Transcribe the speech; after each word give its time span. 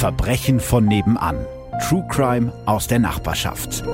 Verbrechen 0.00 0.60
von 0.60 0.86
nebenan. 0.86 1.36
True 1.86 2.02
Crime 2.08 2.50
aus 2.64 2.86
der 2.86 3.00
Nachbarschaft. 3.00 3.84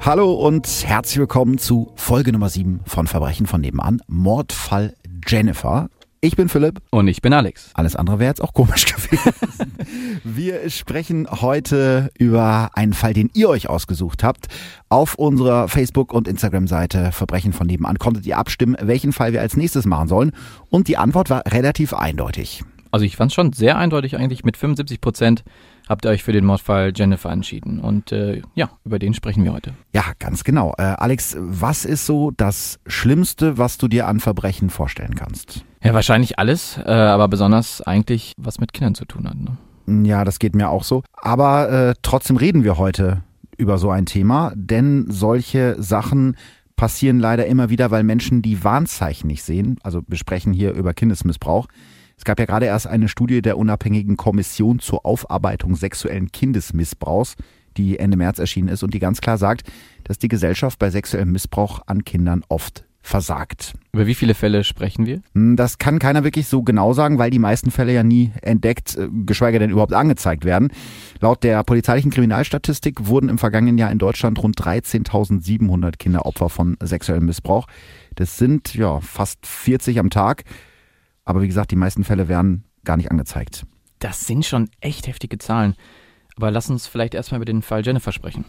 Hallo 0.00 0.32
und 0.34 0.68
herzlich 0.86 1.18
willkommen 1.18 1.58
zu 1.58 1.90
Folge 1.96 2.30
Nummer 2.30 2.50
7 2.50 2.82
von 2.86 3.08
Verbrechen 3.08 3.46
von 3.48 3.62
nebenan. 3.62 4.00
Mordfall 4.06 4.94
Jennifer. 5.26 5.88
Ich 6.20 6.36
bin 6.36 6.48
Philipp. 6.48 6.80
Und 6.90 7.08
ich 7.08 7.20
bin 7.20 7.32
Alex. 7.32 7.70
Alles 7.74 7.96
andere 7.96 8.20
wäre 8.20 8.30
jetzt 8.30 8.40
auch 8.40 8.54
komisch 8.54 8.86
gewesen. 8.94 9.75
Wir 10.24 10.68
sprechen 10.70 11.28
heute 11.30 12.10
über 12.18 12.70
einen 12.74 12.92
Fall, 12.92 13.12
den 13.12 13.30
ihr 13.34 13.48
euch 13.48 13.68
ausgesucht 13.68 14.24
habt. 14.24 14.46
Auf 14.88 15.14
unserer 15.16 15.68
Facebook- 15.68 16.12
und 16.12 16.28
Instagram-Seite 16.28 17.12
Verbrechen 17.12 17.52
von 17.52 17.66
nebenan 17.66 17.98
konntet 17.98 18.26
ihr 18.26 18.38
abstimmen, 18.38 18.76
welchen 18.80 19.12
Fall 19.12 19.32
wir 19.32 19.40
als 19.40 19.56
nächstes 19.56 19.86
machen 19.86 20.08
sollen. 20.08 20.32
Und 20.70 20.88
die 20.88 20.96
Antwort 20.96 21.30
war 21.30 21.42
relativ 21.46 21.94
eindeutig. 21.94 22.62
Also 22.90 23.04
ich 23.04 23.16
fand 23.16 23.30
es 23.30 23.34
schon 23.34 23.52
sehr 23.52 23.76
eindeutig 23.76 24.16
eigentlich. 24.16 24.44
Mit 24.44 24.56
75 24.56 25.00
Prozent 25.00 25.44
habt 25.88 26.06
ihr 26.06 26.10
euch 26.10 26.22
für 26.22 26.32
den 26.32 26.44
Mordfall 26.44 26.92
Jennifer 26.94 27.30
entschieden. 27.30 27.78
Und 27.78 28.12
äh, 28.12 28.42
ja, 28.54 28.70
über 28.84 28.98
den 28.98 29.12
sprechen 29.12 29.44
wir 29.44 29.52
heute. 29.52 29.74
Ja, 29.92 30.04
ganz 30.18 30.44
genau. 30.44 30.72
Äh, 30.78 30.82
Alex, 30.82 31.36
was 31.38 31.84
ist 31.84 32.06
so 32.06 32.30
das 32.30 32.78
Schlimmste, 32.86 33.58
was 33.58 33.78
du 33.78 33.88
dir 33.88 34.06
an 34.06 34.20
Verbrechen 34.20 34.70
vorstellen 34.70 35.14
kannst? 35.14 35.64
Ja, 35.82 35.94
wahrscheinlich 35.94 36.38
alles, 36.38 36.78
äh, 36.78 36.90
aber 36.90 37.28
besonders 37.28 37.82
eigentlich, 37.82 38.32
was 38.38 38.58
mit 38.58 38.72
Kindern 38.72 38.94
zu 38.94 39.04
tun 39.04 39.28
hat. 39.28 39.36
Ne? 39.36 39.56
Ja, 39.86 40.24
das 40.24 40.38
geht 40.38 40.54
mir 40.54 40.70
auch 40.70 40.84
so. 40.84 41.02
Aber 41.12 41.70
äh, 41.70 41.94
trotzdem 42.02 42.36
reden 42.36 42.64
wir 42.64 42.78
heute 42.78 43.22
über 43.56 43.78
so 43.78 43.90
ein 43.90 44.06
Thema, 44.06 44.52
denn 44.54 45.06
solche 45.08 45.80
Sachen 45.80 46.36
passieren 46.76 47.18
leider 47.18 47.46
immer 47.46 47.70
wieder, 47.70 47.90
weil 47.90 48.04
Menschen 48.04 48.42
die 48.42 48.62
Warnzeichen 48.62 49.28
nicht 49.28 49.42
sehen. 49.42 49.78
Also 49.82 50.02
wir 50.06 50.18
sprechen 50.18 50.52
hier 50.52 50.72
über 50.72 50.92
Kindesmissbrauch. 50.92 51.68
Es 52.18 52.24
gab 52.24 52.38
ja 52.38 52.46
gerade 52.46 52.66
erst 52.66 52.86
eine 52.86 53.08
Studie 53.08 53.42
der 53.42 53.58
unabhängigen 53.58 54.16
Kommission 54.16 54.78
zur 54.78 55.04
Aufarbeitung 55.04 55.74
sexuellen 55.76 56.32
Kindesmissbrauchs, 56.32 57.36
die 57.76 57.98
Ende 57.98 58.16
März 58.16 58.38
erschienen 58.38 58.68
ist 58.68 58.82
und 58.82 58.94
die 58.94 58.98
ganz 58.98 59.20
klar 59.20 59.38
sagt, 59.38 59.70
dass 60.04 60.18
die 60.18 60.28
Gesellschaft 60.28 60.78
bei 60.78 60.90
sexuellem 60.90 61.32
Missbrauch 61.32 61.80
an 61.86 62.04
Kindern 62.04 62.42
oft 62.48 62.85
versagt. 63.06 63.74
Über 63.92 64.06
wie 64.06 64.14
viele 64.14 64.34
Fälle 64.34 64.64
sprechen 64.64 65.06
wir? 65.06 65.22
Hm, 65.34 65.56
das 65.56 65.78
kann 65.78 65.98
keiner 65.98 66.24
wirklich 66.24 66.48
so 66.48 66.62
genau 66.62 66.92
sagen, 66.92 67.18
weil 67.18 67.30
die 67.30 67.38
meisten 67.38 67.70
Fälle 67.70 67.92
ja 67.92 68.02
nie 68.02 68.32
entdeckt, 68.42 68.96
äh, 68.96 69.08
geschweige 69.24 69.58
denn 69.58 69.70
überhaupt 69.70 69.92
angezeigt 69.92 70.44
werden. 70.44 70.72
Laut 71.20 71.44
der 71.44 71.62
polizeilichen 71.62 72.10
Kriminalstatistik 72.10 73.06
wurden 73.06 73.28
im 73.28 73.38
vergangenen 73.38 73.78
Jahr 73.78 73.92
in 73.92 73.98
Deutschland 73.98 74.42
rund 74.42 74.60
13.700 74.60 75.96
Kinder 75.98 76.26
Opfer 76.26 76.48
von 76.48 76.76
sexuellem 76.82 77.26
Missbrauch. 77.26 77.66
Das 78.16 78.36
sind 78.36 78.74
ja 78.74 79.00
fast 79.00 79.46
40 79.46 80.00
am 80.00 80.10
Tag. 80.10 80.42
Aber 81.24 81.42
wie 81.42 81.48
gesagt, 81.48 81.70
die 81.70 81.76
meisten 81.76 82.02
Fälle 82.02 82.28
werden 82.28 82.64
gar 82.84 82.96
nicht 82.96 83.10
angezeigt. 83.10 83.64
Das 84.00 84.26
sind 84.26 84.44
schon 84.44 84.68
echt 84.80 85.06
heftige 85.06 85.38
Zahlen. 85.38 85.74
Aber 86.36 86.50
lass 86.50 86.68
uns 86.68 86.86
vielleicht 86.86 87.14
erstmal 87.14 87.38
über 87.38 87.46
den 87.46 87.62
Fall 87.62 87.84
Jennifer 87.84 88.12
sprechen. 88.12 88.44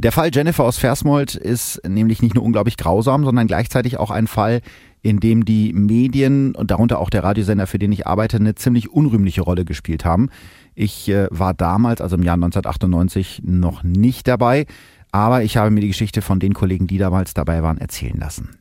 Der 0.00 0.12
Fall 0.12 0.30
Jennifer 0.32 0.62
aus 0.62 0.78
Versmold 0.78 1.34
ist 1.34 1.80
nämlich 1.84 2.22
nicht 2.22 2.36
nur 2.36 2.44
unglaublich 2.44 2.76
grausam, 2.76 3.24
sondern 3.24 3.48
gleichzeitig 3.48 3.98
auch 3.98 4.12
ein 4.12 4.28
Fall, 4.28 4.60
in 5.02 5.18
dem 5.18 5.44
die 5.44 5.72
Medien 5.72 6.54
und 6.54 6.70
darunter 6.70 7.00
auch 7.00 7.10
der 7.10 7.24
Radiosender, 7.24 7.66
für 7.66 7.80
den 7.80 7.90
ich 7.90 8.06
arbeite, 8.06 8.36
eine 8.36 8.54
ziemlich 8.54 8.92
unrühmliche 8.92 9.42
Rolle 9.42 9.64
gespielt 9.64 10.04
haben. 10.04 10.30
Ich 10.76 11.08
äh, 11.08 11.26
war 11.30 11.52
damals, 11.52 12.00
also 12.00 12.14
im 12.14 12.22
Jahr 12.22 12.34
1998, 12.34 13.42
noch 13.44 13.82
nicht 13.82 14.28
dabei, 14.28 14.66
aber 15.10 15.42
ich 15.42 15.56
habe 15.56 15.72
mir 15.72 15.80
die 15.80 15.88
Geschichte 15.88 16.22
von 16.22 16.38
den 16.38 16.54
Kollegen, 16.54 16.86
die 16.86 16.98
damals 16.98 17.34
dabei 17.34 17.64
waren, 17.64 17.78
erzählen 17.78 18.16
lassen. 18.16 18.57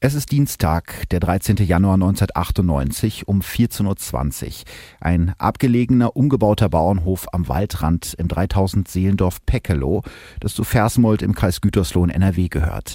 Es 0.00 0.14
ist 0.14 0.30
Dienstag, 0.30 1.08
der 1.08 1.18
13. 1.18 1.56
Januar 1.56 1.94
1998 1.94 3.26
um 3.26 3.40
14.20 3.40 4.46
Uhr. 4.46 4.52
Ein 5.00 5.34
abgelegener, 5.38 6.14
umgebauter 6.14 6.68
Bauernhof 6.68 7.26
am 7.32 7.48
Waldrand 7.48 8.14
im 8.16 8.28
3000 8.28 8.86
Seelendorf 8.86 9.44
Peckelow, 9.44 10.04
das 10.38 10.54
zu 10.54 10.62
Versmold 10.62 11.20
im 11.20 11.34
Kreis 11.34 11.60
Gütersloh 11.60 12.04
in 12.04 12.10
NRW 12.10 12.46
gehört. 12.46 12.94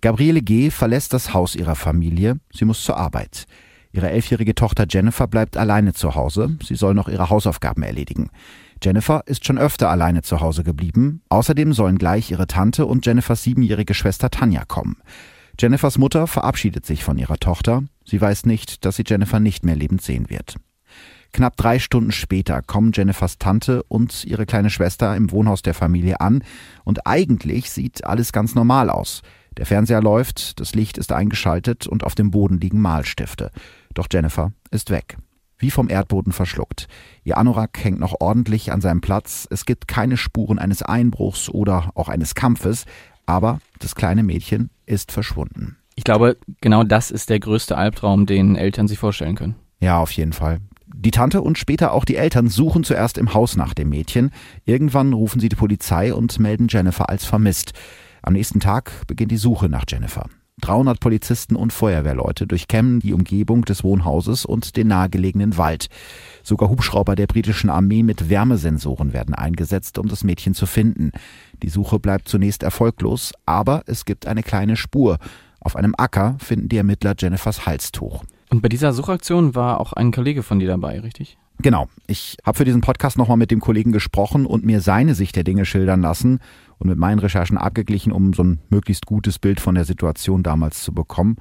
Gabriele 0.00 0.42
G. 0.42 0.70
verlässt 0.70 1.12
das 1.12 1.34
Haus 1.34 1.56
ihrer 1.56 1.74
Familie. 1.74 2.38
Sie 2.52 2.64
muss 2.64 2.84
zur 2.84 2.98
Arbeit. 2.98 3.46
Ihre 3.90 4.10
elfjährige 4.10 4.54
Tochter 4.54 4.86
Jennifer 4.88 5.26
bleibt 5.26 5.56
alleine 5.56 5.92
zu 5.92 6.14
Hause. 6.14 6.56
Sie 6.62 6.76
soll 6.76 6.94
noch 6.94 7.08
ihre 7.08 7.30
Hausaufgaben 7.30 7.82
erledigen. 7.82 8.30
Jennifer 8.80 9.24
ist 9.26 9.44
schon 9.44 9.58
öfter 9.58 9.90
alleine 9.90 10.22
zu 10.22 10.38
Hause 10.38 10.62
geblieben. 10.62 11.22
Außerdem 11.30 11.72
sollen 11.72 11.98
gleich 11.98 12.30
ihre 12.30 12.46
Tante 12.46 12.86
und 12.86 13.06
Jennifers 13.06 13.42
siebenjährige 13.42 13.94
Schwester 13.94 14.30
Tanja 14.30 14.64
kommen. 14.64 14.98
Jennifers 15.58 15.98
Mutter 15.98 16.26
verabschiedet 16.26 16.84
sich 16.84 17.04
von 17.04 17.16
ihrer 17.16 17.38
Tochter. 17.38 17.84
Sie 18.04 18.20
weiß 18.20 18.46
nicht, 18.46 18.84
dass 18.84 18.96
sie 18.96 19.04
Jennifer 19.06 19.40
nicht 19.40 19.64
mehr 19.64 19.76
lebend 19.76 20.02
sehen 20.02 20.28
wird. 20.28 20.56
Knapp 21.32 21.56
drei 21.56 21.78
Stunden 21.78 22.12
später 22.12 22.62
kommen 22.62 22.92
Jennifers 22.92 23.38
Tante 23.38 23.82
und 23.84 24.24
ihre 24.24 24.46
kleine 24.46 24.70
Schwester 24.70 25.16
im 25.16 25.30
Wohnhaus 25.32 25.62
der 25.62 25.74
Familie 25.74 26.20
an 26.20 26.44
und 26.84 27.06
eigentlich 27.06 27.70
sieht 27.70 28.04
alles 28.04 28.32
ganz 28.32 28.54
normal 28.54 28.88
aus. 28.88 29.22
Der 29.56 29.66
Fernseher 29.66 30.00
läuft, 30.00 30.60
das 30.60 30.74
Licht 30.74 30.98
ist 30.98 31.12
eingeschaltet 31.12 31.86
und 31.86 32.04
auf 32.04 32.14
dem 32.14 32.30
Boden 32.30 32.58
liegen 32.58 32.80
Malstifte. 32.80 33.50
Doch 33.94 34.06
Jennifer 34.12 34.52
ist 34.70 34.90
weg. 34.90 35.16
Wie 35.58 35.70
vom 35.70 35.88
Erdboden 35.88 36.32
verschluckt. 36.32 36.88
Ihr 37.22 37.38
Anorak 37.38 37.82
hängt 37.82 38.00
noch 38.00 38.20
ordentlich 38.20 38.72
an 38.72 38.80
seinem 38.80 39.00
Platz. 39.00 39.46
Es 39.50 39.64
gibt 39.64 39.86
keine 39.86 40.16
Spuren 40.16 40.58
eines 40.58 40.82
Einbruchs 40.82 41.48
oder 41.48 41.92
auch 41.94 42.08
eines 42.08 42.34
Kampfes. 42.34 42.84
Aber 43.26 43.60
das 43.78 43.94
kleine 43.94 44.22
Mädchen 44.22 44.70
ist 44.86 45.12
verschwunden. 45.12 45.76
Ich 45.96 46.04
glaube, 46.04 46.36
genau 46.60 46.84
das 46.84 47.10
ist 47.10 47.30
der 47.30 47.40
größte 47.40 47.76
Albtraum, 47.76 48.26
den 48.26 48.56
Eltern 48.56 48.88
sich 48.88 48.98
vorstellen 48.98 49.36
können. 49.36 49.54
Ja, 49.80 49.98
auf 49.98 50.10
jeden 50.12 50.32
Fall. 50.32 50.58
Die 50.86 51.10
Tante 51.10 51.42
und 51.42 51.58
später 51.58 51.92
auch 51.92 52.04
die 52.04 52.16
Eltern 52.16 52.48
suchen 52.48 52.84
zuerst 52.84 53.18
im 53.18 53.34
Haus 53.34 53.56
nach 53.56 53.74
dem 53.74 53.90
Mädchen. 53.90 54.30
Irgendwann 54.64 55.12
rufen 55.12 55.40
sie 55.40 55.48
die 55.48 55.56
Polizei 55.56 56.14
und 56.14 56.38
melden 56.38 56.68
Jennifer 56.68 57.10
als 57.10 57.24
vermisst. 57.24 57.72
Am 58.22 58.32
nächsten 58.32 58.60
Tag 58.60 58.92
beginnt 59.06 59.30
die 59.30 59.36
Suche 59.36 59.68
nach 59.68 59.84
Jennifer. 59.86 60.26
300 60.60 61.00
Polizisten 61.00 61.56
und 61.56 61.72
Feuerwehrleute 61.72 62.46
durchkämmen 62.46 63.00
die 63.00 63.12
Umgebung 63.12 63.64
des 63.64 63.82
Wohnhauses 63.82 64.44
und 64.44 64.76
den 64.76 64.86
nahegelegenen 64.86 65.58
Wald. 65.58 65.88
Sogar 66.44 66.68
Hubschrauber 66.68 67.16
der 67.16 67.26
britischen 67.26 67.70
Armee 67.70 68.02
mit 68.02 68.28
Wärmesensoren 68.28 69.14
werden 69.14 69.34
eingesetzt, 69.34 69.98
um 69.98 70.08
das 70.08 70.24
Mädchen 70.24 70.54
zu 70.54 70.66
finden. 70.66 71.10
Die 71.62 71.70
Suche 71.70 71.98
bleibt 71.98 72.28
zunächst 72.28 72.62
erfolglos, 72.62 73.32
aber 73.46 73.82
es 73.86 74.04
gibt 74.04 74.26
eine 74.26 74.42
kleine 74.42 74.76
Spur. 74.76 75.18
Auf 75.60 75.74
einem 75.74 75.94
Acker 75.96 76.36
finden 76.38 76.68
die 76.68 76.76
Ermittler 76.76 77.14
Jennifers 77.18 77.64
Halstuch. 77.64 78.24
Und 78.50 78.60
bei 78.60 78.68
dieser 78.68 78.92
Suchaktion 78.92 79.54
war 79.54 79.80
auch 79.80 79.94
ein 79.94 80.12
Kollege 80.12 80.42
von 80.42 80.58
dir 80.58 80.68
dabei, 80.68 81.00
richtig? 81.00 81.38
Genau. 81.60 81.88
Ich 82.06 82.36
habe 82.44 82.58
für 82.58 82.64
diesen 82.66 82.82
Podcast 82.82 83.16
nochmal 83.16 83.38
mit 83.38 83.50
dem 83.50 83.60
Kollegen 83.60 83.92
gesprochen 83.92 84.44
und 84.44 84.66
mir 84.66 84.80
seine 84.82 85.14
Sicht 85.14 85.36
der 85.36 85.44
Dinge 85.44 85.64
schildern 85.64 86.02
lassen 86.02 86.40
und 86.78 86.88
mit 86.88 86.98
meinen 86.98 87.20
Recherchen 87.20 87.56
abgeglichen, 87.56 88.12
um 88.12 88.34
so 88.34 88.44
ein 88.44 88.60
möglichst 88.68 89.06
gutes 89.06 89.38
Bild 89.38 89.60
von 89.60 89.74
der 89.74 89.86
Situation 89.86 90.42
damals 90.42 90.82
zu 90.82 90.92
bekommen. 90.92 91.36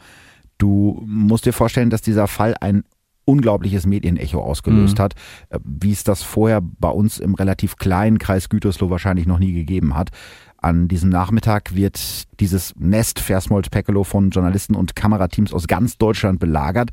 Du 0.57 1.03
musst 1.05 1.45
dir 1.45 1.51
vorstellen, 1.51 1.89
dass 1.89 2.01
dieser 2.01 2.27
Fall 2.27 2.55
ein 2.61 2.85
unglaubliches 3.25 3.85
Medienecho 3.85 4.41
ausgelöst 4.41 4.97
mhm. 4.97 5.03
hat, 5.03 5.13
äh, 5.49 5.59
wie 5.63 5.91
es 5.91 6.03
das 6.03 6.23
vorher 6.23 6.61
bei 6.61 6.89
uns 6.89 7.19
im 7.19 7.35
relativ 7.35 7.77
kleinen 7.77 8.19
Kreis 8.19 8.49
Gütersloh 8.49 8.89
wahrscheinlich 8.89 9.25
noch 9.25 9.39
nie 9.39 9.53
gegeben 9.53 9.95
hat. 9.95 10.09
An 10.57 10.87
diesem 10.87 11.09
Nachmittag 11.09 11.75
wird 11.75 11.99
dieses 12.39 12.73
Nest 12.77 13.19
Versmold-Peckelow 13.19 14.05
von 14.05 14.29
Journalisten 14.29 14.75
und 14.75 14.95
Kamerateams 14.95 15.53
aus 15.53 15.67
ganz 15.67 15.97
Deutschland 15.97 16.39
belagert. 16.39 16.91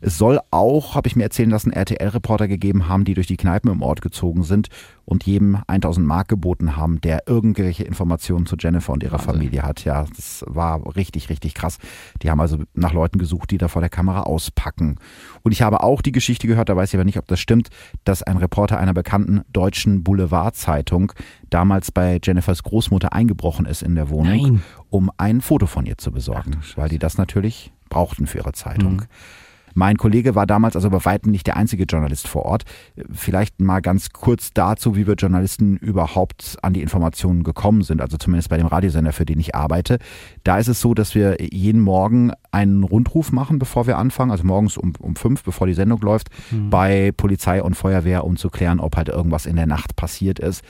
Es 0.00 0.18
soll 0.18 0.38
auch, 0.52 0.94
habe 0.94 1.08
ich 1.08 1.16
mir 1.16 1.24
erzählen 1.24 1.50
lassen, 1.50 1.72
RTL-Reporter 1.72 2.46
gegeben 2.46 2.86
haben, 2.86 3.04
die 3.04 3.14
durch 3.14 3.26
die 3.26 3.36
Kneipen 3.36 3.72
im 3.72 3.82
Ort 3.82 4.02
gezogen 4.02 4.44
sind 4.44 4.68
und 5.08 5.24
jedem 5.24 5.58
1000 5.66 6.06
Mark 6.06 6.28
geboten 6.28 6.76
haben, 6.76 7.00
der 7.00 7.22
irgendwelche 7.26 7.82
Informationen 7.82 8.44
zu 8.44 8.56
Jennifer 8.58 8.92
und 8.92 9.02
ihrer 9.02 9.12
Wahnsinn. 9.14 9.34
Familie 9.34 9.62
hat. 9.62 9.82
Ja, 9.84 10.04
das 10.14 10.44
war 10.46 10.94
richtig, 10.96 11.30
richtig 11.30 11.54
krass. 11.54 11.78
Die 12.20 12.30
haben 12.30 12.40
also 12.40 12.58
nach 12.74 12.92
Leuten 12.92 13.18
gesucht, 13.18 13.50
die 13.50 13.56
da 13.56 13.68
vor 13.68 13.80
der 13.80 13.88
Kamera 13.88 14.24
auspacken. 14.24 14.96
Und 15.42 15.52
ich 15.52 15.62
habe 15.62 15.82
auch 15.82 16.02
die 16.02 16.12
Geschichte 16.12 16.46
gehört, 16.46 16.68
da 16.68 16.76
weiß 16.76 16.90
ich 16.90 16.94
aber 16.94 17.06
nicht, 17.06 17.16
ob 17.16 17.26
das 17.26 17.40
stimmt, 17.40 17.70
dass 18.04 18.22
ein 18.22 18.36
Reporter 18.36 18.78
einer 18.78 18.92
bekannten 18.92 19.40
deutschen 19.50 20.04
Boulevardzeitung 20.04 21.12
damals 21.48 21.90
bei 21.90 22.20
Jennifers 22.22 22.62
Großmutter 22.62 23.14
eingebrochen 23.14 23.64
ist 23.64 23.82
in 23.82 23.94
der 23.94 24.10
Wohnung, 24.10 24.42
Nein. 24.42 24.62
um 24.90 25.10
ein 25.16 25.40
Foto 25.40 25.64
von 25.64 25.86
ihr 25.86 25.96
zu 25.96 26.12
besorgen, 26.12 26.58
weil 26.76 26.90
die 26.90 26.98
das 26.98 27.16
natürlich 27.16 27.72
brauchten 27.88 28.26
für 28.26 28.38
ihre 28.38 28.52
Zeitung. 28.52 28.96
Mhm. 28.96 29.06
Mein 29.78 29.96
Kollege 29.96 30.34
war 30.34 30.44
damals 30.44 30.74
also 30.74 30.90
bei 30.90 31.04
weitem 31.04 31.30
nicht 31.30 31.46
der 31.46 31.56
einzige 31.56 31.84
Journalist 31.84 32.26
vor 32.26 32.44
Ort. 32.44 32.64
Vielleicht 33.12 33.60
mal 33.60 33.78
ganz 33.78 34.10
kurz 34.10 34.52
dazu, 34.52 34.96
wie 34.96 35.06
wir 35.06 35.14
Journalisten 35.14 35.76
überhaupt 35.76 36.56
an 36.62 36.72
die 36.72 36.82
Informationen 36.82 37.44
gekommen 37.44 37.82
sind, 37.82 38.00
also 38.00 38.16
zumindest 38.16 38.48
bei 38.48 38.56
dem 38.56 38.66
Radiosender, 38.66 39.12
für 39.12 39.24
den 39.24 39.38
ich 39.38 39.54
arbeite. 39.54 39.98
Da 40.42 40.58
ist 40.58 40.66
es 40.66 40.80
so, 40.80 40.94
dass 40.94 41.14
wir 41.14 41.36
jeden 41.40 41.80
Morgen 41.80 42.32
einen 42.50 42.82
Rundruf 42.82 43.30
machen, 43.30 43.60
bevor 43.60 43.86
wir 43.86 43.98
anfangen, 43.98 44.32
also 44.32 44.42
morgens 44.42 44.76
um, 44.76 44.94
um 44.98 45.14
fünf, 45.14 45.44
bevor 45.44 45.68
die 45.68 45.74
Sendung 45.74 46.00
läuft, 46.00 46.26
mhm. 46.50 46.70
bei 46.70 47.12
Polizei 47.16 47.62
und 47.62 47.76
Feuerwehr, 47.76 48.24
um 48.24 48.36
zu 48.36 48.50
klären, 48.50 48.80
ob 48.80 48.96
halt 48.96 49.08
irgendwas 49.08 49.46
in 49.46 49.54
der 49.54 49.66
Nacht 49.66 49.94
passiert 49.94 50.40
ist. 50.40 50.64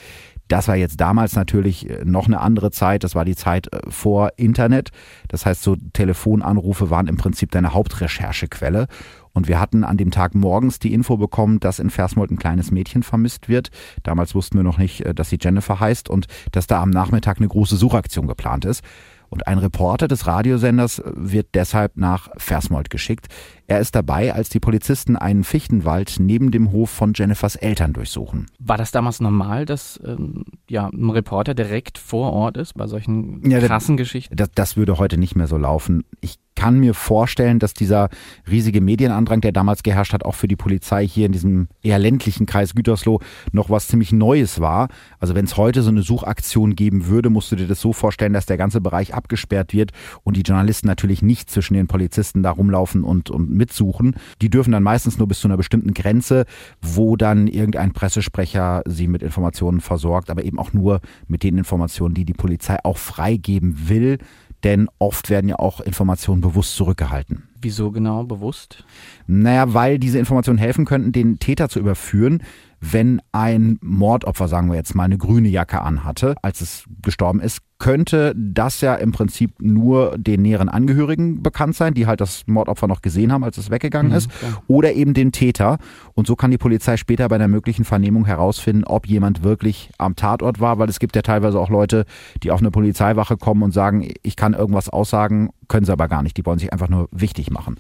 Das 0.48 0.66
war 0.66 0.76
jetzt 0.76 1.00
damals 1.00 1.36
natürlich 1.36 1.88
äh, 1.88 2.04
noch 2.04 2.26
eine 2.26 2.40
andere 2.40 2.70
Zeit. 2.70 3.04
Das 3.04 3.14
war 3.14 3.24
die 3.24 3.36
Zeit 3.36 3.72
äh, 3.72 3.80
vor 3.88 4.32
Internet. 4.36 4.90
Das 5.28 5.46
heißt, 5.46 5.62
so 5.62 5.76
Telefonanrufe 5.92 6.90
waren 6.90 7.06
im 7.06 7.16
Prinzip 7.16 7.50
deine 7.50 7.74
Hauptrecherchequelle. 7.74 8.86
Und 9.32 9.46
wir 9.46 9.60
hatten 9.60 9.84
an 9.84 9.96
dem 9.96 10.10
Tag 10.10 10.34
morgens 10.34 10.80
die 10.80 10.92
Info 10.92 11.16
bekommen, 11.16 11.60
dass 11.60 11.78
in 11.78 11.90
Versmold 11.90 12.30
ein 12.30 12.38
kleines 12.38 12.70
Mädchen 12.70 13.02
vermisst 13.02 13.48
wird. 13.48 13.70
Damals 14.02 14.34
wussten 14.34 14.56
wir 14.56 14.64
noch 14.64 14.78
nicht, 14.78 15.02
äh, 15.02 15.14
dass 15.14 15.28
sie 15.28 15.38
Jennifer 15.40 15.78
heißt 15.78 16.08
und 16.08 16.26
dass 16.52 16.66
da 16.66 16.82
am 16.82 16.90
Nachmittag 16.90 17.36
eine 17.38 17.48
große 17.48 17.76
Suchaktion 17.76 18.26
geplant 18.26 18.64
ist. 18.64 18.82
Und 19.30 19.46
ein 19.46 19.58
Reporter 19.58 20.08
des 20.08 20.26
Radiosenders 20.26 21.02
wird 21.04 21.48
deshalb 21.54 21.96
nach 21.96 22.28
Versmold 22.36 22.90
geschickt. 22.90 23.28
Er 23.66 23.80
ist 23.80 23.94
dabei, 23.94 24.32
als 24.32 24.48
die 24.48 24.60
Polizisten 24.60 25.16
einen 25.16 25.44
Fichtenwald 25.44 26.16
neben 26.18 26.50
dem 26.50 26.72
Hof 26.72 26.88
von 26.88 27.12
Jennifers 27.14 27.54
Eltern 27.54 27.92
durchsuchen. 27.92 28.46
War 28.58 28.78
das 28.78 28.90
damals 28.90 29.20
normal, 29.20 29.66
dass 29.66 30.00
ähm, 30.04 30.44
ja, 30.70 30.88
ein 30.88 31.10
Reporter 31.10 31.54
direkt 31.54 31.98
vor 31.98 32.32
Ort 32.32 32.56
ist 32.56 32.74
bei 32.74 32.86
solchen 32.86 33.42
krassen 33.42 33.96
ja, 33.96 34.02
Geschichten? 34.02 34.34
Das, 34.36 34.50
das 34.54 34.76
würde 34.76 34.98
heute 34.98 35.18
nicht 35.18 35.36
mehr 35.36 35.46
so 35.46 35.58
laufen. 35.58 36.04
Ich 36.20 36.38
kann 36.58 36.80
mir 36.80 36.92
vorstellen, 36.92 37.60
dass 37.60 37.72
dieser 37.72 38.08
riesige 38.50 38.80
Medienandrang, 38.80 39.40
der 39.40 39.52
damals 39.52 39.84
geherrscht 39.84 40.12
hat, 40.12 40.24
auch 40.24 40.34
für 40.34 40.48
die 40.48 40.56
Polizei 40.56 41.06
hier 41.06 41.26
in 41.26 41.30
diesem 41.30 41.68
eher 41.84 42.00
ländlichen 42.00 42.46
Kreis 42.46 42.74
Gütersloh 42.74 43.20
noch 43.52 43.70
was 43.70 43.86
ziemlich 43.86 44.10
Neues 44.10 44.58
war. 44.58 44.88
Also 45.20 45.36
wenn 45.36 45.44
es 45.44 45.56
heute 45.56 45.82
so 45.82 45.90
eine 45.90 46.02
Suchaktion 46.02 46.74
geben 46.74 47.06
würde, 47.06 47.30
musst 47.30 47.52
du 47.52 47.56
dir 47.56 47.68
das 47.68 47.80
so 47.80 47.92
vorstellen, 47.92 48.32
dass 48.32 48.46
der 48.46 48.56
ganze 48.56 48.80
Bereich 48.80 49.14
abgesperrt 49.14 49.72
wird 49.72 49.92
und 50.24 50.36
die 50.36 50.40
Journalisten 50.40 50.88
natürlich 50.88 51.22
nicht 51.22 51.48
zwischen 51.48 51.74
den 51.74 51.86
Polizisten 51.86 52.42
da 52.42 52.50
rumlaufen 52.50 53.04
und, 53.04 53.30
und 53.30 53.52
mitsuchen. 53.52 54.16
Die 54.42 54.50
dürfen 54.50 54.72
dann 54.72 54.82
meistens 54.82 55.16
nur 55.16 55.28
bis 55.28 55.38
zu 55.38 55.46
einer 55.46 55.58
bestimmten 55.58 55.94
Grenze, 55.94 56.44
wo 56.82 57.14
dann 57.14 57.46
irgendein 57.46 57.92
Pressesprecher 57.92 58.82
sie 58.84 59.06
mit 59.06 59.22
Informationen 59.22 59.80
versorgt, 59.80 60.28
aber 60.28 60.42
eben 60.42 60.58
auch 60.58 60.72
nur 60.72 61.02
mit 61.28 61.44
den 61.44 61.56
Informationen, 61.56 62.14
die 62.14 62.24
die 62.24 62.34
Polizei 62.34 62.78
auch 62.82 62.98
freigeben 62.98 63.88
will 63.88 64.18
denn 64.64 64.88
oft 64.98 65.30
werden 65.30 65.48
ja 65.48 65.56
auch 65.58 65.80
Informationen 65.80 66.40
bewusst 66.40 66.76
zurückgehalten. 66.76 67.48
Wieso 67.60 67.90
genau 67.90 68.24
bewusst? 68.24 68.84
Naja, 69.26 69.74
weil 69.74 69.98
diese 69.98 70.18
Informationen 70.18 70.58
helfen 70.58 70.84
könnten, 70.84 71.12
den 71.12 71.38
Täter 71.38 71.68
zu 71.68 71.78
überführen, 71.80 72.42
wenn 72.80 73.20
ein 73.32 73.78
Mordopfer, 73.82 74.48
sagen 74.48 74.68
wir 74.68 74.76
jetzt 74.76 74.94
mal, 74.94 75.04
eine 75.04 75.18
grüne 75.18 75.48
Jacke 75.48 75.82
anhatte, 75.82 76.34
als 76.42 76.60
es 76.60 76.84
gestorben 77.02 77.40
ist, 77.40 77.60
könnte 77.78 78.34
das 78.36 78.80
ja 78.80 78.94
im 78.96 79.12
Prinzip 79.12 79.52
nur 79.60 80.18
den 80.18 80.42
näheren 80.42 80.68
Angehörigen 80.68 81.42
bekannt 81.42 81.76
sein, 81.76 81.94
die 81.94 82.06
halt 82.06 82.20
das 82.20 82.42
Mordopfer 82.46 82.88
noch 82.88 83.02
gesehen 83.02 83.32
haben, 83.32 83.44
als 83.44 83.56
es 83.56 83.70
weggegangen 83.70 84.10
mhm, 84.10 84.18
ist, 84.18 84.30
ja. 84.42 84.62
oder 84.66 84.92
eben 84.94 85.14
den 85.14 85.30
Täter. 85.30 85.78
Und 86.14 86.26
so 86.26 86.34
kann 86.34 86.50
die 86.50 86.58
Polizei 86.58 86.96
später 86.96 87.28
bei 87.28 87.36
einer 87.36 87.46
möglichen 87.46 87.84
Vernehmung 87.84 88.26
herausfinden, 88.26 88.84
ob 88.84 89.06
jemand 89.06 89.44
wirklich 89.44 89.90
am 89.98 90.16
Tatort 90.16 90.58
war, 90.58 90.78
weil 90.78 90.88
es 90.88 90.98
gibt 90.98 91.14
ja 91.14 91.22
teilweise 91.22 91.60
auch 91.60 91.70
Leute, 91.70 92.04
die 92.42 92.50
auf 92.50 92.60
eine 92.60 92.72
Polizeiwache 92.72 93.36
kommen 93.36 93.62
und 93.62 93.72
sagen, 93.72 94.08
ich 94.22 94.34
kann 94.34 94.54
irgendwas 94.54 94.88
aussagen, 94.88 95.50
können 95.68 95.86
sie 95.86 95.92
aber 95.92 96.08
gar 96.08 96.22
nicht. 96.24 96.36
Die 96.36 96.44
wollen 96.46 96.58
sich 96.58 96.72
einfach 96.72 96.88
nur 96.88 97.08
wichtig 97.12 97.50
machen. 97.50 97.76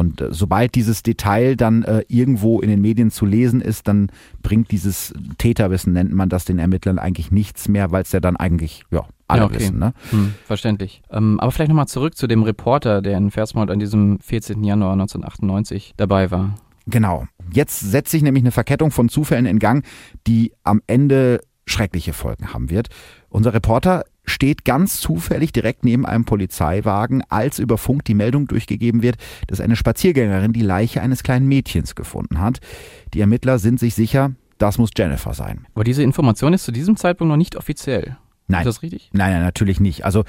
Und 0.00 0.22
äh, 0.22 0.28
sobald 0.30 0.76
dieses 0.76 1.02
Detail 1.02 1.56
dann 1.56 1.82
äh, 1.82 2.04
irgendwo 2.08 2.62
in 2.62 2.70
den 2.70 2.80
Medien 2.80 3.10
zu 3.10 3.26
lesen 3.26 3.60
ist, 3.60 3.86
dann 3.86 4.10
bringt 4.40 4.70
dieses 4.70 5.12
Täterwissen, 5.36 5.92
nennt 5.92 6.10
man 6.10 6.30
das 6.30 6.46
den 6.46 6.58
Ermittlern 6.58 6.98
eigentlich 6.98 7.30
nichts 7.30 7.68
mehr, 7.68 7.90
weil 7.90 8.04
es 8.04 8.12
ja 8.12 8.18
dann 8.18 8.36
eigentlich, 8.36 8.84
ja, 8.90 9.04
alle 9.28 9.42
ja, 9.42 9.46
okay. 9.46 9.56
wissen. 9.56 9.78
Ne? 9.78 9.92
Hm, 10.08 10.34
verständlich. 10.46 11.02
Ähm, 11.10 11.38
aber 11.38 11.52
vielleicht 11.52 11.68
nochmal 11.68 11.86
zurück 11.86 12.16
zu 12.16 12.26
dem 12.26 12.42
Reporter, 12.44 13.02
der 13.02 13.18
in 13.18 13.30
Versmold 13.30 13.70
an 13.70 13.78
diesem 13.78 14.18
14. 14.20 14.64
Januar 14.64 14.92
1998 14.94 15.92
dabei 15.98 16.30
war. 16.30 16.54
Genau. 16.86 17.26
Jetzt 17.52 17.80
setzt 17.80 18.10
sich 18.10 18.22
nämlich 18.22 18.42
eine 18.42 18.52
Verkettung 18.52 18.92
von 18.92 19.10
Zufällen 19.10 19.44
in 19.44 19.58
Gang, 19.58 19.84
die 20.26 20.54
am 20.64 20.80
Ende 20.86 21.42
schreckliche 21.66 22.14
Folgen 22.14 22.54
haben 22.54 22.70
wird. 22.70 22.88
Unser 23.28 23.52
Reporter 23.52 24.04
steht 24.30 24.64
ganz 24.64 25.00
zufällig 25.00 25.52
direkt 25.52 25.84
neben 25.84 26.06
einem 26.06 26.24
Polizeiwagen, 26.24 27.22
als 27.28 27.58
über 27.58 27.76
Funk 27.76 28.04
die 28.04 28.14
Meldung 28.14 28.46
durchgegeben 28.46 29.02
wird, 29.02 29.16
dass 29.46 29.60
eine 29.60 29.76
Spaziergängerin 29.76 30.52
die 30.52 30.62
Leiche 30.62 31.02
eines 31.02 31.22
kleinen 31.22 31.46
Mädchens 31.46 31.94
gefunden 31.94 32.40
hat. 32.40 32.60
Die 33.12 33.20
Ermittler 33.20 33.58
sind 33.58 33.78
sich 33.78 33.94
sicher, 33.94 34.32
das 34.58 34.78
muss 34.78 34.90
Jennifer 34.96 35.34
sein. 35.34 35.66
Aber 35.74 35.84
diese 35.84 36.02
Information 36.02 36.52
ist 36.52 36.64
zu 36.64 36.72
diesem 36.72 36.96
Zeitpunkt 36.96 37.30
noch 37.30 37.36
nicht 37.36 37.56
offiziell. 37.56 38.16
Nein. 38.50 38.66
Ist 38.66 38.76
das 38.76 38.82
richtig? 38.82 39.10
Nein, 39.12 39.32
nein, 39.32 39.42
natürlich 39.42 39.80
nicht. 39.80 40.04
Also 40.04 40.24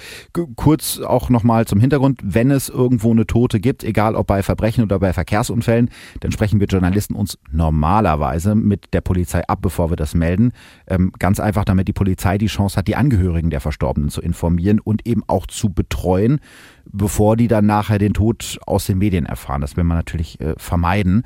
kurz 0.56 1.00
auch 1.00 1.30
nochmal 1.30 1.66
zum 1.66 1.80
Hintergrund, 1.80 2.20
wenn 2.24 2.52
es 2.52 2.70
irgendwo 2.70 3.12
eine 3.12 3.26
Tote 3.26 3.60
gibt, 3.60 3.84
egal 3.84 4.16
ob 4.16 4.28
bei 4.28 4.44
Verbrechen 4.44 4.84
oder 4.84 5.00
bei 5.00 5.14
Verkehrsunfällen, 5.14 5.90
dann 6.20 6.32
sprechen 6.32 6.60
wir 6.60 6.68
Journalisten 6.68 7.16
uns 7.16 7.38
normalerweise 7.52 8.56
mit 8.56 8.94
der 8.94 9.02
Polizei 9.02 9.48
ab, 9.48 9.60
bevor 9.62 9.90
wir 9.90 9.98
das 9.98 10.14
melden. 10.14 10.52
Ähm, 10.88 11.12
ganz 11.18 11.40
einfach, 11.40 11.66
damit 11.66 11.88
die 11.88 11.94
Polizei 11.94 12.38
die 12.38 12.48
Chance 12.48 12.78
hat, 12.78 12.88
die 12.88 12.96
Angehörigen 12.96 13.50
der 13.50 13.60
Verstorbenen 13.60 14.10
zu 14.10 14.22
informieren 14.22 14.80
und 14.80 15.08
eben 15.08 15.24
auch 15.28 15.48
zu 15.48 15.70
betreuen 15.70 16.40
bevor 16.86 17.38
die 17.38 17.48
dann 17.48 17.66
nachher 17.66 17.98
den 17.98 18.14
Tod 18.14 18.60
aus 18.66 18.86
den 18.86 18.98
Medien 18.98 19.26
erfahren. 19.26 19.62
Das 19.62 19.78
will 19.78 19.84
man 19.84 19.98
natürlich 19.98 20.40
äh, 20.40 20.54
vermeiden. 20.58 21.24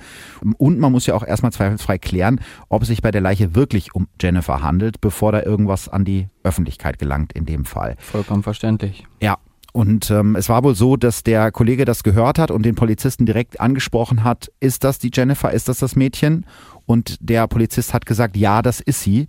Und 0.57 0.79
man 0.79 0.91
muss 0.91 1.05
ja 1.05 1.15
auch 1.15 1.25
erstmal 1.25 1.51
zweifelsfrei 1.51 1.97
klären, 1.97 2.39
ob 2.69 2.83
es 2.83 2.87
sich 2.87 3.01
bei 3.01 3.11
der 3.11 3.21
Leiche 3.21 3.55
wirklich 3.55 3.95
um 3.95 4.07
Jennifer 4.21 4.61
handelt, 4.61 5.01
bevor 5.01 5.31
da 5.31 5.41
irgendwas 5.41 5.89
an 5.89 6.05
die 6.05 6.27
Öffentlichkeit 6.43 6.99
gelangt 6.99 7.33
in 7.33 7.45
dem 7.45 7.65
Fall. 7.65 7.95
Vollkommen 7.99 8.43
verständlich. 8.43 9.05
Ja, 9.21 9.37
und 9.75 10.09
ähm, 10.09 10.37
es 10.37 10.47
war 10.47 10.63
wohl 10.63 10.73
so, 10.73 10.95
dass 10.95 11.23
der 11.23 11.51
Kollege 11.51 11.83
das 11.83 12.03
gehört 12.03 12.39
hat 12.39 12.49
und 12.49 12.63
den 12.63 12.75
Polizisten 12.75 13.25
direkt 13.25 13.59
angesprochen 13.59 14.23
hat, 14.23 14.49
ist 14.61 14.85
das 14.85 14.99
die 14.99 15.11
Jennifer, 15.13 15.51
ist 15.51 15.67
das 15.67 15.79
das 15.79 15.97
Mädchen? 15.97 16.45
Und 16.85 17.17
der 17.19 17.45
Polizist 17.47 17.93
hat 17.93 18.05
gesagt, 18.05 18.37
ja, 18.37 18.61
das 18.61 18.79
ist 18.79 19.01
sie. 19.01 19.27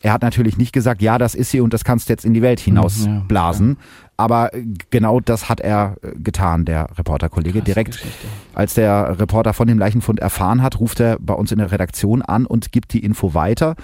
Er 0.00 0.12
hat 0.12 0.22
natürlich 0.22 0.58
nicht 0.58 0.72
gesagt, 0.72 1.02
ja, 1.02 1.18
das 1.18 1.34
ist 1.34 1.50
sie 1.50 1.60
und 1.60 1.72
das 1.72 1.84
kannst 1.84 2.08
du 2.08 2.12
jetzt 2.12 2.24
in 2.24 2.34
die 2.34 2.42
Welt 2.42 2.60
hinausblasen. 2.60 3.70
Ja, 3.70 4.06
aber 4.16 4.50
genau 4.90 5.20
das 5.20 5.48
hat 5.48 5.60
er 5.60 5.96
äh, 6.02 6.12
getan, 6.18 6.64
der 6.64 6.88
Reporterkollege. 6.96 7.62
Direkt 7.62 7.92
Geschichte. 7.92 8.26
als 8.54 8.74
der 8.74 9.18
Reporter 9.18 9.52
von 9.52 9.66
dem 9.66 9.78
Leichenfund 9.78 10.20
erfahren 10.20 10.62
hat, 10.62 10.80
ruft 10.80 11.00
er 11.00 11.18
bei 11.20 11.34
uns 11.34 11.52
in 11.52 11.58
der 11.58 11.72
Redaktion 11.72 12.22
an 12.22 12.46
und 12.46 12.72
gibt 12.72 12.92
die 12.92 13.04
Info 13.04 13.34
weiter. 13.34 13.74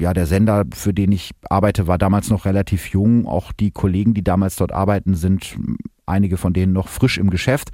Ja, 0.00 0.14
der 0.14 0.26
Sender, 0.26 0.64
für 0.72 0.94
den 0.94 1.12
ich 1.12 1.32
arbeite, 1.50 1.86
war 1.86 1.98
damals 1.98 2.30
noch 2.30 2.44
relativ 2.46 2.88
jung. 2.88 3.26
Auch 3.26 3.52
die 3.52 3.70
Kollegen, 3.70 4.14
die 4.14 4.24
damals 4.24 4.56
dort 4.56 4.72
arbeiten, 4.72 5.14
sind 5.14 5.58
einige 6.06 6.36
von 6.38 6.52
denen 6.52 6.72
noch 6.72 6.88
frisch 6.88 7.18
im 7.18 7.30
Geschäft 7.30 7.70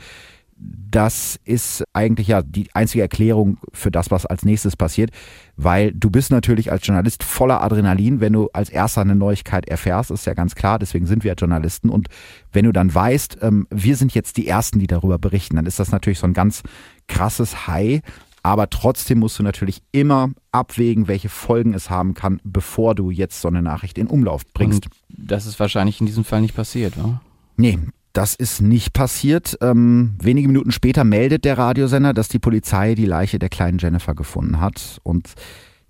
das 0.65 1.39
ist 1.45 1.85
eigentlich 1.93 2.29
ja 2.29 2.43
die 2.43 2.69
einzige 2.73 3.03
Erklärung 3.03 3.59
für 3.73 3.91
das, 3.91 4.11
was 4.11 4.27
als 4.27 4.45
nächstes 4.45 4.77
passiert, 4.77 5.11
weil 5.57 5.93
du 5.93 6.09
bist 6.09 6.31
natürlich 6.31 6.73
als 6.73 6.87
Journalist 6.87 7.23
voller 7.23 7.63
Adrenalin, 7.63 8.21
wenn 8.21 8.33
du 8.33 8.49
als 8.53 8.71
erster 8.71 9.03
eine 9.03 9.15
Neuigkeit 9.15 9.69
erfährst, 9.69 10.11
ist 10.11 10.27
ja 10.27 10.35
ganz 10.35 10.55
klar, 10.55 10.79
deswegen 10.79 11.07
sind 11.07 11.25
wir 11.25 11.33
ja 11.33 11.35
Journalisten 11.35 11.91
und 11.91 12.09
wenn 12.53 12.65
du 12.65 12.73
dann 12.73 12.95
weißt, 12.95 13.39
ähm, 13.43 13.67
wir 13.71 13.97
sind 13.97 14.15
jetzt 14.15 14.37
die 14.37 14.47
Ersten, 14.47 14.79
die 14.79 14.87
darüber 14.87 15.19
berichten, 15.19 15.57
dann 15.57 15.67
ist 15.67 15.79
das 15.79 15.91
natürlich 15.91 16.19
so 16.19 16.27
ein 16.27 16.33
ganz 16.33 16.63
krasses 17.09 17.67
High, 17.67 18.01
aber 18.43 18.71
trotzdem 18.71 19.19
musst 19.19 19.39
du 19.39 19.43
natürlich 19.43 19.83
immer 19.91 20.31
abwägen, 20.53 21.09
welche 21.09 21.29
Folgen 21.29 21.75
es 21.75 21.91
haben 21.91 22.15
kann, 22.15 22.41
bevor 22.45 22.95
du 22.95 23.11
jetzt 23.11 23.41
so 23.41 23.49
eine 23.49 23.63
Nachricht 23.63 23.99
in 23.99 24.07
Umlauf 24.07 24.43
bringst. 24.53 24.87
Und 24.87 24.95
das 25.09 25.47
ist 25.47 25.59
wahrscheinlich 25.59 26.01
in 26.01 26.07
diesem 26.07 26.25
Fall 26.25 26.41
nicht 26.41 26.55
passiert, 26.55 26.97
oder? 26.97 27.21
Nee, 27.57 27.79
das 28.15 28.35
ist 28.35 28.63
nicht 28.63 28.93
passiert. 28.93 29.59
Ähm, 29.61 30.15
wenige 30.23 30.49
Minuten 30.49 30.71
später 30.71 31.05
meldet 31.05 31.45
der 31.45 31.59
Radiosender, 31.59 32.15
dass 32.15 32.29
die 32.29 32.39
Polizei 32.39 32.95
die 32.95 33.07
Leiche 33.07 33.39
der 33.39 33.49
kleinen 33.49 33.79
Jennifer 33.79 34.15
gefunden 34.15 34.61
hat. 34.61 35.01
Und 35.03 35.35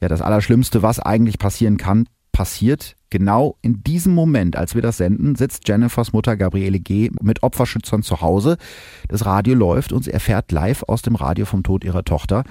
ja, 0.00 0.08
das 0.08 0.22
Allerschlimmste, 0.22 0.82
was 0.82 0.98
eigentlich 0.98 1.38
passieren 1.38 1.76
kann, 1.76 2.08
passiert. 2.32 2.96
Genau 3.10 3.58
in 3.62 3.84
diesem 3.84 4.14
Moment, 4.14 4.56
als 4.56 4.74
wir 4.74 4.82
das 4.82 4.96
senden, 4.96 5.36
sitzt 5.36 5.68
Jennifers 5.68 6.12
Mutter 6.12 6.36
Gabriele 6.36 6.80
G. 6.80 7.10
mit 7.22 7.42
Opferschützern 7.42 8.02
zu 8.02 8.22
Hause. 8.22 8.56
Das 9.08 9.24
Radio 9.26 9.54
läuft 9.54 9.92
und 9.92 10.04
sie 10.04 10.10
erfährt 10.10 10.50
live 10.50 10.82
aus 10.88 11.02
dem 11.02 11.14
Radio 11.14 11.44
vom 11.44 11.62
Tod 11.62 11.84
ihrer 11.84 12.04
Tochter. 12.04 12.42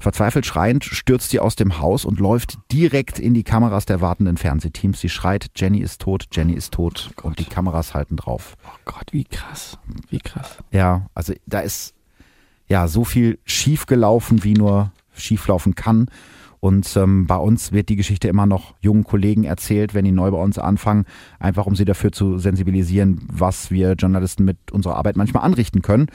Verzweifelt 0.00 0.46
schreiend 0.46 0.84
stürzt 0.84 1.30
sie 1.30 1.40
aus 1.40 1.56
dem 1.56 1.78
Haus 1.78 2.04
und 2.06 2.20
läuft 2.20 2.58
direkt 2.72 3.18
in 3.18 3.34
die 3.34 3.44
Kameras 3.44 3.84
der 3.84 4.00
wartenden 4.00 4.38
Fernsehteams. 4.38 4.98
Sie 4.98 5.10
schreit, 5.10 5.50
Jenny 5.56 5.78
ist 5.78 6.00
tot, 6.00 6.26
Jenny 6.32 6.54
ist 6.54 6.72
tot 6.72 7.10
oh 7.18 7.26
und 7.26 7.38
die 7.38 7.44
Kameras 7.44 7.92
halten 7.92 8.16
drauf. 8.16 8.56
Oh 8.64 8.78
Gott, 8.86 9.12
wie 9.12 9.24
krass, 9.24 9.78
wie 10.08 10.18
krass. 10.18 10.56
Ja, 10.70 11.06
also 11.14 11.34
da 11.46 11.60
ist 11.60 11.94
ja 12.66 12.88
so 12.88 13.04
viel 13.04 13.38
schief 13.44 13.84
gelaufen, 13.86 14.42
wie 14.42 14.54
nur 14.54 14.90
schieflaufen 15.12 15.74
kann. 15.74 16.08
Und 16.60 16.94
ähm, 16.96 17.26
bei 17.26 17.36
uns 17.36 17.72
wird 17.72 17.88
die 17.88 17.96
Geschichte 17.96 18.28
immer 18.28 18.44
noch 18.44 18.74
jungen 18.80 19.04
Kollegen 19.04 19.44
erzählt, 19.44 19.94
wenn 19.94 20.04
die 20.04 20.12
neu 20.12 20.30
bei 20.30 20.38
uns 20.38 20.58
anfangen, 20.58 21.06
einfach 21.38 21.66
um 21.66 21.74
sie 21.74 21.86
dafür 21.86 22.12
zu 22.12 22.38
sensibilisieren, 22.38 23.26
was 23.32 23.70
wir 23.70 23.94
Journalisten 23.94 24.44
mit 24.44 24.70
unserer 24.70 24.96
Arbeit 24.96 25.16
manchmal 25.16 25.42
anrichten 25.42 25.80
können 25.80 26.08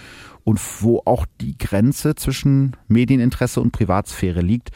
und 0.44 0.60
wo 0.82 1.02
auch 1.06 1.26
die 1.42 1.58
Grenze 1.58 2.14
zwischen 2.14 2.78
Medieninteresse 2.88 3.60
und 3.60 3.72
Privatsphäre 3.72 4.42
liegt. 4.42 4.70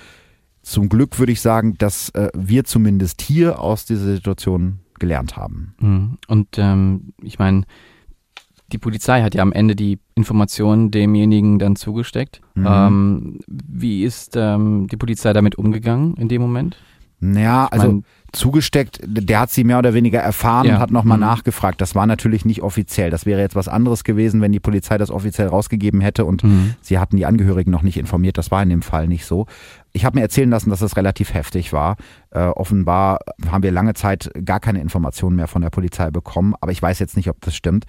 Zum 0.64 0.90
Glück 0.90 1.20
würde 1.20 1.32
ich 1.32 1.42
sagen, 1.42 1.76
dass 1.78 2.10
äh, 2.10 2.30
wir 2.36 2.64
zumindest 2.64 3.22
hier 3.22 3.60
aus 3.60 3.86
dieser 3.86 4.06
Situation 4.16 4.80
gelernt 4.98 5.38
haben. 5.38 5.76
Mhm. 5.80 6.18
Und 6.28 6.48
ähm, 6.58 7.14
ich 7.22 7.40
meine, 7.40 7.64
die 8.72 8.78
Polizei 8.78 9.22
hat 9.22 9.36
ja 9.36 9.42
am 9.42 9.52
Ende 9.52 9.76
die 9.76 10.00
Informationen 10.16 10.92
demjenigen 10.92 11.60
dann 11.60 11.76
zugesteckt. 11.76 12.42
Mhm. 12.56 12.68
Ähm, 12.70 13.40
wie 13.48 14.04
ist 14.04 14.36
ähm, 14.36 14.88
die 14.92 14.98
Polizei 14.98 15.34
damit 15.34 15.56
umgegangen 15.56 16.16
in 16.16 16.28
dem 16.28 16.42
Moment? 16.42 16.78
Naja, 17.22 17.66
Ich 17.66 17.74
also 17.74 17.92
mein- 17.92 18.06
zugesteckt, 18.32 19.02
der 19.06 19.40
hat 19.42 19.50
sie 19.50 19.66
mehr 19.66 19.80
oder 19.80 19.94
weniger 19.94 20.20
erfahren 20.20 20.68
Ja. 20.68 20.76
und 20.76 20.80
hat 20.80 20.92
nochmal 20.92 21.18
Mhm. 21.18 21.24
nachgefragt. 21.26 21.82
Das 21.82 21.94
war 21.96 22.06
natürlich 22.06 22.46
nicht 22.46 22.62
offiziell. 22.62 23.10
Das 23.10 23.26
wäre 23.26 23.42
jetzt 23.42 23.56
was 23.56 23.68
anderes 23.68 24.06
gewesen, 24.06 24.40
wenn 24.40 24.54
die 24.54 24.60
Polizei 24.62 24.98
das 24.98 25.12
offiziell 25.12 25.48
rausgegeben 25.48 26.00
hätte 26.00 26.24
und 26.24 26.44
Mhm. 26.46 26.76
sie 26.80 26.98
hatten 27.00 27.18
die 27.18 27.26
Angehörigen 27.26 27.72
noch 27.72 27.82
nicht 27.82 27.98
informiert. 27.98 28.38
Das 28.38 28.52
war 28.52 28.64
in 28.64 28.70
dem 28.70 28.82
Fall 28.84 29.08
nicht 29.10 29.26
so. 29.26 29.48
Ich 29.92 30.06
habe 30.06 30.18
mir 30.18 30.22
erzählen 30.22 30.50
lassen, 30.50 30.70
dass 30.70 30.82
es 30.82 30.96
relativ 30.96 31.34
heftig 31.34 31.74
war. 31.74 31.98
Äh, 32.32 32.40
offenbar 32.46 33.20
haben 33.52 33.64
wir 33.64 33.72
lange 33.72 33.96
Zeit 33.96 34.32
gar 34.46 34.60
keine 34.62 34.80
Informationen 34.80 35.36
mehr 35.36 35.48
von 35.48 35.62
der 35.64 35.72
Polizei 35.72 36.10
bekommen, 36.12 36.54
aber 36.62 36.72
ich 36.72 36.82
weiß 36.82 37.00
jetzt 37.00 37.18
nicht, 37.18 37.30
ob 37.30 37.42
das 37.42 37.54
stimmt. 37.56 37.86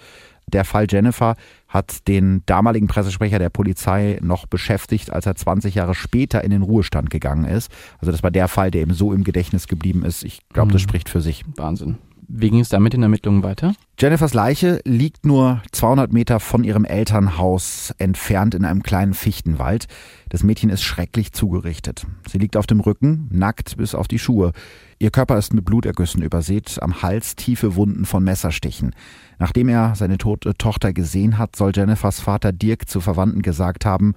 Der 0.51 0.65
Fall 0.65 0.87
Jennifer 0.91 1.37
hat 1.69 2.09
den 2.09 2.43
damaligen 2.47 2.87
Pressesprecher 2.89 3.39
der 3.39 3.51
Polizei 3.51 4.19
noch 4.23 4.47
beschäftigt, 4.47 5.13
als 5.13 5.27
er 5.27 5.37
20 5.37 5.75
Jahre 5.75 5.95
später 5.95 6.43
in 6.43 6.51
den 6.51 6.63
Ruhestand 6.63 7.11
gegangen 7.11 7.45
ist. 7.45 7.71
Also 7.99 8.11
das 8.13 8.23
war 8.23 8.31
der 8.31 8.49
Fall, 8.49 8.71
der 8.71 8.83
ihm 8.83 8.93
so 8.93 9.13
im 9.13 9.25
Gedächtnis 9.25 9.69
geblieben 9.69 10.05
ist. 10.05 10.25
Ich 10.25 10.41
glaube, 10.53 10.73
das 10.73 10.83
Mhm. 10.83 10.89
spricht 10.89 11.09
für 11.09 11.21
sich. 11.21 11.45
Wahnsinn. 11.57 11.99
Wie 12.33 12.49
ging 12.49 12.61
es 12.61 12.69
da 12.69 12.79
mit 12.79 12.93
den 12.93 13.03
Ermittlungen 13.03 13.43
weiter? 13.43 13.75
Jennifers 13.99 14.35
Leiche 14.35 14.81
liegt 14.85 15.27
nur 15.27 15.63
200 15.73 16.13
Meter 16.13 16.39
von 16.39 16.63
ihrem 16.63 16.85
Elternhaus 16.85 17.93
entfernt 17.99 18.55
in 18.55 18.65
einem 18.65 18.85
kleinen 18.85 19.15
Fichtenwald. 19.15 19.89
Das 20.29 20.45
Mädchen 20.45 20.71
ist 20.71 20.83
schrecklich 20.83 21.33
zugerichtet. 21.33 22.07
Sie 22.29 22.39
liegt 22.39 22.57
auf 22.57 22.69
dem 22.69 22.79
Rücken, 22.79 23.29
nackt 23.33 23.77
bis 23.79 23.97
auf 23.97 24.07
die 24.07 24.21
Schuhe. 24.21 24.53
Ihr 25.01 25.11
Körper 25.11 25.39
ist 25.39 25.53
mit 25.53 25.65
Blutergüssen 25.65 26.23
übersät, 26.23 26.79
am 26.81 27.03
Hals 27.03 27.35
tiefe 27.35 27.75
Wunden 27.75 28.05
von 28.05 28.23
Messerstichen. 28.23 28.95
Nachdem 29.41 29.69
er 29.69 29.97
seine 29.97 30.17
tote 30.17 30.55
Tochter 30.55 30.93
gesehen 30.93 31.37
hat, 31.37 31.57
soll 31.57 31.73
Jennifers 31.75 32.21
Vater 32.21 32.53
Dirk 32.53 32.89
zu 32.89 33.01
Verwandten 33.01 33.43
gesagt 33.43 33.85
haben, 33.85 34.15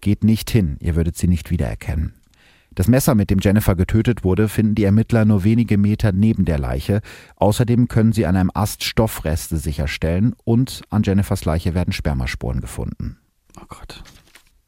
geht 0.00 0.22
nicht 0.22 0.50
hin, 0.50 0.76
ihr 0.78 0.94
würdet 0.94 1.16
sie 1.16 1.26
nicht 1.26 1.50
wiedererkennen. 1.50 2.14
Das 2.76 2.88
Messer, 2.88 3.14
mit 3.14 3.30
dem 3.30 3.38
Jennifer 3.40 3.74
getötet 3.74 4.22
wurde, 4.22 4.50
finden 4.50 4.74
die 4.74 4.84
Ermittler 4.84 5.24
nur 5.24 5.44
wenige 5.44 5.78
Meter 5.78 6.12
neben 6.12 6.44
der 6.44 6.58
Leiche. 6.58 7.00
Außerdem 7.36 7.88
können 7.88 8.12
sie 8.12 8.26
an 8.26 8.36
einem 8.36 8.50
Ast 8.52 8.84
Stoffreste 8.84 9.56
sicherstellen 9.56 10.36
und 10.44 10.82
an 10.90 11.02
Jennifers 11.02 11.46
Leiche 11.46 11.72
werden 11.72 11.94
Spermaspuren 11.94 12.60
gefunden. 12.60 13.16
Oh 13.58 13.64
Gott. 13.66 14.02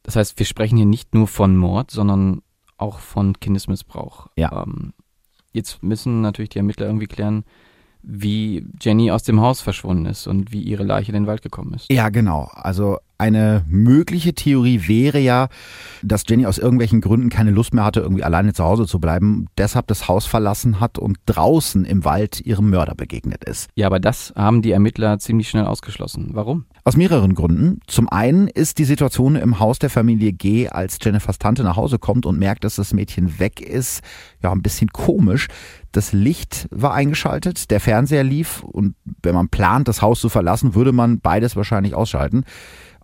Das 0.01 0.15
heißt, 0.15 0.39
wir 0.39 0.47
sprechen 0.47 0.77
hier 0.77 0.87
nicht 0.87 1.13
nur 1.13 1.27
von 1.27 1.55
Mord, 1.55 1.91
sondern 1.91 2.41
auch 2.77 2.97
von 2.97 3.39
Kindesmissbrauch. 3.39 4.27
Ja. 4.35 4.63
Ähm, 4.63 4.93
jetzt 5.53 5.83
müssen 5.83 6.21
natürlich 6.21 6.49
die 6.49 6.57
Ermittler 6.57 6.87
irgendwie 6.87 7.05
klären, 7.05 7.43
wie 8.01 8.65
Jenny 8.81 9.11
aus 9.11 9.21
dem 9.21 9.39
Haus 9.39 9.61
verschwunden 9.61 10.07
ist 10.07 10.25
und 10.25 10.51
wie 10.51 10.63
ihre 10.63 10.83
Leiche 10.83 11.11
in 11.11 11.13
den 11.13 11.27
Wald 11.27 11.43
gekommen 11.43 11.75
ist. 11.75 11.91
Ja, 11.91 12.09
genau. 12.09 12.49
Also 12.53 12.97
eine 13.19 13.63
mögliche 13.67 14.33
Theorie 14.33 14.87
wäre 14.87 15.19
ja, 15.19 15.49
dass 16.01 16.23
Jenny 16.27 16.45
aus 16.45 16.57
irgendwelchen 16.57 17.01
Gründen 17.01 17.29
keine 17.29 17.51
Lust 17.51 17.73
mehr 17.73 17.83
hatte, 17.83 17.99
irgendwie 17.99 18.23
alleine 18.23 18.53
zu 18.53 18.63
Hause 18.63 18.87
zu 18.87 18.99
bleiben, 18.99 19.47
deshalb 19.57 19.87
das 19.87 20.07
Haus 20.07 20.25
verlassen 20.25 20.79
hat 20.79 20.97
und 20.97 21.17
draußen 21.25 21.83
im 21.83 22.05
Wald 22.05 22.39
ihrem 22.41 22.69
Mörder 22.69 22.95
begegnet 22.95 23.43
ist. 23.43 23.69
Ja, 23.75 23.87
aber 23.87 23.99
das 23.99 24.33
haben 24.35 24.61
die 24.61 24.71
Ermittler 24.71 25.19
ziemlich 25.19 25.49
schnell 25.49 25.65
ausgeschlossen. 25.65 26.29
Warum? 26.33 26.65
Aus 26.85 26.95
mehreren 26.95 27.35
Gründen. 27.35 27.81
Zum 27.87 28.07
einen 28.07 28.47
ist 28.47 28.77
die 28.77 28.85
Situation 28.85 29.35
im 29.35 29.59
Haus 29.59 29.79
der 29.79 29.89
Familie 29.89 30.31
G, 30.31 30.69
als 30.69 30.97
Jennifers 31.01 31.39
Tante 31.39 31.63
nach 31.63 31.75
Hause 31.75 31.99
kommt 31.99 32.25
und 32.25 32.39
merkt, 32.39 32.63
dass 32.63 32.75
das 32.75 32.93
Mädchen 32.93 33.37
weg 33.39 33.59
ist, 33.59 34.01
ja, 34.41 34.51
ein 34.51 34.61
bisschen 34.61 34.89
komisch. 34.91 35.47
Das 35.91 36.13
Licht 36.13 36.67
war 36.71 36.93
eingeschaltet, 36.93 37.69
der 37.71 37.79
Fernseher 37.79 38.23
lief 38.23 38.63
und 38.63 38.95
wenn 39.23 39.35
man 39.35 39.49
plant, 39.49 39.87
das 39.87 40.01
Haus 40.01 40.21
zu 40.21 40.29
verlassen, 40.29 40.75
würde 40.75 40.93
man 40.93 41.19
beides 41.19 41.55
wahrscheinlich 41.55 41.95
ausschalten. 41.95 42.45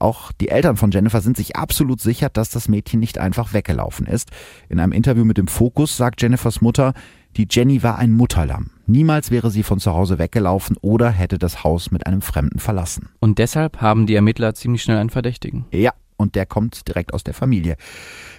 Auch 0.05 0.31
die 0.31 0.49
Eltern 0.49 0.77
von 0.77 0.91
Jennifer 0.91 1.19
sind 1.19 1.35
sich 1.35 1.55
absolut 1.55 1.99
sicher, 1.99 2.29
dass 2.29 2.51
das 2.51 2.69
Mädchen 2.69 2.99
nicht 2.99 3.17
einfach 3.17 3.53
weggelaufen 3.53 4.05
ist. 4.05 4.29
In 4.69 4.79
einem 4.79 4.91
Interview 4.91 5.25
mit 5.25 5.39
dem 5.39 5.47
Fokus 5.47 5.97
sagt 5.97 6.21
Jennifers 6.21 6.61
Mutter, 6.61 6.93
die 7.37 7.47
Jenny 7.49 7.81
war 7.81 7.97
ein 7.97 8.13
Mutterlamm. 8.13 8.69
Niemals 8.85 9.31
wäre 9.31 9.49
sie 9.49 9.63
von 9.63 9.79
zu 9.79 9.93
Hause 9.93 10.19
weggelaufen 10.19 10.77
oder 10.79 11.09
hätte 11.09 11.39
das 11.39 11.63
Haus 11.63 11.89
mit 11.89 12.05
einem 12.05 12.21
Fremden 12.21 12.59
verlassen. 12.59 13.09
Und 13.19 13.39
deshalb 13.39 13.81
haben 13.81 14.05
die 14.05 14.13
Ermittler 14.13 14.53
ziemlich 14.53 14.83
schnell 14.83 14.99
einen 14.99 15.09
Verdächtigen. 15.09 15.65
Ja, 15.71 15.91
und 16.17 16.35
der 16.35 16.45
kommt 16.45 16.87
direkt 16.87 17.13
aus 17.13 17.23
der 17.23 17.33
Familie. 17.33 17.75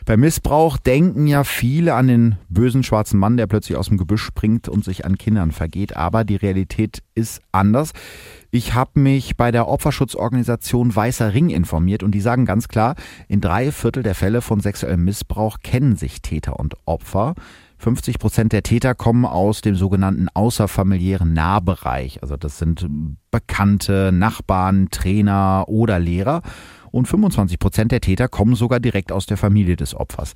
Bei 0.04 0.16
Missbrauch 0.16 0.76
denken 0.76 1.26
ja 1.26 1.42
viele 1.42 1.94
an 1.94 2.06
den 2.06 2.36
bösen 2.48 2.82
schwarzen 2.82 3.18
Mann, 3.18 3.36
der 3.36 3.46
plötzlich 3.46 3.76
aus 3.76 3.88
dem 3.88 3.98
Gebüsch 3.98 4.22
springt 4.22 4.68
und 4.68 4.84
sich 4.84 5.04
an 5.04 5.18
Kindern 5.18 5.50
vergeht. 5.50 5.96
Aber 5.96 6.24
die 6.24 6.36
Realität 6.36 7.02
ist 7.14 7.42
anders. 7.50 7.92
Ich 8.50 8.74
habe 8.74 9.00
mich 9.00 9.36
bei 9.36 9.50
der 9.50 9.68
Opferschutzorganisation 9.68 10.94
Weißer 10.94 11.34
Ring 11.34 11.50
informiert 11.50 12.02
und 12.02 12.12
die 12.12 12.20
sagen 12.20 12.46
ganz 12.46 12.68
klar, 12.68 12.94
in 13.28 13.40
drei 13.40 13.72
Viertel 13.72 14.02
der 14.02 14.14
Fälle 14.14 14.42
von 14.42 14.60
sexuellem 14.60 15.04
Missbrauch 15.04 15.58
kennen 15.62 15.96
sich 15.96 16.22
Täter 16.22 16.58
und 16.58 16.76
Opfer. 16.84 17.34
50 17.78 18.18
Prozent 18.18 18.52
der 18.52 18.62
Täter 18.62 18.94
kommen 18.94 19.26
aus 19.26 19.60
dem 19.60 19.74
sogenannten 19.74 20.28
außerfamiliären 20.32 21.32
Nahbereich. 21.32 22.22
Also 22.22 22.36
das 22.36 22.58
sind 22.58 22.88
Bekannte, 23.30 24.12
Nachbarn, 24.12 24.88
Trainer 24.90 25.64
oder 25.68 25.98
Lehrer. 25.98 26.42
Und 26.96 27.06
25 27.06 27.58
Prozent 27.58 27.92
der 27.92 28.00
Täter 28.00 28.26
kommen 28.26 28.54
sogar 28.54 28.80
direkt 28.80 29.12
aus 29.12 29.26
der 29.26 29.36
Familie 29.36 29.76
des 29.76 29.94
Opfers. 29.94 30.32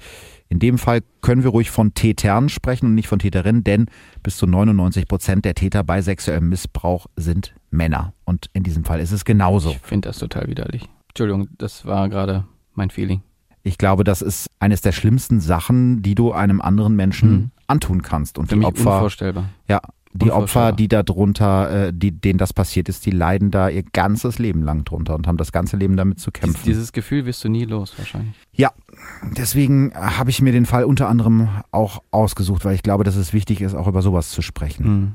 In 0.50 0.58
dem 0.58 0.76
Fall 0.76 1.00
können 1.22 1.42
wir 1.42 1.50
ruhig 1.50 1.70
von 1.70 1.94
Tätern 1.94 2.50
sprechen 2.50 2.84
und 2.86 2.94
nicht 2.94 3.08
von 3.08 3.18
Täterinnen, 3.18 3.64
denn 3.64 3.86
bis 4.22 4.36
zu 4.36 4.46
99 4.46 5.08
Prozent 5.08 5.46
der 5.46 5.54
Täter 5.54 5.82
bei 5.84 6.02
sexuellem 6.02 6.50
Missbrauch 6.50 7.06
sind 7.16 7.54
Männer. 7.70 8.12
Und 8.26 8.50
in 8.52 8.62
diesem 8.62 8.84
Fall 8.84 9.00
ist 9.00 9.10
es 9.12 9.24
genauso. 9.24 9.70
Ich 9.70 9.78
finde 9.78 10.08
das 10.10 10.18
total 10.18 10.48
widerlich. 10.48 10.86
Entschuldigung, 11.08 11.48
das 11.56 11.86
war 11.86 12.10
gerade 12.10 12.44
mein 12.74 12.90
Feeling. 12.90 13.22
Ich 13.62 13.78
glaube, 13.78 14.04
das 14.04 14.20
ist 14.20 14.50
eines 14.58 14.82
der 14.82 14.92
schlimmsten 14.92 15.40
Sachen, 15.40 16.02
die 16.02 16.14
du 16.14 16.32
einem 16.32 16.60
anderen 16.60 16.94
Menschen 16.94 17.30
Mhm. 17.32 17.50
antun 17.68 18.02
kannst. 18.02 18.38
Und 18.38 18.46
Für 18.48 18.54
die 18.54 18.58
mich 18.58 18.66
Opfer, 18.68 18.94
unvorstellbar. 18.96 19.44
ja, 19.66 19.80
die 20.12 20.32
Opfer, 20.32 20.72
die 20.72 20.88
da 20.88 21.02
drunter, 21.02 21.88
äh, 21.88 21.92
die, 21.94 22.10
denen 22.10 22.38
das 22.38 22.52
passiert 22.52 22.88
ist, 22.88 23.06
die 23.06 23.12
leiden 23.12 23.50
da 23.50 23.68
ihr 23.68 23.84
ganzes 23.84 24.38
Leben 24.38 24.62
lang 24.62 24.84
drunter 24.84 25.14
und 25.14 25.26
haben 25.26 25.36
das 25.36 25.52
ganze 25.52 25.76
Leben 25.76 25.96
damit 25.96 26.18
zu 26.18 26.32
kämpfen. 26.32 26.60
dieses 26.64 26.92
Gefühl 26.92 27.26
wirst 27.26 27.44
du 27.44 27.48
nie 27.48 27.64
los, 27.64 27.94
wahrscheinlich. 27.96 28.34
Ja, 28.52 28.72
deswegen 29.36 29.92
habe 29.94 30.30
ich 30.30 30.42
mir 30.42 30.52
den 30.52 30.66
Fall 30.66 30.84
unter 30.84 31.08
anderem 31.08 31.48
auch 31.70 32.02
ausgesucht, 32.10 32.64
weil 32.64 32.74
ich 32.74 32.82
glaube, 32.82 33.04
dass 33.04 33.14
es 33.14 33.32
wichtig 33.32 33.60
ist, 33.60 33.74
auch 33.74 33.86
über 33.86 34.02
sowas 34.02 34.30
zu 34.30 34.42
sprechen. 34.42 34.86
Mhm. 34.86 35.12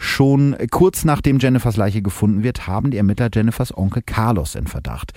Schon 0.00 0.56
kurz 0.70 1.04
nachdem 1.04 1.40
Jennifers 1.40 1.76
Leiche 1.76 2.02
gefunden 2.02 2.44
wird, 2.44 2.68
haben 2.68 2.92
die 2.92 2.98
Ermittler 2.98 3.30
Jennifers 3.32 3.76
Onkel 3.76 4.02
Carlos 4.06 4.54
in 4.54 4.68
Verdacht. 4.68 5.12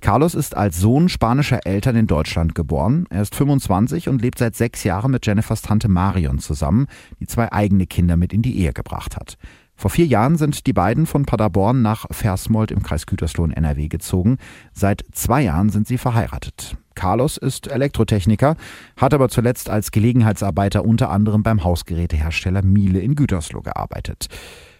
Carlos 0.00 0.34
ist 0.34 0.56
als 0.56 0.78
Sohn 0.78 1.08
spanischer 1.08 1.64
Eltern 1.64 1.94
in 1.94 2.08
Deutschland 2.08 2.56
geboren. 2.56 3.06
Er 3.10 3.22
ist 3.22 3.36
25 3.36 4.08
und 4.08 4.20
lebt 4.20 4.38
seit 4.38 4.56
sechs 4.56 4.82
Jahren 4.82 5.12
mit 5.12 5.24
Jennifers 5.24 5.62
Tante 5.62 5.88
Marion 5.88 6.40
zusammen, 6.40 6.88
die 7.20 7.26
zwei 7.26 7.52
eigene 7.52 7.86
Kinder 7.86 8.16
mit 8.16 8.32
in 8.32 8.42
die 8.42 8.58
Ehe 8.58 8.72
gebracht 8.72 9.16
hat. 9.16 9.38
Vor 9.76 9.90
vier 9.90 10.06
Jahren 10.06 10.36
sind 10.36 10.66
die 10.66 10.72
beiden 10.72 11.06
von 11.06 11.26
Paderborn 11.26 11.82
nach 11.82 12.06
Versmold 12.10 12.70
im 12.70 12.82
Kreis 12.82 13.06
Gütersloh 13.06 13.44
in 13.44 13.52
NRW 13.52 13.88
gezogen. 13.88 14.38
Seit 14.72 15.04
zwei 15.12 15.42
Jahren 15.42 15.70
sind 15.70 15.86
sie 15.86 15.98
verheiratet. 15.98 16.76
Carlos 16.94 17.36
ist 17.36 17.66
Elektrotechniker, 17.66 18.56
hat 18.96 19.14
aber 19.14 19.28
zuletzt 19.28 19.68
als 19.68 19.90
Gelegenheitsarbeiter 19.90 20.84
unter 20.84 21.10
anderem 21.10 21.42
beim 21.42 21.64
Hausgerätehersteller 21.64 22.62
Miele 22.62 23.00
in 23.00 23.16
Gütersloh 23.16 23.62
gearbeitet. 23.62 24.28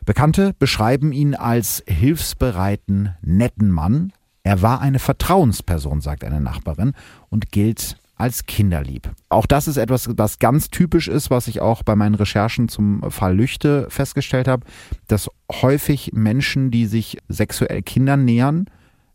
Bekannte 0.05 0.55
beschreiben 0.59 1.13
ihn 1.13 1.35
als 1.35 1.83
hilfsbereiten, 1.87 3.15
netten 3.23 3.71
Mann. 3.71 4.13
Er 4.43 4.63
war 4.63 4.81
eine 4.81 4.99
Vertrauensperson, 4.99 6.03
sagt 6.03 6.25
eine 6.25 6.41
Nachbarin, 6.41 6.93
und 7.31 7.51
gilt 7.51 7.97
als 8.16 8.47
kinderlieb. 8.47 9.11
Auch 9.28 9.47
das 9.47 9.68
ist 9.68 9.76
etwas, 9.76 10.09
was 10.16 10.38
ganz 10.38 10.71
typisch 10.71 11.09
ist, 11.09 11.30
was 11.30 11.49
ich 11.49 11.61
auch 11.61 11.83
bei 11.83 11.97
meinen 11.97 12.14
Recherchen 12.14 12.68
zum 12.68 13.11
Fall 13.11 13.37
Lüchte 13.37 13.87
festgestellt 13.90 14.49
habe, 14.49 14.66
dass 15.09 15.28
häufig 15.50 16.12
Menschen, 16.12 16.71
die 16.71 16.87
sich 16.87 17.18
sexuell 17.28 17.83
Kindern 17.83 18.25
nähern, 18.25 18.66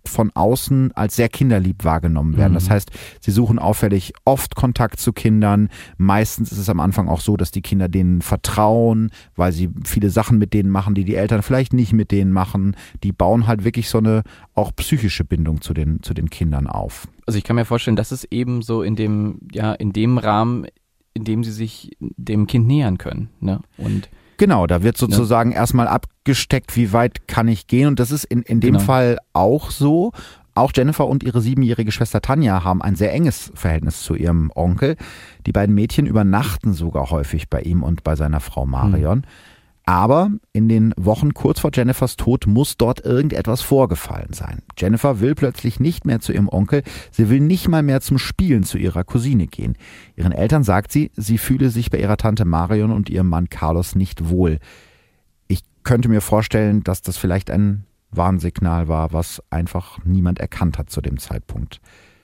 von 0.06 0.32
außen 0.34 0.92
als 0.94 1.16
sehr 1.16 1.30
kinderlieb 1.30 1.84
wahrgenommen 1.84 2.38
werden. 2.38 2.54
Mhm. 2.54 2.56
Das 2.56 2.70
heißt, 2.70 2.92
sie 3.20 3.32
suchen 3.32 3.60
auffällig 3.60 4.14
oft 4.26 4.56
Kontakt 4.56 5.00
zu 5.00 5.14
Kindern. 5.14 5.70
Meistens 5.98 6.52
ist 6.52 6.58
es 6.58 6.70
am 6.70 6.80
Anfang 6.80 7.08
auch 7.08 7.22
so, 7.22 7.38
dass 7.38 7.52
die 7.52 7.62
Kinder 7.62 7.90
denen 7.90 8.22
vertrauen, 8.22 9.12
weil 9.36 9.52
sie 9.52 9.70
viele 9.86 10.10
Sachen 10.10 10.38
mit 10.38 10.54
denen 10.54 10.70
machen, 10.70 10.96
die 10.96 11.06
die 11.06 11.16
Eltern 11.16 11.42
vielleicht 11.42 11.74
nicht 11.74 11.94
mit 11.94 12.12
denen 12.12 12.32
machen. 12.32 12.76
Die 13.04 13.12
bauen 13.12 13.48
halt 13.48 13.64
wirklich 13.64 13.90
so 13.90 14.00
eine 14.00 14.24
auch 14.56 14.76
psychische 14.76 15.26
Bindung 15.26 15.62
zu 15.62 15.74
den, 15.74 16.02
zu 16.02 16.14
den 16.14 16.30
Kindern 16.30 16.68
auf. 16.68 17.08
Also 17.26 17.38
ich 17.38 17.44
kann 17.44 17.56
mir 17.56 17.66
vorstellen, 17.66 17.98
dass 17.98 18.12
es 18.12 18.24
eben 18.26 18.62
so 18.62 18.82
in 18.82 18.96
dem, 18.96 19.40
ja, 19.52 19.74
in 19.74 19.94
dem 19.94 20.18
Rahmen, 20.18 20.66
in 21.14 21.24
dem 21.24 21.44
sie 21.44 21.52
sich 21.52 21.92
dem 22.00 22.48
Kind 22.48 22.68
nähern 22.68 22.98
können. 22.98 23.30
Ne? 23.40 23.60
Und 23.78 24.10
Genau, 24.40 24.66
da 24.68 24.82
wird 24.84 24.98
sozusagen 24.98 25.52
erstmal 25.52 25.88
abgesteckt, 25.88 26.76
wie 26.78 26.94
weit 26.94 27.28
kann 27.28 27.48
ich 27.50 27.68
gehen. 27.68 27.88
Und 27.88 28.00
das 28.00 28.10
ist 28.10 28.24
in, 28.24 28.42
in 28.42 28.62
dem 28.62 28.74
Genau. 28.76 28.86
Fall 28.86 29.18
auch 29.34 29.70
so. 29.70 30.12
Auch 30.56 30.72
Jennifer 30.76 31.08
und 31.08 31.24
ihre 31.24 31.42
siebenjährige 31.42 31.92
Schwester 31.92 32.22
Tanja 32.22 32.64
haben 32.64 32.82
ein 32.82 32.96
sehr 32.96 33.14
enges 33.14 33.52
Verhältnis 33.54 34.02
zu 34.02 34.16
ihrem 34.16 34.52
Onkel. 34.56 34.96
Die 35.46 35.52
beiden 35.52 35.76
Mädchen 35.76 36.06
übernachten 36.06 36.74
sogar 36.74 37.12
häufig 37.12 37.50
bei 37.50 37.62
ihm 37.62 37.84
und 37.84 38.04
bei 38.04 38.16
seiner 38.16 38.40
Frau 38.40 38.66
Marion. 38.66 39.24
Aber 39.90 40.30
in 40.54 40.70
den 40.70 40.94
Wochen 40.98 41.34
kurz 41.34 41.62
vor 41.62 41.72
Jennifers 41.74 42.16
Tod 42.16 42.46
muss 42.46 42.78
dort 42.78 43.04
irgendetwas 43.04 43.64
vorgefallen 43.64 44.34
sein. 44.34 44.62
Jennifer 44.78 45.20
will 45.20 45.34
plötzlich 45.34 45.80
nicht 45.80 46.06
mehr 46.06 46.20
zu 46.20 46.32
ihrem 46.32 46.48
Onkel, 46.48 46.84
sie 47.10 47.28
will 47.32 47.40
nicht 47.40 47.68
mal 47.68 47.82
mehr 47.82 48.00
zum 48.00 48.20
Spielen 48.20 48.62
zu 48.62 48.78
ihrer 48.78 49.04
Cousine 49.04 49.48
gehen. 49.48 49.80
Ihren 50.16 50.32
Eltern 50.32 50.64
sagt 50.64 50.92
sie, 50.92 51.10
sie 51.16 51.40
fühle 51.40 51.72
sich 51.72 51.90
bei 51.90 51.98
ihrer 51.98 52.18
Tante 52.18 52.46
Marion 52.46 52.92
und 52.92 53.10
ihrem 53.10 53.30
Mann 53.30 53.50
Carlos 53.50 53.96
nicht 53.96 54.30
wohl. 54.30 54.60
Ich 55.48 55.64
könnte 55.82 56.08
mir 56.08 56.22
vorstellen, 56.22 56.84
dass 56.84 57.02
das 57.02 57.18
vielleicht 57.18 57.50
ein 57.50 57.86
Warnsignal 58.12 58.90
war, 58.90 59.12
was 59.12 59.42
einfach 59.50 59.98
niemand 60.06 60.38
erkannt 60.38 60.78
hat 60.78 60.92
zu 60.92 61.02
dem 61.02 61.18
Zeitpunkt. 61.18 61.82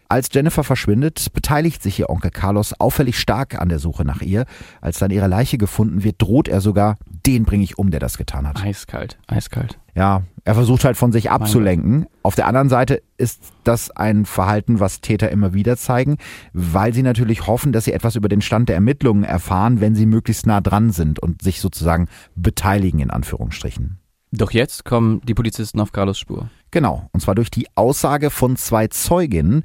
Als 0.08 0.30
Jennifer 0.32 0.64
verschwindet, 0.64 1.34
beteiligt 1.34 1.82
sich 1.82 2.00
ihr 2.00 2.10
Onkel 2.10 2.32
Carlos 2.32 2.74
auffällig 2.80 3.20
stark 3.20 3.60
an 3.60 3.70
der 3.70 3.80
Suche 3.80 4.06
nach 4.06 4.22
ihr. 4.22 4.46
Als 4.82 5.00
dann 5.00 5.12
ihre 5.12 5.28
Leiche 5.28 5.58
gefunden 5.58 6.04
wird, 6.04 6.22
droht 6.22 6.48
er 6.48 6.62
sogar, 6.62 6.98
den 7.26 7.44
bringe 7.44 7.64
ich 7.64 7.80
um, 7.80 7.90
der 7.90 8.00
das 8.00 8.18
getan 8.18 8.48
hat. 8.48 8.62
Eiskalt, 8.64 9.18
eiskalt. 9.28 9.80
Ja, 9.96 10.24
er 10.44 10.54
versucht 10.54 10.86
halt 10.86 10.98
von 10.98 11.12
sich 11.12 11.32
abzulenken. 11.32 12.06
Auf 12.22 12.36
der 12.36 12.48
anderen 12.48 12.70
Seite 12.70 13.02
ist 13.18 13.42
das 13.64 13.90
ein 13.92 14.26
Verhalten, 14.26 14.80
was 14.80 15.02
Täter 15.02 15.32
immer 15.32 15.54
wieder 15.54 15.78
zeigen, 15.78 16.18
weil 16.54 16.94
sie 16.94 17.02
natürlich 17.02 17.48
hoffen, 17.48 17.72
dass 17.72 17.86
sie 17.86 17.94
etwas 17.94 18.16
über 18.16 18.30
den 18.30 18.42
Stand 18.42 18.70
der 18.70 18.76
Ermittlungen 18.76 19.24
erfahren, 19.24 19.80
wenn 19.80 19.96
sie 19.96 20.06
möglichst 20.06 20.46
nah 20.46 20.62
dran 20.62 20.92
sind 20.92 21.20
und 21.20 21.42
sich 21.42 21.62
sozusagen 21.62 22.08
beteiligen, 22.36 23.00
in 23.00 23.10
Anführungsstrichen. 23.10 24.00
Doch 24.32 24.52
jetzt 24.52 24.84
kommen 24.84 25.22
die 25.22 25.34
Polizisten 25.34 25.80
auf 25.80 25.94
Carlos 25.94 26.20
Spur. 26.20 26.50
Genau, 26.76 27.08
und 27.14 27.22
zwar 27.22 27.36
durch 27.36 27.50
die 27.50 27.68
Aussage 27.76 28.30
von 28.30 28.58
zwei 28.58 28.88
Zeuginnen. 28.88 29.64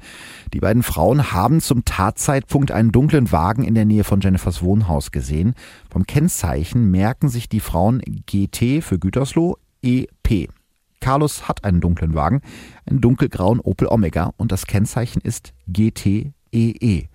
Die 0.53 0.61
beiden 0.61 0.81
Frauen 0.81 1.33
haben 1.33 1.59
zum 1.59 1.83
Tatzeitpunkt 1.83 2.71
einen 2.71 2.93
dunklen 2.93 3.33
Wagen 3.33 3.65
in 3.65 3.75
der 3.75 3.83
Nähe 3.83 4.05
von 4.05 4.21
Jennifers 4.21 4.63
Wohnhaus 4.63 5.11
gesehen. 5.11 5.53
Vom 5.89 6.07
Kennzeichen 6.07 6.89
merken 6.89 7.27
sich 7.27 7.49
die 7.49 7.59
Frauen 7.59 7.99
GT 7.99 8.81
für 8.81 8.97
Gütersloh, 8.97 9.57
EP. 9.81 10.47
Carlos 11.01 11.49
hat 11.49 11.65
einen 11.65 11.81
dunklen 11.81 12.13
Wagen, 12.13 12.43
einen 12.85 13.01
dunkelgrauen 13.01 13.59
Opel 13.59 13.89
Omega 13.89 14.31
und 14.37 14.53
das 14.53 14.65
Kennzeichen 14.65 15.19
ist 15.21 15.51
GTEE. 15.67 17.09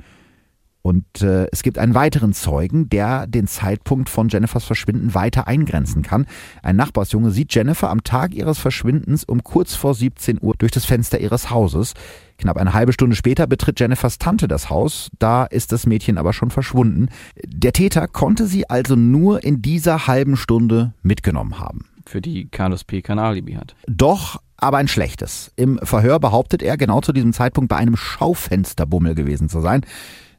Und 0.86 1.20
äh, 1.20 1.48
es 1.50 1.64
gibt 1.64 1.78
einen 1.78 1.96
weiteren 1.96 2.32
Zeugen, 2.32 2.88
der 2.88 3.26
den 3.26 3.48
Zeitpunkt 3.48 4.08
von 4.08 4.28
Jennifers 4.28 4.62
Verschwinden 4.62 5.14
weiter 5.14 5.48
eingrenzen 5.48 6.02
kann. 6.02 6.26
Ein 6.62 6.76
Nachbarsjunge 6.76 7.32
sieht 7.32 7.52
Jennifer 7.52 7.90
am 7.90 8.04
Tag 8.04 8.32
ihres 8.32 8.60
Verschwindens 8.60 9.24
um 9.24 9.42
kurz 9.42 9.74
vor 9.74 9.94
17 9.94 10.38
Uhr 10.40 10.54
durch 10.56 10.70
das 10.70 10.84
Fenster 10.84 11.18
ihres 11.18 11.50
Hauses. 11.50 11.94
Knapp 12.38 12.56
eine 12.56 12.72
halbe 12.72 12.92
Stunde 12.92 13.16
später 13.16 13.48
betritt 13.48 13.80
Jennifers 13.80 14.18
Tante 14.18 14.46
das 14.46 14.70
Haus, 14.70 15.10
da 15.18 15.42
ist 15.44 15.72
das 15.72 15.86
Mädchen 15.86 16.18
aber 16.18 16.32
schon 16.32 16.52
verschwunden. 16.52 17.08
Der 17.44 17.72
Täter 17.72 18.06
konnte 18.06 18.46
sie 18.46 18.70
also 18.70 18.94
nur 18.94 19.42
in 19.42 19.62
dieser 19.62 20.06
halben 20.06 20.36
Stunde 20.36 20.92
mitgenommen 21.02 21.58
haben. 21.58 21.86
Für 22.04 22.20
die 22.20 22.46
Carlos 22.46 22.84
P. 22.84 23.02
Kanalibi 23.02 23.54
hat. 23.54 23.74
Doch 23.88 24.40
aber 24.56 24.76
ein 24.76 24.86
schlechtes. 24.86 25.50
Im 25.56 25.80
Verhör 25.82 26.20
behauptet 26.20 26.62
er, 26.62 26.76
genau 26.76 27.00
zu 27.00 27.12
diesem 27.12 27.32
Zeitpunkt 27.32 27.70
bei 27.70 27.76
einem 27.76 27.96
Schaufensterbummel 27.96 29.16
gewesen 29.16 29.48
zu 29.48 29.60
sein. 29.60 29.80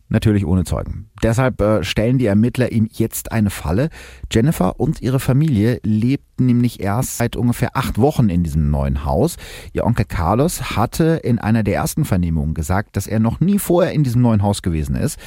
Natürlich 0.10 0.46
ohne 0.46 0.64
Zeugen. 0.64 1.10
Deshalb 1.22 1.60
äh, 1.60 1.84
stellen 1.84 2.18
die 2.18 2.28
Ermittler 2.28 2.72
ihm 2.72 2.88
jetzt 2.92 3.34
eine 3.34 3.50
Falle. 3.50 3.90
Jennifer 4.32 4.80
und 4.80 5.02
ihre 5.02 5.20
Familie 5.20 5.82
lebten 5.84 6.46
nämlich 6.46 6.80
erst 6.80 7.18
seit 7.18 7.36
ungefähr 7.36 7.76
acht 7.76 7.98
Wochen 8.00 8.30
in 8.30 8.44
diesem 8.44 8.70
neuen 8.70 9.04
Haus. 9.04 9.36
Ihr 9.74 9.86
Onkel 9.86 10.06
Carlos 10.06 10.78
hatte 10.78 11.20
in 11.24 11.40
einer 11.40 11.64
der 11.64 11.76
ersten 11.76 12.06
Vernehmungen 12.06 12.54
gesagt, 12.54 12.96
dass 12.96 13.08
er 13.08 13.20
noch 13.20 13.42
nie 13.42 13.60
vorher 13.60 13.92
in 13.92 14.06
diesem 14.06 14.22
neuen 14.22 14.44
Haus 14.44 14.62
gewesen 14.62 14.96
ist. 14.96 15.20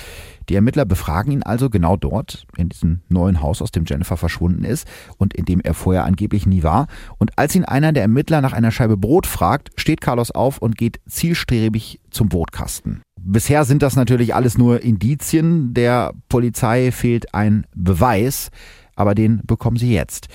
Die 0.51 0.57
Ermittler 0.57 0.85
befragen 0.85 1.31
ihn 1.31 1.45
also 1.45 1.71
genau 1.71 1.97
dort, 1.97 2.45
in 2.57 2.69
diesem 2.69 3.03
neuen 3.09 3.41
Haus, 3.41 3.63
aus 3.63 3.71
dem 3.71 3.85
Jennifer 3.87 4.17
verschwunden 4.17 4.65
ist 4.65 4.85
und 5.17 5.33
in 5.33 5.45
dem 5.45 5.61
er 5.61 5.75
vorher 5.75 6.05
angeblich 6.05 6.45
nie 6.45 6.65
war. 6.65 6.89
Und 7.19 7.39
als 7.39 7.55
ihn 7.55 7.65
einer 7.65 7.93
der 7.93 8.03
Ermittler 8.03 8.41
nach 8.41 8.53
einer 8.53 8.73
Scheibe 8.73 8.97
Brot 8.97 9.29
fragt, 9.29 9.71
steht 9.77 10.01
Carlos 10.01 10.33
auf 10.33 10.59
und 10.59 10.77
geht 10.77 10.99
zielstrebig 11.09 12.01
zum 12.11 12.29
Brotkasten. 12.29 13.01
Bisher 13.21 13.65
sind 13.65 13.83
das 13.83 13.95
natürlich 13.95 14.35
alles 14.35 14.59
nur 14.59 14.83
Indizien. 14.83 15.73
Der 15.73 16.15
Polizei 16.29 16.91
fehlt 16.91 17.33
ein 17.33 17.65
Beweis, 17.77 18.51
aber 18.97 19.15
den 19.15 19.43
bekommen 19.45 19.77
sie 19.77 19.95
jetzt. 19.95 20.27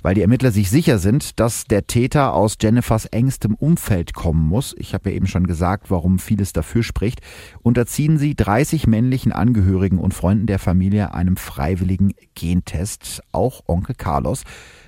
Weil 0.00 0.14
die 0.14 0.22
Ermittler 0.22 0.52
sich 0.52 0.70
sicher 0.70 0.98
sind, 0.98 1.40
dass 1.40 1.64
der 1.64 1.88
Täter 1.88 2.32
aus 2.32 2.56
Jennifers 2.60 3.06
engstem 3.06 3.54
Umfeld 3.54 4.14
kommen 4.14 4.46
muss, 4.46 4.74
ich 4.78 4.94
habe 4.94 5.10
ja 5.10 5.16
eben 5.16 5.26
schon 5.26 5.46
gesagt, 5.48 5.90
warum 5.90 6.20
vieles 6.20 6.52
dafür 6.52 6.84
spricht, 6.84 7.20
unterziehen 7.62 8.16
sie 8.16 8.36
30 8.36 8.86
männlichen 8.86 9.32
Angehörigen 9.32 9.98
und 9.98 10.14
Freunden 10.14 10.46
der 10.46 10.60
Familie 10.60 11.14
einem 11.14 11.36
freiwilligen 11.36 12.14
Gentest, 12.36 13.22
auch 13.32 13.62
Onkel 13.66 13.96
Carlos. 13.96 14.44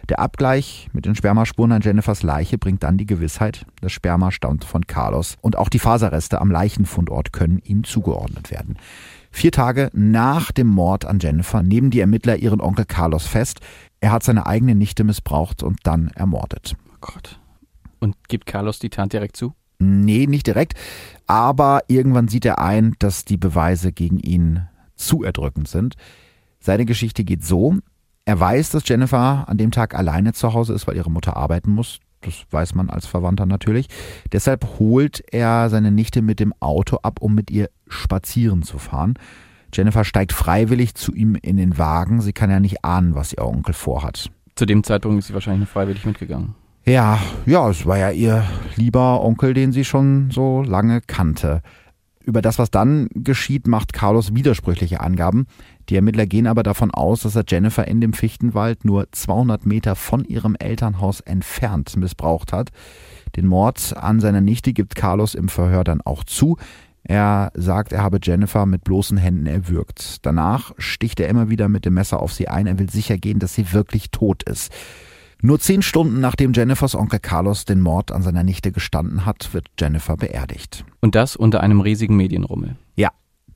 Der 0.08 0.20
Abgleich 0.20 0.88
mit 0.92 1.06
den 1.06 1.16
Spermaspuren 1.16 1.72
an 1.72 1.82
Jennifers 1.82 2.22
Leiche 2.22 2.56
bringt 2.56 2.84
dann 2.84 2.96
die 2.96 3.06
Gewissheit, 3.06 3.66
das 3.80 3.92
Sperma 3.92 4.30
stammt 4.30 4.64
von 4.64 4.86
Carlos 4.86 5.36
und 5.40 5.58
auch 5.58 5.68
die 5.68 5.78
Faserreste 5.80 6.40
am 6.40 6.52
Leichenfundort 6.52 7.32
können 7.32 7.58
ihm 7.64 7.82
zugeordnet 7.82 8.52
werden. 8.52 8.76
Vier 9.32 9.52
Tage 9.52 9.90
nach 9.92 10.50
dem 10.50 10.66
Mord 10.66 11.04
an 11.04 11.20
Jennifer 11.20 11.62
nehmen 11.62 11.90
die 11.90 12.00
Ermittler 12.00 12.36
ihren 12.36 12.60
Onkel 12.60 12.84
Carlos 12.84 13.26
fest. 13.26 13.60
Er 14.00 14.12
hat 14.12 14.22
seine 14.22 14.46
eigene 14.46 14.74
Nichte 14.74 15.04
missbraucht 15.04 15.62
und 15.62 15.78
dann 15.84 16.08
ermordet. 16.08 16.74
Oh 16.88 16.96
Gott. 17.00 17.38
Und 17.98 18.16
gibt 18.28 18.46
Carlos 18.46 18.78
die 18.78 18.90
Tat 18.90 19.12
direkt 19.12 19.36
zu? 19.36 19.54
Nee, 19.78 20.26
nicht 20.26 20.46
direkt. 20.46 20.74
Aber 21.26 21.82
irgendwann 21.88 22.28
sieht 22.28 22.44
er 22.44 22.58
ein, 22.58 22.94
dass 22.98 23.24
die 23.24 23.36
Beweise 23.36 23.92
gegen 23.92 24.18
ihn 24.18 24.68
zu 24.94 25.22
erdrückend 25.22 25.68
sind. 25.68 25.96
Seine 26.60 26.84
Geschichte 26.84 27.24
geht 27.24 27.44
so. 27.44 27.76
Er 28.24 28.38
weiß, 28.38 28.70
dass 28.70 28.86
Jennifer 28.86 29.48
an 29.48 29.56
dem 29.56 29.70
Tag 29.70 29.94
alleine 29.94 30.32
zu 30.32 30.52
Hause 30.52 30.74
ist, 30.74 30.86
weil 30.86 30.96
ihre 30.96 31.10
Mutter 31.10 31.36
arbeiten 31.36 31.70
muss. 31.70 31.98
Das 32.20 32.34
weiß 32.50 32.74
man 32.74 32.90
als 32.90 33.06
Verwandter 33.06 33.46
natürlich. 33.46 33.88
Deshalb 34.32 34.78
holt 34.78 35.22
er 35.32 35.70
seine 35.70 35.90
Nichte 35.90 36.20
mit 36.20 36.38
dem 36.38 36.52
Auto 36.60 36.98
ab, 37.02 37.20
um 37.22 37.34
mit 37.34 37.50
ihr 37.50 37.70
spazieren 37.88 38.62
zu 38.62 38.78
fahren. 38.78 39.14
Jennifer 39.72 40.04
steigt 40.04 40.32
freiwillig 40.32 40.94
zu 40.94 41.14
ihm 41.14 41.36
in 41.36 41.56
den 41.56 41.78
Wagen. 41.78 42.20
Sie 42.20 42.32
kann 42.32 42.50
ja 42.50 42.60
nicht 42.60 42.84
ahnen, 42.84 43.14
was 43.14 43.32
ihr 43.32 43.44
Onkel 43.44 43.74
vorhat. 43.74 44.30
Zu 44.56 44.66
dem 44.66 44.84
Zeitpunkt 44.84 45.20
ist 45.20 45.28
sie 45.28 45.34
wahrscheinlich 45.34 45.68
freiwillig 45.68 46.04
mitgegangen. 46.04 46.54
Ja, 46.84 47.18
ja, 47.46 47.68
es 47.68 47.86
war 47.86 47.98
ja 47.98 48.10
ihr 48.10 48.44
lieber 48.76 49.22
Onkel, 49.22 49.54
den 49.54 49.72
sie 49.72 49.84
schon 49.84 50.30
so 50.30 50.62
lange 50.62 51.00
kannte. 51.00 51.62
Über 52.24 52.42
das, 52.42 52.58
was 52.58 52.70
dann 52.70 53.08
geschieht, 53.14 53.66
macht 53.66 53.92
Carlos 53.92 54.34
widersprüchliche 54.34 55.00
Angaben. 55.00 55.46
Die 55.88 55.96
Ermittler 55.96 56.26
gehen 56.26 56.46
aber 56.46 56.62
davon 56.62 56.90
aus, 56.90 57.22
dass 57.22 57.34
er 57.34 57.44
Jennifer 57.48 57.88
in 57.88 58.00
dem 58.00 58.12
Fichtenwald 58.12 58.84
nur 58.84 59.10
200 59.10 59.66
Meter 59.66 59.96
von 59.96 60.24
ihrem 60.24 60.54
Elternhaus 60.54 61.20
entfernt 61.20 61.96
missbraucht 61.96 62.52
hat. 62.52 62.70
Den 63.36 63.46
Mord 63.46 63.96
an 63.96 64.20
seiner 64.20 64.40
Nichte 64.40 64.72
gibt 64.72 64.94
Carlos 64.94 65.34
im 65.34 65.48
Verhör 65.48 65.84
dann 65.84 66.00
auch 66.02 66.24
zu. 66.24 66.56
Er 67.02 67.50
sagt, 67.54 67.92
er 67.92 68.02
habe 68.02 68.18
Jennifer 68.22 68.66
mit 68.66 68.84
bloßen 68.84 69.16
Händen 69.16 69.46
erwürgt. 69.46 70.24
Danach 70.26 70.72
sticht 70.78 71.20
er 71.20 71.28
immer 71.28 71.48
wieder 71.48 71.68
mit 71.68 71.84
dem 71.84 71.94
Messer 71.94 72.20
auf 72.20 72.32
sie 72.32 72.48
ein. 72.48 72.66
Er 72.66 72.78
will 72.78 72.90
sicher 72.90 73.16
gehen, 73.16 73.38
dass 73.38 73.54
sie 73.54 73.72
wirklich 73.72 74.10
tot 74.10 74.42
ist. 74.42 74.72
Nur 75.42 75.58
zehn 75.58 75.80
Stunden 75.80 76.20
nachdem 76.20 76.52
Jennifers 76.52 76.94
Onkel 76.94 77.18
Carlos 77.18 77.64
den 77.64 77.80
Mord 77.80 78.12
an 78.12 78.22
seiner 78.22 78.44
Nichte 78.44 78.72
gestanden 78.72 79.24
hat, 79.24 79.54
wird 79.54 79.68
Jennifer 79.78 80.16
beerdigt. 80.16 80.84
Und 81.00 81.14
das 81.14 81.34
unter 81.34 81.62
einem 81.62 81.80
riesigen 81.80 82.16
Medienrummel. 82.16 82.76
Ja, 82.96 83.10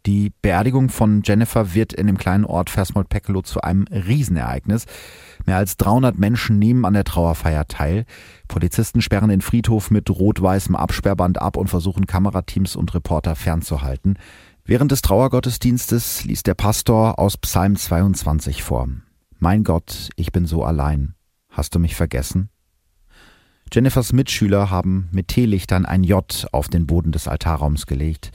die 0.07 0.33
Beerdigung 0.41 0.89
von 0.89 1.23
Jennifer 1.23 1.75
wird 1.75 1.93
in 1.93 2.07
dem 2.07 2.17
kleinen 2.17 2.47
Ort 2.47 2.71
Versmold-Peckelow 2.71 3.43
zu 3.43 3.61
einem 3.61 3.85
Riesenereignis. 3.91 4.87
Mehr 5.47 5.57
als 5.57 5.77
300 5.77 6.19
Menschen 6.19 6.59
nehmen 6.59 6.85
an 6.85 6.95
der 6.95 7.05
Trauerfeier 7.05 7.67
teil. 7.67 8.05
Polizisten 8.49 9.03
sperren 9.03 9.31
den 9.31 9.41
Friedhof 9.41 9.91
mit 9.91 10.11
rot-weißem 10.11 10.77
Absperrband 10.77 11.41
ab 11.41 11.57
und 11.57 11.69
versuchen 11.69 12.07
Kamerateams 12.07 12.77
und 12.77 12.95
Reporter 12.95 13.37
fernzuhalten. 13.37 14.19
Während 14.65 14.93
des 14.93 15.03
Trauergottesdienstes 15.03 16.25
liest 16.25 16.47
der 16.47 16.55
Pastor 16.55 17.19
aus 17.19 17.37
Psalm 17.37 17.77
22 17.77 18.63
vor. 18.63 18.89
Mein 19.39 19.63
Gott, 19.63 20.09
ich 20.17 20.33
bin 20.33 20.47
so 20.47 20.65
allein. 20.65 21.15
Hast 21.51 21.75
du 21.75 21.79
mich 21.79 21.95
vergessen? 21.95 22.49
Jennifers 23.73 24.13
Mitschüler 24.13 24.71
haben 24.71 25.09
mit 25.11 25.29
Teelichtern 25.29 25.85
ein 25.85 26.05
J 26.05 26.47
auf 26.53 26.69
den 26.69 26.87
Boden 26.87 27.13
des 27.13 27.29
Altarraums 27.29 27.87
gelegt. 27.87 28.31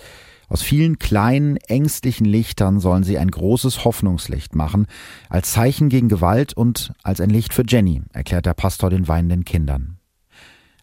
Aus 0.49 0.63
vielen 0.63 0.97
kleinen, 0.97 1.57
ängstlichen 1.57 2.25
Lichtern 2.25 2.79
sollen 2.79 3.03
sie 3.03 3.19
ein 3.19 3.29
großes 3.29 3.85
Hoffnungslicht 3.85 4.55
machen, 4.55 4.87
als 5.29 5.51
Zeichen 5.51 5.89
gegen 5.89 6.09
Gewalt 6.09 6.53
und 6.53 6.91
als 7.03 7.21
ein 7.21 7.29
Licht 7.29 7.53
für 7.53 7.63
Jenny, 7.67 8.01
erklärt 8.11 8.47
der 8.47 8.55
Pastor 8.55 8.89
den 8.89 9.07
weinenden 9.07 9.45
Kindern. 9.45 9.99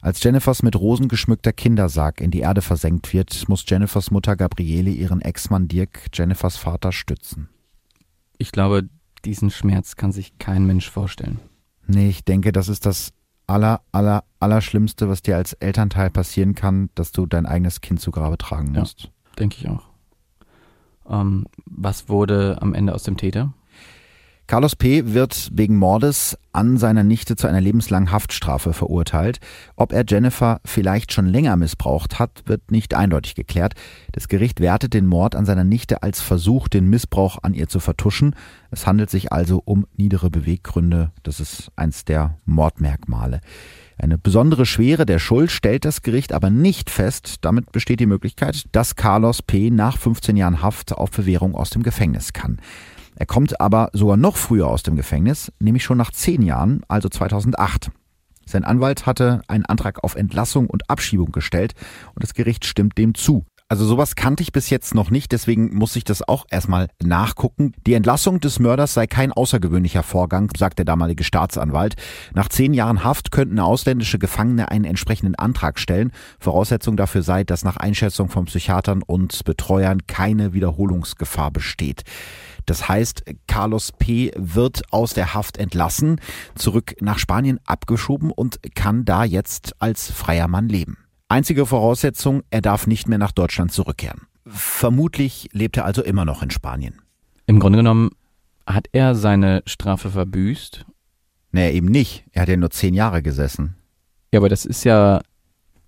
Als 0.00 0.22
Jennifers 0.22 0.62
mit 0.62 0.76
Rosen 0.76 1.08
geschmückter 1.08 1.52
Kindersarg 1.52 2.20
in 2.20 2.30
die 2.30 2.40
Erde 2.40 2.62
versenkt 2.62 3.12
wird, 3.12 3.48
muss 3.48 3.64
Jennifers 3.66 4.12
Mutter 4.12 4.36
Gabriele 4.36 4.90
ihren 4.90 5.20
Ex-Mann 5.20 5.66
Dirk, 5.66 6.06
Jennifers 6.12 6.56
Vater, 6.56 6.92
stützen. 6.92 7.48
Ich 8.38 8.52
glaube, 8.52 8.88
diesen 9.24 9.50
Schmerz 9.50 9.96
kann 9.96 10.12
sich 10.12 10.38
kein 10.38 10.64
Mensch 10.64 10.88
vorstellen. 10.88 11.40
Nee, 11.88 12.08
ich 12.08 12.24
denke, 12.24 12.52
das 12.52 12.68
ist 12.68 12.86
das 12.86 13.12
aller, 13.48 13.80
aller, 13.90 14.22
aller 14.38 14.60
Schlimmste, 14.60 15.08
was 15.08 15.22
dir 15.22 15.36
als 15.36 15.54
Elternteil 15.54 16.10
passieren 16.10 16.54
kann, 16.54 16.90
dass 16.94 17.10
du 17.10 17.26
dein 17.26 17.46
eigenes 17.46 17.80
Kind 17.80 18.00
zu 18.00 18.10
Grabe 18.12 18.38
tragen 18.38 18.72
musst. 18.72 19.04
Ja, 19.04 19.10
denke 19.38 19.56
ich 19.58 19.68
auch. 19.68 19.88
Ähm, 21.08 21.46
was 21.64 22.08
wurde 22.08 22.58
am 22.60 22.74
Ende 22.74 22.94
aus 22.94 23.04
dem 23.04 23.16
Täter? 23.16 23.52
Carlos 24.48 24.76
P. 24.76 25.12
wird 25.12 25.50
wegen 25.52 25.76
Mordes 25.76 26.38
an 26.52 26.76
seiner 26.76 27.02
Nichte 27.02 27.34
zu 27.34 27.48
einer 27.48 27.60
lebenslangen 27.60 28.12
Haftstrafe 28.12 28.72
verurteilt. 28.72 29.40
Ob 29.74 29.92
er 29.92 30.04
Jennifer 30.06 30.60
vielleicht 30.64 31.12
schon 31.12 31.26
länger 31.26 31.56
missbraucht 31.56 32.20
hat, 32.20 32.44
wird 32.46 32.70
nicht 32.70 32.94
eindeutig 32.94 33.34
geklärt. 33.34 33.74
Das 34.12 34.28
Gericht 34.28 34.60
wertet 34.60 34.94
den 34.94 35.06
Mord 35.06 35.34
an 35.34 35.46
seiner 35.46 35.64
Nichte 35.64 36.04
als 36.04 36.20
Versuch, 36.20 36.68
den 36.68 36.88
Missbrauch 36.88 37.38
an 37.42 37.54
ihr 37.54 37.68
zu 37.68 37.80
vertuschen. 37.80 38.36
Es 38.70 38.86
handelt 38.86 39.10
sich 39.10 39.32
also 39.32 39.60
um 39.64 39.84
niedere 39.96 40.30
Beweggründe. 40.30 41.10
Das 41.24 41.40
ist 41.40 41.72
eins 41.74 42.04
der 42.04 42.38
Mordmerkmale. 42.44 43.40
Eine 43.98 44.18
besondere 44.18 44.66
Schwere 44.66 45.06
der 45.06 45.18
Schuld 45.18 45.50
stellt 45.50 45.86
das 45.86 46.02
Gericht 46.02 46.32
aber 46.32 46.50
nicht 46.50 46.90
fest. 46.90 47.36
Damit 47.40 47.72
besteht 47.72 48.00
die 48.00 48.06
Möglichkeit, 48.06 48.64
dass 48.72 48.94
Carlos 48.94 49.40
P. 49.42 49.70
nach 49.70 49.96
15 49.96 50.36
Jahren 50.36 50.60
Haft 50.60 50.92
auf 50.92 51.10
Bewährung 51.10 51.54
aus 51.54 51.70
dem 51.70 51.82
Gefängnis 51.82 52.34
kann. 52.34 52.60
Er 53.14 53.24
kommt 53.24 53.58
aber 53.60 53.88
sogar 53.94 54.18
noch 54.18 54.36
früher 54.36 54.66
aus 54.66 54.82
dem 54.82 54.96
Gefängnis, 54.96 55.50
nämlich 55.58 55.82
schon 55.82 55.96
nach 55.96 56.10
zehn 56.10 56.42
Jahren, 56.42 56.82
also 56.88 57.08
2008. 57.08 57.90
Sein 58.44 58.64
Anwalt 58.64 59.06
hatte 59.06 59.40
einen 59.48 59.64
Antrag 59.64 60.04
auf 60.04 60.14
Entlassung 60.14 60.68
und 60.68 60.88
Abschiebung 60.90 61.32
gestellt 61.32 61.72
und 62.14 62.22
das 62.22 62.34
Gericht 62.34 62.66
stimmt 62.66 62.98
dem 62.98 63.14
zu. 63.14 63.46
Also 63.68 63.84
sowas 63.84 64.14
kannte 64.14 64.44
ich 64.44 64.52
bis 64.52 64.70
jetzt 64.70 64.94
noch 64.94 65.10
nicht, 65.10 65.32
deswegen 65.32 65.74
muss 65.74 65.96
ich 65.96 66.04
das 66.04 66.26
auch 66.26 66.46
erstmal 66.48 66.86
nachgucken. 67.02 67.72
Die 67.84 67.94
Entlassung 67.94 68.38
des 68.38 68.60
Mörders 68.60 68.94
sei 68.94 69.08
kein 69.08 69.32
außergewöhnlicher 69.32 70.04
Vorgang, 70.04 70.52
sagt 70.56 70.78
der 70.78 70.84
damalige 70.84 71.24
Staatsanwalt. 71.24 71.96
Nach 72.32 72.48
zehn 72.48 72.74
Jahren 72.74 73.02
Haft 73.02 73.32
könnten 73.32 73.58
ausländische 73.58 74.20
Gefangene 74.20 74.70
einen 74.70 74.84
entsprechenden 74.84 75.34
Antrag 75.34 75.80
stellen. 75.80 76.12
Voraussetzung 76.38 76.96
dafür 76.96 77.24
sei, 77.24 77.42
dass 77.42 77.64
nach 77.64 77.76
Einschätzung 77.76 78.28
von 78.28 78.44
Psychiatern 78.44 79.02
und 79.02 79.42
Betreuern 79.44 80.06
keine 80.06 80.52
Wiederholungsgefahr 80.52 81.50
besteht. 81.50 82.04
Das 82.66 82.88
heißt, 82.88 83.24
Carlos 83.48 83.90
P. 83.98 84.30
wird 84.36 84.92
aus 84.92 85.12
der 85.14 85.34
Haft 85.34 85.56
entlassen, 85.56 86.20
zurück 86.54 86.94
nach 87.00 87.18
Spanien 87.18 87.58
abgeschoben 87.66 88.30
und 88.30 88.60
kann 88.76 89.04
da 89.04 89.24
jetzt 89.24 89.74
als 89.80 90.08
freier 90.08 90.46
Mann 90.46 90.68
leben. 90.68 90.98
Einzige 91.28 91.66
Voraussetzung, 91.66 92.42
er 92.50 92.60
darf 92.60 92.86
nicht 92.86 93.08
mehr 93.08 93.18
nach 93.18 93.32
Deutschland 93.32 93.72
zurückkehren. 93.72 94.22
Vermutlich 94.46 95.48
lebt 95.52 95.76
er 95.76 95.84
also 95.84 96.02
immer 96.02 96.24
noch 96.24 96.42
in 96.42 96.50
Spanien. 96.50 97.02
Im 97.46 97.58
Grunde 97.58 97.78
genommen 97.78 98.10
hat 98.66 98.86
er 98.92 99.14
seine 99.14 99.62
Strafe 99.66 100.10
verbüßt. 100.10 100.86
Naja, 101.50 101.70
eben 101.70 101.88
nicht. 101.88 102.24
Er 102.32 102.42
hat 102.42 102.48
ja 102.48 102.56
nur 102.56 102.70
zehn 102.70 102.94
Jahre 102.94 103.22
gesessen. 103.22 103.76
Ja, 104.32 104.38
aber 104.40 104.48
das 104.48 104.64
ist 104.64 104.84
ja 104.84 105.20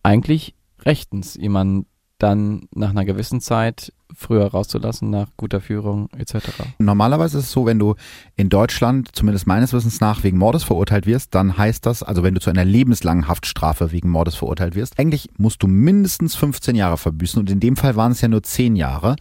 eigentlich 0.02 0.54
rechtens, 0.84 1.34
jemand 1.34 1.86
dann 2.18 2.68
nach 2.74 2.90
einer 2.90 3.04
gewissen 3.04 3.40
Zeit 3.40 3.92
früher 4.14 4.46
rauszulassen 4.46 5.10
nach 5.10 5.28
guter 5.36 5.60
Führung 5.60 6.08
etc. 6.16 6.48
Normalerweise 6.78 7.38
ist 7.38 7.44
es 7.44 7.52
so, 7.52 7.66
wenn 7.66 7.78
du 7.78 7.94
in 8.36 8.48
Deutschland, 8.48 9.10
zumindest 9.12 9.46
meines 9.46 9.72
Wissens 9.72 10.00
nach, 10.00 10.22
wegen 10.24 10.38
Mordes 10.38 10.64
verurteilt 10.64 11.06
wirst, 11.06 11.34
dann 11.34 11.56
heißt 11.56 11.84
das, 11.86 12.02
also 12.02 12.22
wenn 12.22 12.34
du 12.34 12.40
zu 12.40 12.50
einer 12.50 12.64
lebenslangen 12.64 13.28
Haftstrafe 13.28 13.92
wegen 13.92 14.08
Mordes 14.08 14.34
verurteilt 14.34 14.74
wirst, 14.74 14.98
eigentlich 14.98 15.28
musst 15.36 15.62
du 15.62 15.66
mindestens 15.66 16.34
15 16.36 16.74
Jahre 16.74 16.96
verbüßen 16.96 17.38
und 17.38 17.50
in 17.50 17.60
dem 17.60 17.76
Fall 17.76 17.96
waren 17.96 18.12
es 18.12 18.20
ja 18.20 18.28
nur 18.28 18.42
10 18.42 18.76
Jahre. 18.76 19.16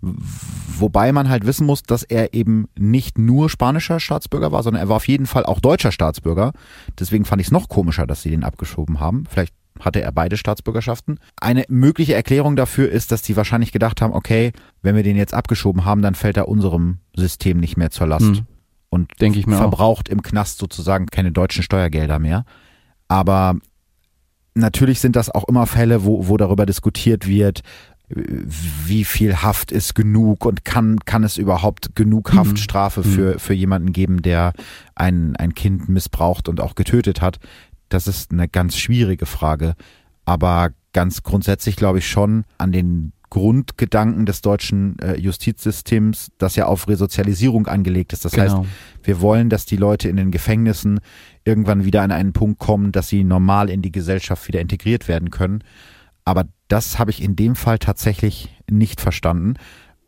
Wobei 0.00 1.10
man 1.10 1.28
halt 1.28 1.44
wissen 1.44 1.66
muss, 1.66 1.82
dass 1.82 2.04
er 2.04 2.32
eben 2.32 2.68
nicht 2.78 3.18
nur 3.18 3.50
spanischer 3.50 3.98
Staatsbürger 3.98 4.52
war, 4.52 4.62
sondern 4.62 4.80
er 4.80 4.88
war 4.88 4.96
auf 4.96 5.08
jeden 5.08 5.26
Fall 5.26 5.44
auch 5.44 5.58
deutscher 5.58 5.90
Staatsbürger. 5.90 6.52
Deswegen 7.00 7.24
fand 7.24 7.40
ich 7.40 7.48
es 7.48 7.52
noch 7.52 7.68
komischer, 7.68 8.06
dass 8.06 8.22
sie 8.22 8.30
den 8.30 8.44
abgeschoben 8.44 9.00
haben. 9.00 9.24
Vielleicht 9.28 9.54
hatte 9.80 10.00
er 10.00 10.12
beide 10.12 10.36
Staatsbürgerschaften. 10.36 11.18
Eine 11.40 11.64
mögliche 11.68 12.14
Erklärung 12.14 12.56
dafür 12.56 12.90
ist, 12.90 13.12
dass 13.12 13.22
die 13.22 13.36
wahrscheinlich 13.36 13.72
gedacht 13.72 14.00
haben, 14.00 14.12
okay, 14.12 14.52
wenn 14.82 14.96
wir 14.96 15.02
den 15.02 15.16
jetzt 15.16 15.34
abgeschoben 15.34 15.84
haben, 15.84 16.02
dann 16.02 16.14
fällt 16.14 16.36
er 16.36 16.48
unserem 16.48 16.98
System 17.14 17.58
nicht 17.58 17.76
mehr 17.76 17.90
zur 17.90 18.06
Last. 18.06 18.36
Hm. 18.36 18.46
Und 18.90 19.20
Denke 19.20 19.38
ich 19.38 19.46
mir 19.46 19.56
verbraucht 19.56 20.08
auch. 20.08 20.12
im 20.12 20.22
Knast 20.22 20.58
sozusagen 20.58 21.06
keine 21.06 21.32
deutschen 21.32 21.62
Steuergelder 21.62 22.18
mehr. 22.18 22.44
Aber 23.06 23.56
natürlich 24.54 25.00
sind 25.00 25.16
das 25.16 25.30
auch 25.30 25.44
immer 25.48 25.66
Fälle, 25.66 26.04
wo, 26.04 26.28
wo 26.28 26.36
darüber 26.36 26.66
diskutiert 26.66 27.26
wird, 27.26 27.62
wie 28.10 29.04
viel 29.04 29.36
Haft 29.42 29.70
ist 29.70 29.94
genug 29.94 30.46
und 30.46 30.64
kann, 30.64 30.98
kann 31.00 31.24
es 31.24 31.36
überhaupt 31.36 31.94
genug 31.94 32.32
mhm. 32.32 32.38
Haftstrafe 32.38 33.00
mhm. 33.00 33.04
für, 33.04 33.38
für 33.38 33.54
jemanden 33.54 33.92
geben, 33.92 34.22
der 34.22 34.52
ein, 34.94 35.36
ein 35.36 35.54
Kind 35.54 35.88
missbraucht 35.88 36.48
und 36.48 36.60
auch 36.60 36.74
getötet 36.74 37.20
hat 37.20 37.38
das 37.88 38.06
ist 38.06 38.32
eine 38.32 38.48
ganz 38.48 38.76
schwierige 38.76 39.26
Frage. 39.26 39.74
Aber 40.24 40.70
ganz 40.92 41.22
grundsätzlich 41.22 41.76
glaube 41.76 41.98
ich 41.98 42.08
schon 42.08 42.44
an 42.58 42.72
den 42.72 43.12
Grundgedanken 43.30 44.24
des 44.24 44.40
deutschen 44.40 44.98
äh, 45.00 45.16
Justizsystems, 45.18 46.32
das 46.38 46.56
ja 46.56 46.66
auf 46.66 46.88
Resozialisierung 46.88 47.66
angelegt 47.66 48.12
ist. 48.12 48.24
Das 48.24 48.32
genau. 48.32 48.60
heißt, 48.60 48.68
wir 49.02 49.20
wollen, 49.20 49.50
dass 49.50 49.66
die 49.66 49.76
Leute 49.76 50.08
in 50.08 50.16
den 50.16 50.30
Gefängnissen 50.30 51.00
irgendwann 51.44 51.84
wieder 51.84 52.02
an 52.02 52.10
einen 52.10 52.32
Punkt 52.32 52.58
kommen, 52.58 52.90
dass 52.92 53.08
sie 53.08 53.24
normal 53.24 53.68
in 53.68 53.82
die 53.82 53.92
Gesellschaft 53.92 54.48
wieder 54.48 54.60
integriert 54.60 55.08
werden 55.08 55.30
können. 55.30 55.62
Aber 56.24 56.46
das 56.68 56.98
habe 56.98 57.10
ich 57.10 57.22
in 57.22 57.36
dem 57.36 57.54
Fall 57.54 57.78
tatsächlich 57.78 58.54
nicht 58.70 59.00
verstanden. 59.00 59.54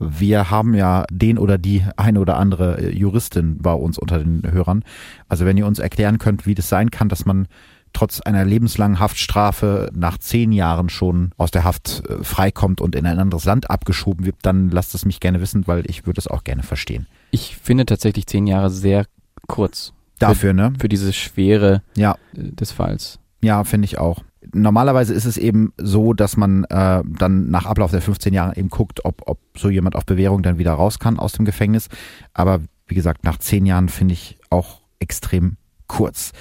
Wir 0.01 0.51
haben 0.51 0.75
ja 0.75 1.05
den 1.11 1.39
oder 1.39 1.59
die 1.59 1.85
eine 1.97 2.21
oder 2.21 2.39
andere 2.39 2.79
äh, 2.81 2.91
Juristin 2.91 3.59
bei 3.59 3.75
uns 3.75 3.99
unter 3.99 4.19
den 4.19 4.51
Hörern. 4.51 4.83
Also 5.29 5.45
wenn 5.45 5.59
ihr 5.59 5.67
uns 5.67 5.79
erklären 5.79 6.19
könnt, 6.19 6.47
wie 6.47 6.55
das 6.55 6.71
sein 6.71 6.91
kann, 6.91 7.11
dass 7.11 7.27
man 7.27 7.47
trotz 7.93 8.21
einer 8.21 8.45
lebenslangen 8.45 8.99
Haftstrafe 8.99 9.91
nach 9.93 10.17
zehn 10.17 10.53
Jahren 10.53 10.89
schon 10.89 11.33
aus 11.37 11.51
der 11.51 11.65
Haft 11.65 12.03
äh, 12.09 12.25
freikommt 12.25 12.81
und 12.81 12.95
in 12.95 13.07
ein 13.07 13.19
anderes 13.19 13.45
Land 13.45 13.71
abgeschoben 13.71 14.25
wird, 14.25 14.37
dann 14.43 14.71
lasst 14.71 14.95
es 14.95 15.05
mich 15.05 15.21
gerne 15.21 15.41
wissen, 15.41 15.67
weil 15.67 15.85
ich 15.89 16.07
würde 16.07 16.19
es 16.19 16.29
auch 16.29 16.45
gerne 16.45 16.63
verstehen. 16.63 17.07
Ich 17.31 17.57
finde 17.57 17.85
tatsächlich 17.85 18.27
zehn 18.27 18.47
Jahre 18.47 18.71
sehr 18.71 19.07
kurz. 19.49 19.93
Dafür, 20.19 20.51
für, 20.51 20.55
ne? 20.55 20.73
Für 20.79 20.89
diese 20.89 21.13
Schwere 21.13 21.83
ja. 21.97 22.17
Äh, 22.35 22.53
des 22.53 22.73
Falls. 22.73 23.19
Ja, 23.43 23.65
finde 23.65 23.87
ich 23.87 23.99
auch 23.99 24.23
normalerweise 24.53 25.14
ist 25.14 25.24
es 25.24 25.37
eben 25.37 25.72
so, 25.76 26.12
dass 26.12 26.37
man 26.37 26.64
äh, 26.64 27.03
dann 27.05 27.50
nach 27.50 27.66
Ablauf 27.66 27.90
der 27.90 28.03
15 28.03 28.33
Jahre 28.33 28.57
eben 28.57 28.68
guckt, 28.68 29.05
ob, 29.05 29.22
ob 29.26 29.38
so 29.57 29.68
jemand 29.68 29.96
auf 29.96 30.07
Bewährung 30.07 30.42
dann 30.42 30.59
wieder 30.59 30.72
raus 30.72 30.98
kann 30.98 31.18
aus 31.18 31.33
dem 31.33 31.44
Gefängnis. 31.44 31.88
Aber 32.33 32.61
wie 32.87 32.94
gesagt, 32.94 33.24
nach 33.24 33.38
zehn 33.38 33.66
Jahren 33.66 33.88
finde 33.88 34.14
ich 34.14 34.38
auch 34.48 34.81
extrem 34.98 35.57
kurz. 35.87 36.33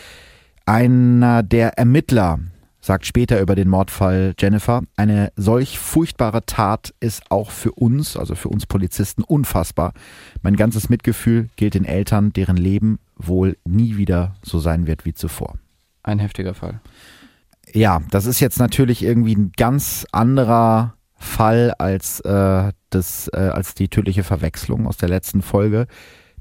Einer 0.66 1.44
der 1.44 1.78
Ermittler 1.78 2.40
sagt 2.82 3.06
später 3.06 3.42
über 3.42 3.56
den 3.56 3.68
Mordfall 3.68 4.34
Jennifer, 4.40 4.82
eine 4.96 5.32
solch 5.36 5.78
furchtbare 5.78 6.46
Tat 6.46 6.94
ist 7.00 7.30
auch 7.30 7.52
für 7.52 7.74
uns, 7.74 8.16
also 8.16 8.36
für 8.36 8.50
uns 8.50 8.66
Polizisten, 8.66 9.24
unfassbar. 9.24 9.94
Mein 10.42 10.56
ganzes 10.56 10.90
Mitgefühl 10.90 11.50
gilt 11.58 11.74
den 11.74 11.86
Eltern, 11.86 12.32
deren 12.32 12.58
Leben 12.58 13.00
wohl 13.18 13.58
nie 13.66 13.98
wieder 13.98 14.36
so 14.44 14.60
sein 14.60 14.88
wird 14.88 15.06
wie 15.06 15.14
zuvor. 15.14 15.56
Ein 16.04 16.20
heftiger 16.20 16.54
Fall 16.54 16.80
ja, 17.74 18.02
das 18.12 18.26
ist 18.26 18.40
jetzt 18.40 18.60
natürlich 18.60 19.04
irgendwie 19.04 19.36
ein 19.36 19.52
ganz 19.56 20.06
anderer 20.12 20.96
Fall 21.16 21.74
als 21.78 22.22
äh, 22.22 22.72
das, 22.90 23.30
äh, 23.34 23.38
als 23.38 23.76
die 23.76 23.90
tödliche 23.90 24.24
Verwechslung 24.24 24.88
aus 24.88 24.98
der 24.98 25.10
letzten 25.10 25.42
Folge, 25.42 25.88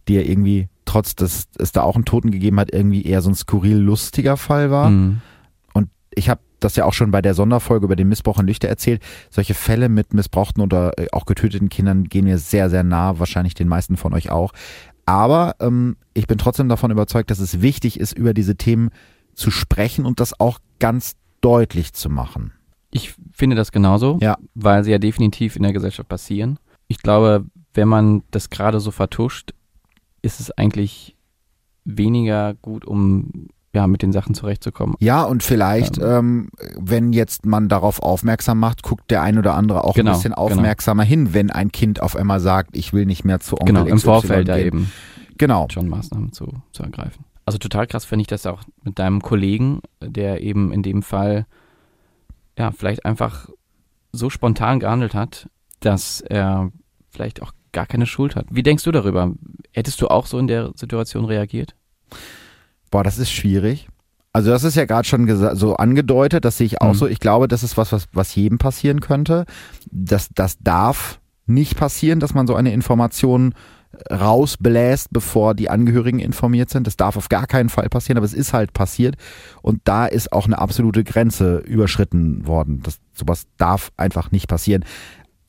die 0.07 0.15
ja 0.15 0.23
irgendwie, 0.23 0.69
trotz 0.85 1.15
dass 1.17 1.49
es 1.59 1.73
da 1.73 1.83
auch 1.83 1.97
einen 1.97 2.05
Toten 2.05 2.31
gegeben 2.31 2.59
hat, 2.61 2.73
irgendwie 2.73 3.05
eher 3.05 3.21
so 3.21 3.31
ein 3.31 3.35
skurril 3.35 3.77
lustiger 3.77 4.37
Fall 4.37 4.71
war. 4.71 4.91
Mhm. 4.91 5.21
Und 5.75 5.89
ich 6.15 6.29
habe 6.29 6.41
das 6.61 6.77
ja 6.77 6.85
auch 6.85 6.93
schon 6.93 7.11
bei 7.11 7.23
der 7.23 7.35
Sonderfolge 7.35 7.87
über 7.87 7.97
den 7.97 8.09
Missbrauch 8.09 8.39
in 8.39 8.47
Lüchte 8.47 8.69
erzählt. 8.69 9.03
Solche 9.31 9.55
Fälle 9.55 9.89
mit 9.89 10.15
missbrauchten 10.15 10.63
oder 10.63 10.99
äh, 10.99 11.09
auch 11.13 11.27
getöteten 11.27 11.69
Kindern 11.69 12.05
gehen 12.05 12.25
mir 12.25 12.39
sehr, 12.39 12.71
sehr 12.71 12.85
nah, 12.85 13.19
wahrscheinlich 13.19 13.55
den 13.55 13.69
meisten 13.69 13.97
von 13.97 14.15
euch 14.15 14.31
auch. 14.31 14.53
Aber 15.07 15.57
ähm, 15.61 15.97
ich 16.15 16.27
bin 16.27 16.39
trotzdem 16.39 16.69
davon 16.69 16.91
überzeugt, 16.91 17.31
dass 17.31 17.39
es 17.39 17.61
wichtig 17.61 17.99
ist, 17.99 18.13
über 18.13 18.35
diese 18.35 18.57
Themen 18.57 18.91
zu 19.35 19.51
sprechen 19.51 20.05
und 20.05 20.21
das 20.21 20.39
auch 20.39 20.59
ganz 20.79 21.17
deutlich 21.41 21.93
zu 21.93 22.11
machen. 22.11 22.53
Ich 22.91 23.15
finde 23.33 23.57
das 23.57 23.73
genauso, 23.73 24.19
ja. 24.21 24.39
weil 24.55 24.85
sie 24.85 24.91
ja 24.91 24.99
definitiv 24.99 25.57
in 25.57 25.63
der 25.63 25.73
Gesellschaft 25.73 26.09
passieren. 26.09 26.59
Ich 26.87 26.99
glaube, 26.99 27.45
wenn 27.75 27.89
man 27.89 28.23
das 28.31 28.51
gerade 28.51 28.81
so 28.81 28.91
vertuscht, 28.91 29.53
ist 30.23 30.41
es 30.41 30.51
eigentlich 30.51 31.17
weniger 31.85 32.55
gut, 32.55 32.85
um 32.85 33.49
ja, 33.75 33.87
mit 33.87 34.03
den 34.03 34.13
Sachen 34.13 34.35
zurechtzukommen. 34.35 34.97
Ja, 34.99 35.25
und 35.25 35.43
vielleicht, 35.43 35.99
ähm, 35.99 36.49
wenn 36.77 37.13
jetzt 37.13 37.45
man 37.45 37.69
darauf 37.69 38.03
aufmerksam 38.03 38.59
macht, 38.59 38.83
guckt 38.83 39.11
der 39.11 39.23
ein 39.23 39.39
oder 39.39 39.55
andere 39.55 39.85
auch 39.85 39.95
genau, 39.95 40.13
ein 40.13 40.17
bisschen 40.17 40.33
genau. 40.33 40.43
aufmerksamer 40.43 41.05
genau. 41.05 41.11
hin, 41.11 41.35
wenn 41.35 41.51
ein 41.51 41.71
Kind 41.71 42.01
auf 42.01 42.17
einmal 42.17 42.41
sagt, 42.41 42.77
ich 42.77 42.93
will 42.93 43.05
nicht 43.05 43.25
mehr 43.25 43.41
zu 43.41 43.57
Onkel 43.61 43.75
Genau, 43.75 43.87
im 43.87 43.99
Vorfeld 43.99 44.49
da 44.49 44.57
eben. 44.57 44.91
Genau. 45.37 45.69
Schon 45.71 45.89
Maßnahmen 45.89 46.33
zu, 46.33 46.49
zu 46.73 46.83
ergreifen. 46.83 47.25
Also 47.49 47.57
total 47.57 47.87
krass 47.87 48.05
finde 48.05 48.21
ich 48.21 48.27
das 48.27 48.45
auch 48.45 48.61
mit 48.83 48.99
deinem 48.99 49.23
Kollegen, 49.23 49.81
der 50.03 50.43
eben 50.43 50.71
in 50.71 50.83
dem 50.83 51.01
Fall 51.01 51.47
ja 52.59 52.73
vielleicht 52.73 53.07
einfach 53.07 53.49
so 54.13 54.29
spontan 54.29 54.81
gehandelt 54.81 55.15
hat, 55.15 55.49
dass 55.81 56.21
er 56.21 56.71
vielleicht 57.09 57.41
auch 57.41 57.53
gar 57.73 57.87
keine 57.87 58.05
Schuld 58.05 58.37
hat. 58.37 58.45
Wie 58.51 58.63
denkst 58.63 58.85
du 58.85 58.93
darüber? 58.93 59.33
Hättest 59.73 60.03
du 60.03 60.09
auch 60.09 60.27
so 60.27 60.39
in 60.39 60.47
der 60.47 60.73
Situation 60.75 61.25
reagiert? 61.25 61.75
Boah, 62.91 63.03
das 63.03 63.17
ist 63.17 63.31
schwierig. 63.31 63.89
Also 64.35 64.51
das 64.51 64.63
ist 64.63 64.75
ja 64.75 64.85
gerade 64.85 65.09
schon 65.09 65.57
so 65.57 65.75
angedeutet, 65.77 66.45
das 66.45 66.59
sehe 66.59 66.67
ich 66.67 66.83
auch 66.83 66.93
mhm. 66.93 66.99
so. 66.99 67.07
Ich 67.07 67.19
glaube, 67.19 67.49
das 67.49 67.63
ist 67.63 67.79
was, 67.79 67.93
was, 67.93 68.09
was 68.13 68.35
jedem 68.35 68.59
passieren 68.59 69.01
könnte. 69.01 69.47
Das, 69.91 70.29
das 70.35 70.59
darf 70.59 71.19
nicht 71.47 71.79
passieren, 71.79 72.21
dass 72.21 72.35
man 72.35 72.47
so 72.47 72.55
eine 72.55 72.75
Information 72.75 73.55
rausbläst, 74.11 75.09
bevor 75.11 75.55
die 75.55 75.71
Angehörigen 75.71 76.19
informiert 76.19 76.71
sind. 76.71 76.87
Das 76.87 76.97
darf 76.97 77.17
auf 77.17 77.29
gar 77.29 77.47
keinen 77.47 77.69
Fall 77.69 77.89
passieren, 77.89 78.19
aber 78.19 78.27
es 78.27 78.35
ist 78.35 78.53
halt 78.53 78.73
passiert. 78.73 79.17
Und 79.63 79.81
da 79.85 80.07
ist 80.07 80.33
auch 80.33 80.47
eine 80.47 80.59
absolute 80.59 81.05
Grenze 81.05 81.59
überschritten 81.59 82.47
worden. 82.47 82.81
Das, 82.83 82.99
sowas 83.15 83.47
darf 83.57 83.91
einfach 83.97 84.31
nicht 84.31 84.49
passieren. 84.49 84.85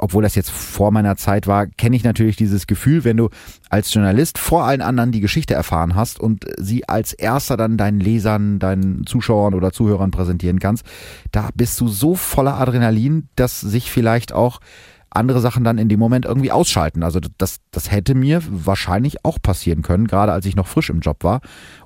Obwohl 0.01 0.23
das 0.23 0.35
jetzt 0.35 0.49
vor 0.49 0.91
meiner 0.91 1.17
Zeit 1.17 1.45
war, 1.45 1.67
kenne 1.67 1.97
ich 1.97 2.05
natürlich 2.05 2.37
dieses 2.37 2.67
Gefühl, 2.67 3.03
wenn 3.03 3.17
du 3.17 3.27
als 3.69 3.93
Journalist 3.93 4.37
vor 4.37 4.63
allen 4.63 4.81
anderen 4.81 5.11
die 5.11 5.19
Geschichte 5.19 5.53
erfahren 5.53 5.93
hast 5.93 6.21
und 6.21 6.45
sie 6.57 6.87
als 6.87 7.11
erster 7.11 7.57
dann 7.57 7.75
deinen 7.75 7.99
Lesern, 7.99 8.59
deinen 8.59 9.05
Zuschauern 9.05 9.53
oder 9.53 9.73
Zuhörern 9.73 10.11
präsentieren 10.11 10.59
kannst. 10.59 10.85
Da 11.33 11.49
bist 11.53 11.81
du 11.81 11.89
so 11.89 12.15
voller 12.15 12.57
Adrenalin, 12.57 13.27
dass 13.35 13.59
sich 13.59 13.91
vielleicht 13.91 14.31
auch 14.31 14.61
andere 15.11 15.39
Sachen 15.39 15.63
dann 15.63 15.77
in 15.77 15.89
dem 15.89 15.99
Moment 15.99 16.25
irgendwie 16.25 16.51
ausschalten. 16.51 17.03
Also 17.03 17.19
das, 17.37 17.57
das 17.71 17.91
hätte 17.91 18.15
mir 18.15 18.41
wahrscheinlich 18.49 19.25
auch 19.25 19.39
passieren 19.41 19.81
können, 19.81 20.07
gerade 20.07 20.31
als 20.31 20.45
ich 20.45 20.55
noch 20.55 20.67
frisch 20.67 20.89
im 20.89 20.99
Job 20.99 21.23
war. 21.23 21.41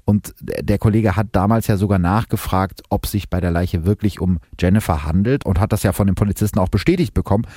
Und 0.06 0.34
der 0.42 0.78
Kollege 0.78 1.16
hat 1.16 1.28
damals 1.32 1.68
ja 1.68 1.78
sogar 1.78 2.00
nachgefragt, 2.00 2.84
ob 2.90 3.06
sich 3.06 3.30
bei 3.30 3.40
der 3.40 3.52
Leiche 3.52 3.86
wirklich 3.86 4.20
um 4.20 4.40
Jennifer 4.60 5.06
handelt 5.06 5.46
und 5.46 5.60
hat 5.60 5.72
das 5.72 5.84
ja 5.84 5.94
von 5.94 6.08
den 6.08 6.16
Polizisten 6.16 6.60
auch 6.60 6.70
bestätigt 6.70 7.14
bekommen. 7.14 7.48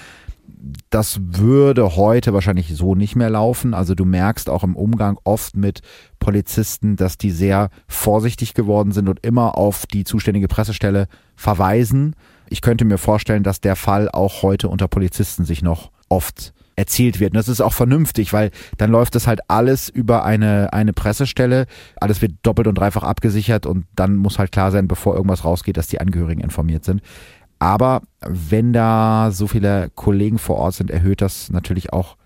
Das 0.90 1.18
würde 1.20 1.96
heute 1.96 2.32
wahrscheinlich 2.32 2.74
so 2.74 2.94
nicht 2.94 3.16
mehr 3.16 3.30
laufen. 3.30 3.74
Also 3.74 3.94
du 3.94 4.04
merkst 4.04 4.48
auch 4.48 4.62
im 4.62 4.76
Umgang 4.76 5.18
oft 5.24 5.56
mit 5.56 5.80
Polizisten, 6.20 6.96
dass 6.96 7.18
die 7.18 7.30
sehr 7.30 7.70
vorsichtig 7.88 8.54
geworden 8.54 8.92
sind 8.92 9.08
und 9.08 9.24
immer 9.24 9.58
auf 9.58 9.86
die 9.86 10.04
zuständige 10.04 10.48
Pressestelle 10.48 11.08
verweisen 11.34 12.14
ich 12.48 12.60
könnte 12.60 12.84
mir 12.84 12.98
vorstellen, 12.98 13.42
dass 13.42 13.60
der 13.60 13.76
Fall 13.76 14.08
auch 14.10 14.42
heute 14.42 14.68
unter 14.68 14.88
Polizisten 14.88 15.44
sich 15.44 15.62
noch 15.62 15.90
oft 16.08 16.52
erzählt 16.76 17.20
wird. 17.20 17.32
Und 17.32 17.36
das 17.36 17.48
ist 17.48 17.62
auch 17.62 17.72
vernünftig, 17.72 18.32
weil 18.32 18.50
dann 18.76 18.90
läuft 18.90 19.14
das 19.14 19.26
halt 19.26 19.40
alles 19.48 19.88
über 19.88 20.24
eine, 20.24 20.72
eine 20.72 20.92
Pressestelle. 20.92 21.66
Alles 22.00 22.20
wird 22.20 22.34
doppelt 22.42 22.68
und 22.68 22.76
dreifach 22.76 23.02
abgesichert 23.02 23.66
und 23.66 23.86
dann 23.96 24.16
muss 24.16 24.38
halt 24.38 24.52
klar 24.52 24.70
sein, 24.70 24.86
bevor 24.86 25.14
irgendwas 25.14 25.44
rausgeht, 25.44 25.78
dass 25.78 25.88
die 25.88 26.00
Angehörigen 26.00 26.42
informiert 26.42 26.84
sind. 26.84 27.00
Aber 27.58 28.02
wenn 28.20 28.74
da 28.74 29.30
so 29.32 29.46
viele 29.46 29.90
Kollegen 29.94 30.38
vor 30.38 30.56
Ort 30.56 30.74
sind, 30.74 30.90
erhöht 30.90 31.22
das 31.22 31.50
natürlich 31.50 31.92
auch 31.94 32.16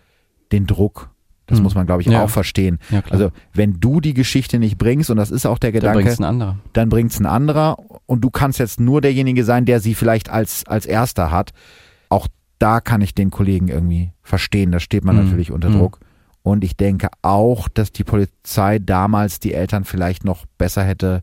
den 0.51 0.67
Druck 0.67 1.11
das 1.51 1.59
hm. 1.59 1.65
muss 1.65 1.75
man, 1.75 1.85
glaube 1.85 2.01
ich, 2.01 2.09
ja. 2.09 2.25
auch 2.25 2.31
verstehen. 2.31 2.79
Ja, 2.91 3.03
also 3.11 3.31
wenn 3.53 3.81
du 3.81 4.01
die 4.01 4.15
Geschichte 4.15 4.59
nicht 4.59 4.79
bringst, 4.79 5.11
und 5.11 5.19
das 5.19 5.31
ist 5.31 5.45
auch 5.45 5.59
der 5.59 5.73
Gedanke, 5.73 5.99
dann 5.99 6.05
bringt 6.05 6.13
es 6.13 6.19
ein 6.19 6.25
anderer. 6.25 6.57
Dann 6.73 6.89
bringt 6.89 7.21
ein 7.21 7.27
anderer 7.27 7.77
und 8.07 8.23
du 8.23 8.31
kannst 8.31 8.59
jetzt 8.59 8.81
nur 8.81 9.01
derjenige 9.01 9.45
sein, 9.45 9.67
der 9.67 9.81
sie 9.81 9.95
vielleicht 9.95 10.31
als, 10.31 10.67
als 10.67 10.87
erster 10.87 11.31
hat. 11.31 11.51
Auch 12.09 12.27
da 12.59 12.81
kann 12.81 13.03
ich 13.03 13.15
den 13.15 13.31
Kollegen 13.31 13.69
irgendwie 13.69 14.13
verstehen. 14.23 14.73
Da 14.73 14.81
steht 14.81 15.05
man 15.05 15.19
hm. 15.19 15.27
natürlich 15.27 15.51
unter 15.53 15.69
hm. 15.69 15.79
Druck. 15.79 16.01
Und 16.43 16.65
ich 16.65 16.77
denke 16.77 17.09
auch, 17.21 17.69
dass 17.69 17.93
die 17.93 18.05
Polizei 18.05 18.79
damals 18.79 19.41
die 19.41 19.53
Eltern 19.53 19.85
vielleicht 19.85 20.25
noch 20.25 20.47
besser 20.57 20.83
hätte 20.83 21.23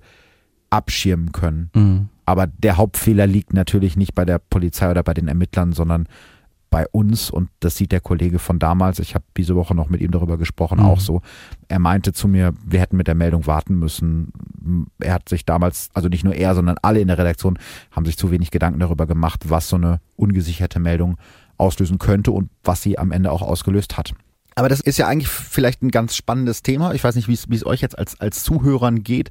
abschirmen 0.70 1.32
können. 1.32 1.72
Mhm. 1.74 2.10
Aber 2.26 2.48
der 2.48 2.78
Hauptfehler 2.78 3.26
liegt 3.26 3.54
natürlich 3.54 3.96
nicht 3.96 4.13
bei 4.13 4.26
der 4.26 4.38
Polizei 4.40 4.92
oder 4.92 5.02
bei 5.02 5.13
den 5.13 5.28
Ermittlern, 5.28 5.72
sondern 5.72 6.08
bei 6.69 6.88
uns 6.91 7.30
und 7.30 7.49
das 7.60 7.77
sieht 7.77 7.91
der 7.91 8.01
Kollege 8.01 8.39
von 8.39 8.60
damals, 8.60 8.99
ich 8.99 9.15
habe 9.15 9.25
diese 9.36 9.56
Woche 9.56 9.73
noch 9.73 9.89
mit 9.89 10.01
ihm 10.01 10.12
darüber 10.12 10.38
gesprochen, 10.38 10.80
mhm. 10.80 10.86
auch 10.86 10.99
so. 10.99 11.21
Er 11.67 11.80
meinte 11.80 12.13
zu 12.13 12.27
mir, 12.27 12.53
wir 12.65 12.80
hätten 12.80 12.97
mit 12.97 13.08
der 13.08 13.15
Meldung 13.15 13.47
warten 13.47 13.80
müssen. 13.80 14.34
Er 14.99 15.13
hat 15.13 15.30
sich 15.30 15.45
damals, 15.45 15.89
also 15.93 16.10
nicht 16.10 16.23
nur 16.23 16.36
er, 16.36 16.56
sondern 16.56 16.77
alle 16.82 16.99
in 16.99 17.08
der 17.08 17.17
Redaktion 17.17 17.58
haben 17.91 18.06
sich 18.06 18.17
zu 18.17 18.32
wenig 18.32 18.51
Gedanken 18.51 18.80
darüber 18.80 19.08
gemacht, 19.08 19.49
was 19.49 19.69
so 19.69 19.77
eine 19.77 19.99
ungesicherte 20.15 20.80
Meldung 20.80 21.17
auslösen 21.58 21.99
könnte 21.99 22.32
und 22.32 22.49
was 22.63 22.82
sie 22.82 22.99
am 22.99 23.12
Ende 23.12 23.32
auch 23.32 23.41
ausgelöst 23.41 23.97
hat. 23.97 24.13
Aber 24.56 24.69
das 24.69 24.80
ist 24.80 24.97
ja 24.97 25.08
eigentlich 25.08 25.30
vielleicht 25.30 25.84
ein 25.84 25.91
ganz 25.91 26.15
spannendes 26.15 26.63
Thema. 26.63 26.93
Ich 26.93 27.03
weiß 27.03 27.15
nicht, 27.15 27.27
wie 27.27 27.56
es 27.56 27.65
euch 27.65 27.82
jetzt 27.82 27.97
als, 27.97 28.19
als 28.19 28.43
Zuhörern 28.43 29.03
geht. 29.03 29.30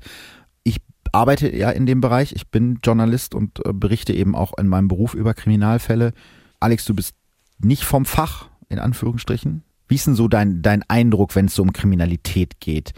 Ich 0.62 0.80
arbeite 1.12 1.54
ja 1.54 1.70
in 1.70 1.84
dem 1.84 2.00
Bereich. 2.00 2.32
Ich 2.32 2.48
bin 2.48 2.78
Journalist 2.82 3.34
und 3.34 3.64
äh, 3.66 3.72
berichte 3.72 4.12
eben 4.12 4.36
auch 4.36 4.56
in 4.56 4.68
meinem 4.68 4.88
Beruf 4.88 5.14
über 5.14 5.34
Kriminalfälle. 5.34 6.12
Alex, 6.60 6.84
du 6.84 6.94
bist 6.94 7.14
nicht 7.58 7.84
vom 7.84 8.04
Fach, 8.04 8.48
in 8.68 8.78
Anführungsstrichen. 8.78 9.62
Wie 9.88 9.94
ist 9.94 10.06
denn 10.06 10.14
so 10.14 10.28
dein, 10.28 10.62
dein 10.62 10.82
Eindruck, 10.88 11.36
wenn 11.36 11.46
es 11.46 11.54
so 11.54 11.62
um 11.62 11.72
Kriminalität 11.72 12.60
geht? 12.60 12.92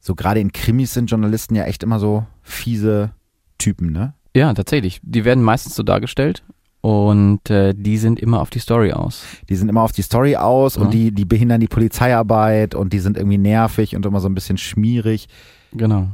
So 0.00 0.14
gerade 0.14 0.40
in 0.40 0.52
Krimis 0.52 0.94
sind 0.94 1.10
Journalisten 1.10 1.54
ja 1.54 1.64
echt 1.64 1.82
immer 1.82 1.98
so 1.98 2.26
fiese 2.42 3.10
Typen, 3.58 3.92
ne? 3.92 4.14
Ja, 4.34 4.54
tatsächlich. 4.54 5.00
Die 5.02 5.24
werden 5.24 5.42
meistens 5.42 5.74
so 5.74 5.82
dargestellt 5.82 6.42
und 6.80 7.50
äh, 7.50 7.74
die 7.76 7.98
sind 7.98 8.18
immer 8.18 8.40
auf 8.40 8.48
die 8.48 8.60
Story 8.60 8.92
aus. 8.92 9.24
Die 9.48 9.56
sind 9.56 9.68
immer 9.68 9.82
auf 9.82 9.92
die 9.92 10.02
Story 10.02 10.36
aus 10.36 10.76
ja. 10.76 10.82
und 10.82 10.94
die, 10.94 11.12
die 11.12 11.26
behindern 11.26 11.60
die 11.60 11.68
Polizeiarbeit 11.68 12.74
und 12.74 12.92
die 12.92 13.00
sind 13.00 13.18
irgendwie 13.18 13.38
nervig 13.38 13.94
und 13.94 14.06
immer 14.06 14.20
so 14.20 14.28
ein 14.28 14.34
bisschen 14.34 14.56
schmierig. 14.56 15.28
Genau 15.72 16.08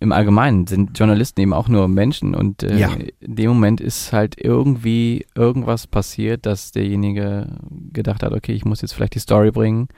im 0.00 0.12
Allgemeinen 0.12 0.66
sind 0.66 0.98
Journalisten 0.98 1.40
eben 1.40 1.52
auch 1.52 1.68
nur 1.68 1.88
Menschen 1.88 2.34
und 2.34 2.62
äh, 2.62 2.76
ja. 2.76 2.90
in 3.20 3.34
dem 3.34 3.48
Moment 3.50 3.80
ist 3.80 4.12
halt 4.12 4.36
irgendwie 4.42 5.26
irgendwas 5.34 5.86
passiert, 5.86 6.46
dass 6.46 6.72
derjenige 6.72 7.48
gedacht 7.92 8.22
hat, 8.22 8.32
okay, 8.32 8.52
ich 8.52 8.64
muss 8.64 8.82
jetzt 8.82 8.92
vielleicht 8.92 9.14
die 9.14 9.20
Story 9.20 9.50
bringen. 9.50 9.88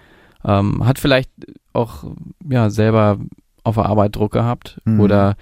Ähm, 0.45 0.87
hat 0.87 0.99
vielleicht 0.99 1.31
auch 1.73 2.05
ja 2.49 2.71
selber 2.71 3.19
auf 3.65 3.75
der 3.75 3.87
Arbeit 3.87 4.15
Druck 4.17 4.33
gehabt 4.33 4.81
mhm. 4.85 5.01
oder 5.01 5.37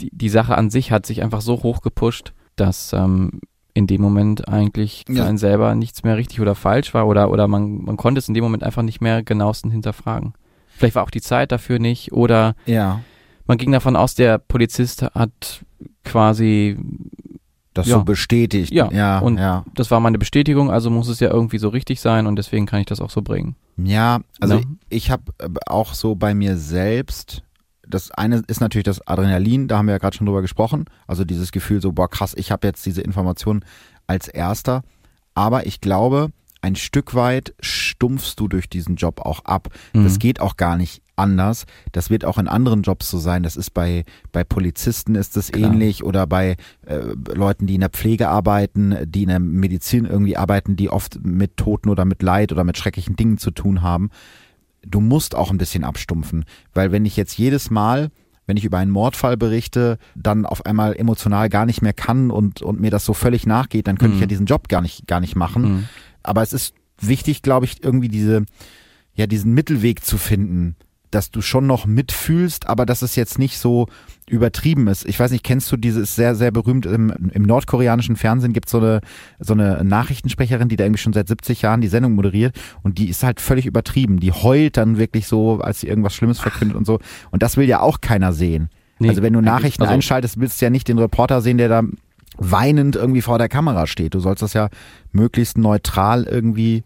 die, 0.00 0.10
die 0.12 0.28
Sache 0.28 0.56
an 0.56 0.70
sich 0.70 0.90
hat 0.90 1.04
sich 1.04 1.22
einfach 1.22 1.40
so 1.40 1.62
hoch 1.62 1.82
gepusht, 1.82 2.32
dass 2.56 2.92
ähm, 2.92 3.40
in 3.74 3.86
dem 3.86 4.00
Moment 4.00 4.48
eigentlich 4.48 5.04
für 5.06 5.14
ja. 5.14 5.26
einen 5.26 5.36
selber 5.36 5.74
nichts 5.74 6.02
mehr 6.02 6.16
richtig 6.16 6.40
oder 6.40 6.54
falsch 6.54 6.94
war 6.94 7.06
oder, 7.06 7.30
oder 7.30 7.48
man, 7.48 7.84
man 7.84 7.98
konnte 7.98 8.18
es 8.18 8.28
in 8.28 8.34
dem 8.34 8.44
Moment 8.44 8.64
einfach 8.64 8.82
nicht 8.82 9.02
mehr 9.02 9.22
genauestens 9.22 9.72
hinterfragen. 9.72 10.32
Vielleicht 10.68 10.94
war 10.94 11.02
auch 11.02 11.10
die 11.10 11.20
Zeit 11.20 11.52
dafür 11.52 11.78
nicht 11.78 12.12
oder 12.12 12.54
ja 12.64 13.00
man 13.46 13.58
ging 13.58 13.72
davon 13.72 13.96
aus, 13.96 14.14
der 14.14 14.38
Polizist 14.38 15.02
hat 15.02 15.64
quasi 16.04 16.76
das 17.74 17.86
ja, 17.86 17.98
so 17.98 18.04
bestätigt. 18.04 18.72
Ja, 18.72 18.90
ja 18.90 19.18
und 19.18 19.38
ja. 19.38 19.64
das 19.74 19.90
war 19.90 20.00
meine 20.00 20.18
Bestätigung, 20.18 20.70
also 20.70 20.90
muss 20.90 21.08
es 21.08 21.20
ja 21.20 21.30
irgendwie 21.30 21.58
so 21.58 21.68
richtig 21.68 22.00
sein 22.00 22.26
und 22.26 22.36
deswegen 22.36 22.66
kann 22.66 22.80
ich 22.80 22.86
das 22.86 23.00
auch 23.00 23.10
so 23.10 23.22
bringen. 23.22 23.56
Ja, 23.76 24.20
also 24.40 24.56
ja. 24.56 24.64
ich 24.88 25.10
habe 25.10 25.24
äh, 25.38 25.48
auch 25.66 25.94
so 25.94 26.14
bei 26.14 26.34
mir 26.34 26.56
selbst, 26.56 27.42
das 27.86 28.10
eine 28.10 28.42
ist 28.46 28.60
natürlich 28.60 28.84
das 28.84 29.06
Adrenalin, 29.06 29.68
da 29.68 29.78
haben 29.78 29.86
wir 29.86 29.92
ja 29.92 29.98
gerade 29.98 30.16
schon 30.16 30.26
drüber 30.26 30.42
gesprochen, 30.42 30.86
also 31.06 31.24
dieses 31.24 31.52
Gefühl 31.52 31.80
so, 31.80 31.92
boah 31.92 32.08
krass, 32.08 32.34
ich 32.36 32.50
habe 32.50 32.66
jetzt 32.66 32.84
diese 32.86 33.02
Information 33.02 33.64
als 34.06 34.28
erster, 34.28 34.82
aber 35.34 35.66
ich 35.66 35.80
glaube, 35.80 36.30
ein 36.60 36.76
Stück 36.76 37.14
weit 37.14 37.54
stumpfst 37.60 38.34
du 38.36 38.48
durch 38.48 38.68
diesen 38.68 38.96
Job 38.96 39.20
auch 39.20 39.44
ab. 39.44 39.68
Mhm. 39.92 40.04
Das 40.04 40.18
geht 40.18 40.40
auch 40.40 40.56
gar 40.56 40.76
nicht 40.76 41.02
anders. 41.16 41.64
Das 41.92 42.10
wird 42.10 42.24
auch 42.24 42.38
in 42.38 42.48
anderen 42.48 42.82
Jobs 42.82 43.10
so 43.10 43.18
sein. 43.18 43.42
Das 43.42 43.56
ist 43.56 43.70
bei, 43.70 44.04
bei 44.32 44.44
Polizisten 44.44 45.14
ist 45.14 45.36
das 45.36 45.52
Klar. 45.52 45.72
ähnlich 45.72 46.04
oder 46.04 46.26
bei 46.26 46.56
äh, 46.86 46.98
Leuten, 47.34 47.66
die 47.66 47.74
in 47.74 47.80
der 47.80 47.90
Pflege 47.90 48.28
arbeiten, 48.28 48.96
die 49.06 49.22
in 49.22 49.28
der 49.28 49.40
Medizin 49.40 50.04
irgendwie 50.04 50.36
arbeiten, 50.36 50.76
die 50.76 50.90
oft 50.90 51.24
mit 51.24 51.56
Toten 51.56 51.88
oder 51.88 52.04
mit 52.04 52.22
Leid 52.22 52.52
oder 52.52 52.64
mit 52.64 52.76
schrecklichen 52.76 53.16
Dingen 53.16 53.38
zu 53.38 53.50
tun 53.50 53.82
haben. 53.82 54.10
Du 54.86 55.00
musst 55.00 55.34
auch 55.34 55.50
ein 55.50 55.58
bisschen 55.58 55.84
abstumpfen, 55.84 56.44
weil 56.74 56.92
wenn 56.92 57.06
ich 57.06 57.16
jetzt 57.16 57.36
jedes 57.36 57.70
Mal 57.70 58.10
wenn 58.46 58.56
ich 58.56 58.64
über 58.64 58.78
einen 58.78 58.90
Mordfall 58.90 59.36
berichte, 59.36 59.98
dann 60.14 60.46
auf 60.46 60.64
einmal 60.66 60.96
emotional 60.96 61.48
gar 61.48 61.66
nicht 61.66 61.82
mehr 61.82 61.92
kann 61.92 62.30
und, 62.30 62.62
und 62.62 62.80
mir 62.80 62.90
das 62.90 63.04
so 63.04 63.12
völlig 63.12 63.46
nachgeht, 63.46 63.88
dann 63.88 63.98
könnte 63.98 64.10
mhm. 64.10 64.14
ich 64.14 64.20
ja 64.20 64.26
diesen 64.26 64.46
Job 64.46 64.68
gar 64.68 64.80
nicht, 64.80 65.06
gar 65.06 65.20
nicht 65.20 65.36
machen. 65.36 65.62
Mhm. 65.62 65.88
Aber 66.26 66.42
es 66.42 66.52
ist 66.52 66.74
wichtig, 67.00 67.42
glaube 67.42 67.66
ich, 67.66 67.82
irgendwie 67.82 68.08
diese, 68.08 68.44
ja, 69.14 69.26
diesen 69.26 69.54
Mittelweg 69.54 70.04
zu 70.04 70.18
finden 70.18 70.76
dass 71.10 71.30
du 71.30 71.40
schon 71.40 71.66
noch 71.66 71.86
mitfühlst, 71.86 72.66
aber 72.66 72.84
dass 72.84 73.02
es 73.02 73.16
jetzt 73.16 73.38
nicht 73.38 73.58
so 73.58 73.86
übertrieben 74.28 74.88
ist. 74.88 75.06
Ich 75.06 75.18
weiß 75.18 75.30
nicht, 75.30 75.44
kennst 75.44 75.70
du 75.70 75.76
dieses 75.76 76.16
sehr, 76.16 76.34
sehr 76.34 76.50
berühmt 76.50 76.84
im, 76.84 77.10
im 77.32 77.42
nordkoreanischen 77.42 78.16
Fernsehen 78.16 78.52
gibt 78.52 78.68
so 78.68 78.78
eine, 78.78 79.00
so 79.38 79.54
eine 79.54 79.84
Nachrichtensprecherin, 79.84 80.68
die 80.68 80.76
da 80.76 80.84
irgendwie 80.84 81.00
schon 81.00 81.12
seit 81.12 81.28
70 81.28 81.62
Jahren 81.62 81.80
die 81.80 81.88
Sendung 81.88 82.14
moderiert 82.14 82.54
und 82.82 82.98
die 82.98 83.08
ist 83.08 83.22
halt 83.22 83.40
völlig 83.40 83.66
übertrieben. 83.66 84.18
Die 84.18 84.32
heult 84.32 84.76
dann 84.76 84.98
wirklich 84.98 85.26
so, 85.26 85.60
als 85.60 85.80
sie 85.80 85.86
irgendwas 85.86 86.14
Schlimmes 86.14 86.40
verkündet 86.40 86.76
und 86.76 86.86
so. 86.86 86.98
Und 87.30 87.42
das 87.42 87.56
will 87.56 87.68
ja 87.68 87.80
auch 87.80 88.00
keiner 88.00 88.32
sehen. 88.32 88.68
Nee, 88.98 89.10
also 89.10 89.22
wenn 89.22 89.32
du 89.32 89.40
Nachrichten 89.40 89.82
also, 89.82 89.94
einschaltest, 89.94 90.40
willst 90.40 90.60
du 90.60 90.66
ja 90.66 90.70
nicht 90.70 90.88
den 90.88 90.98
Reporter 90.98 91.40
sehen, 91.40 91.58
der 91.58 91.68
da 91.68 91.82
weinend 92.38 92.96
irgendwie 92.96 93.22
vor 93.22 93.38
der 93.38 93.48
Kamera 93.48 93.86
steht. 93.86 94.14
Du 94.14 94.20
sollst 94.20 94.42
das 94.42 94.52
ja 94.52 94.68
möglichst 95.12 95.58
neutral 95.58 96.24
irgendwie 96.24 96.84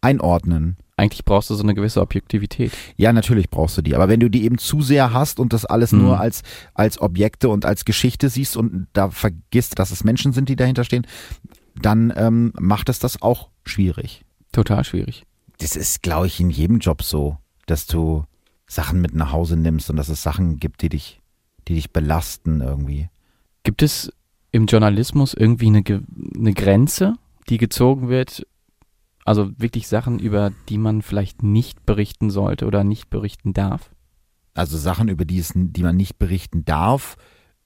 einordnen 0.00 0.76
eigentlich 1.02 1.24
brauchst 1.24 1.50
du 1.50 1.54
so 1.54 1.62
eine 1.62 1.74
gewisse 1.74 2.00
Objektivität. 2.00 2.72
Ja, 2.96 3.12
natürlich 3.12 3.50
brauchst 3.50 3.76
du 3.76 3.82
die. 3.82 3.94
Aber 3.94 4.08
wenn 4.08 4.20
du 4.20 4.30
die 4.30 4.44
eben 4.44 4.58
zu 4.58 4.82
sehr 4.82 5.12
hast 5.12 5.40
und 5.40 5.52
das 5.52 5.64
alles 5.64 5.92
mhm. 5.92 6.02
nur 6.02 6.20
als, 6.20 6.42
als 6.74 7.00
Objekte 7.00 7.48
und 7.48 7.64
als 7.64 7.84
Geschichte 7.84 8.28
siehst 8.28 8.56
und 8.56 8.86
da 8.92 9.10
vergisst, 9.10 9.78
dass 9.78 9.90
es 9.90 10.04
Menschen 10.04 10.32
sind, 10.32 10.48
die 10.48 10.56
dahinter 10.56 10.84
stehen, 10.84 11.06
dann 11.74 12.12
ähm, 12.16 12.52
macht 12.58 12.88
es 12.88 12.98
das 12.98 13.20
auch 13.20 13.48
schwierig. 13.64 14.24
Total 14.52 14.84
schwierig. 14.84 15.24
Das 15.58 15.76
ist, 15.76 16.02
glaube 16.02 16.28
ich, 16.28 16.38
in 16.40 16.50
jedem 16.50 16.78
Job 16.78 17.02
so, 17.02 17.36
dass 17.66 17.86
du 17.86 18.24
Sachen 18.66 19.00
mit 19.00 19.14
nach 19.14 19.32
Hause 19.32 19.56
nimmst 19.56 19.90
und 19.90 19.96
dass 19.96 20.08
es 20.08 20.22
Sachen 20.22 20.60
gibt, 20.60 20.82
die 20.82 20.88
dich, 20.88 21.20
die 21.68 21.74
dich 21.74 21.90
belasten 21.90 22.60
irgendwie. 22.60 23.08
Gibt 23.64 23.82
es 23.82 24.12
im 24.52 24.66
Journalismus 24.66 25.34
irgendwie 25.34 25.66
eine, 25.66 25.82
eine 26.36 26.52
Grenze, 26.52 27.16
die 27.48 27.58
gezogen 27.58 28.08
wird, 28.08 28.46
Also 29.24 29.50
wirklich 29.58 29.88
Sachen, 29.88 30.18
über 30.18 30.52
die 30.68 30.78
man 30.78 31.02
vielleicht 31.02 31.42
nicht 31.42 31.84
berichten 31.86 32.30
sollte 32.30 32.66
oder 32.66 32.84
nicht 32.84 33.08
berichten 33.10 33.52
darf? 33.52 33.90
Also 34.54 34.76
Sachen, 34.76 35.08
über 35.08 35.24
die, 35.24 35.38
es, 35.38 35.52
die 35.54 35.82
man 35.82 35.96
nicht 35.96 36.18
berichten 36.18 36.64
darf, 36.64 37.16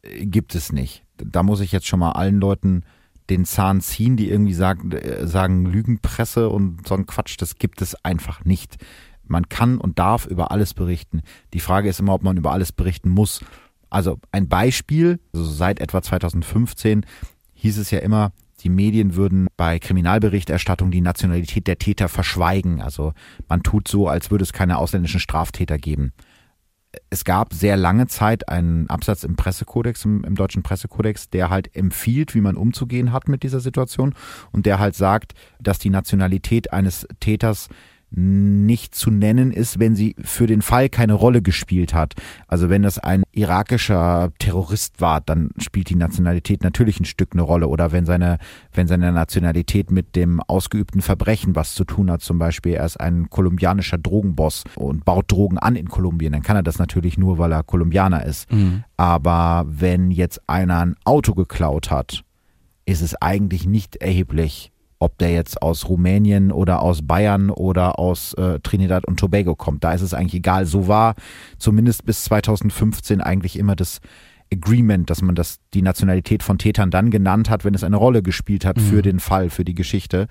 äh, 0.02 0.26
gibt 0.26 0.54
es 0.54 0.72
nicht. 0.72 1.04
Da 1.16 1.42
muss 1.42 1.60
ich 1.60 1.72
jetzt 1.72 1.86
schon 1.86 1.98
mal 2.00 2.12
allen 2.12 2.40
Leuten 2.40 2.84
den 3.28 3.44
Zahn 3.44 3.80
ziehen, 3.80 4.16
die 4.16 4.30
irgendwie 4.30 4.54
sagen, 4.54 4.92
äh, 4.92 5.26
sagen 5.26 5.66
Lügenpresse 5.66 6.48
und 6.48 6.86
so 6.86 6.94
ein 6.94 7.06
Quatsch, 7.06 7.36
das 7.38 7.56
gibt 7.56 7.82
es 7.82 7.96
einfach 8.04 8.44
nicht. 8.44 8.76
Man 9.24 9.48
kann 9.48 9.78
und 9.78 9.98
darf 9.98 10.26
über 10.26 10.52
alles 10.52 10.74
berichten. 10.74 11.22
Die 11.52 11.60
Frage 11.60 11.88
ist 11.88 11.98
immer, 11.98 12.14
ob 12.14 12.22
man 12.22 12.36
über 12.36 12.52
alles 12.52 12.70
berichten 12.70 13.10
muss. 13.10 13.44
Also 13.90 14.18
ein 14.32 14.48
Beispiel, 14.48 15.20
also 15.32 15.44
seit 15.44 15.80
etwa 15.80 16.02
2015 16.02 17.06
hieß 17.54 17.78
es 17.78 17.90
ja 17.90 18.00
immer, 18.00 18.32
die 18.60 18.68
Medien 18.70 19.14
würden 19.16 19.48
bei 19.56 19.78
Kriminalberichterstattung 19.78 20.90
die 20.90 21.00
Nationalität 21.00 21.66
der 21.66 21.78
Täter 21.78 22.08
verschweigen. 22.08 22.80
Also 22.80 23.12
man 23.48 23.62
tut 23.62 23.86
so, 23.88 24.08
als 24.08 24.30
würde 24.30 24.44
es 24.44 24.52
keine 24.52 24.78
ausländischen 24.78 25.20
Straftäter 25.20 25.78
geben. 25.78 26.12
Es 27.10 27.24
gab 27.24 27.52
sehr 27.52 27.76
lange 27.76 28.06
Zeit 28.06 28.48
einen 28.48 28.88
Absatz 28.88 29.22
im 29.22 29.36
Pressekodex, 29.36 30.06
im, 30.06 30.24
im, 30.24 30.34
deutschen 30.34 30.62
Pressekodex, 30.62 31.28
der 31.28 31.50
halt 31.50 31.76
empfiehlt, 31.76 32.34
wie 32.34 32.40
man 32.40 32.56
umzugehen 32.56 33.12
hat 33.12 33.28
mit 33.28 33.42
dieser 33.42 33.60
Situation 33.60 34.14
und 34.50 34.64
der 34.64 34.78
halt 34.78 34.94
sagt, 34.94 35.34
dass 35.60 35.78
die 35.78 35.90
Nationalität 35.90 36.72
eines 36.72 37.06
Täters 37.20 37.68
nicht 38.16 38.94
zu 38.94 39.10
nennen 39.10 39.52
ist, 39.52 39.78
wenn 39.78 39.94
sie 39.94 40.16
für 40.24 40.46
den 40.46 40.62
Fall 40.62 40.88
keine 40.88 41.12
Rolle 41.12 41.42
gespielt 41.42 41.92
hat. 41.92 42.14
Also 42.48 42.70
wenn 42.70 42.82
das 42.82 42.98
ein 42.98 43.24
irakischer 43.32 44.32
Terrorist 44.38 45.02
war, 45.02 45.20
dann 45.20 45.50
spielt 45.58 45.90
die 45.90 45.96
Nationalität 45.96 46.64
natürlich 46.64 46.98
ein 46.98 47.04
Stück 47.04 47.30
eine 47.34 47.42
Rolle. 47.42 47.68
Oder 47.68 47.92
wenn 47.92 48.06
seine, 48.06 48.38
wenn 48.72 48.88
seine 48.88 49.12
Nationalität 49.12 49.90
mit 49.90 50.16
dem 50.16 50.40
ausgeübten 50.40 51.02
Verbrechen 51.02 51.54
was 51.54 51.74
zu 51.74 51.84
tun 51.84 52.10
hat, 52.10 52.22
zum 52.22 52.38
Beispiel 52.38 52.72
er 52.72 52.86
ist 52.86 52.98
ein 52.98 53.28
kolumbianischer 53.28 53.98
Drogenboss 53.98 54.64
und 54.76 55.04
baut 55.04 55.30
Drogen 55.30 55.58
an 55.58 55.76
in 55.76 55.88
Kolumbien, 55.88 56.32
dann 56.32 56.42
kann 56.42 56.56
er 56.56 56.62
das 56.62 56.78
natürlich 56.78 57.18
nur, 57.18 57.36
weil 57.36 57.52
er 57.52 57.62
Kolumbianer 57.64 58.24
ist. 58.24 58.50
Mhm. 58.50 58.84
Aber 58.96 59.66
wenn 59.68 60.10
jetzt 60.10 60.40
einer 60.48 60.80
ein 60.80 60.96
Auto 61.04 61.34
geklaut 61.34 61.90
hat, 61.90 62.24
ist 62.86 63.02
es 63.02 63.14
eigentlich 63.20 63.66
nicht 63.66 63.96
erheblich, 63.96 64.72
ob 64.98 65.18
der 65.18 65.32
jetzt 65.32 65.60
aus 65.62 65.88
Rumänien 65.88 66.52
oder 66.52 66.80
aus 66.80 67.06
Bayern 67.06 67.50
oder 67.50 67.98
aus 67.98 68.34
äh, 68.34 68.60
Trinidad 68.60 69.06
und 69.06 69.18
Tobago 69.18 69.54
kommt. 69.54 69.84
Da 69.84 69.92
ist 69.92 70.02
es 70.02 70.14
eigentlich 70.14 70.34
egal. 70.34 70.66
So 70.66 70.88
war 70.88 71.14
zumindest 71.58 72.06
bis 72.06 72.24
2015 72.24 73.20
eigentlich 73.20 73.58
immer 73.58 73.76
das 73.76 74.00
Agreement, 74.52 75.10
dass 75.10 75.22
man 75.22 75.34
das, 75.34 75.58
die 75.74 75.82
Nationalität 75.82 76.42
von 76.42 76.58
Tätern 76.58 76.90
dann 76.90 77.10
genannt 77.10 77.50
hat, 77.50 77.64
wenn 77.64 77.74
es 77.74 77.84
eine 77.84 77.96
Rolle 77.96 78.22
gespielt 78.22 78.64
hat 78.64 78.76
mhm. 78.76 78.82
für 78.82 79.02
den 79.02 79.20
Fall, 79.20 79.50
für 79.50 79.64
die 79.64 79.74
Geschichte. 79.74 80.28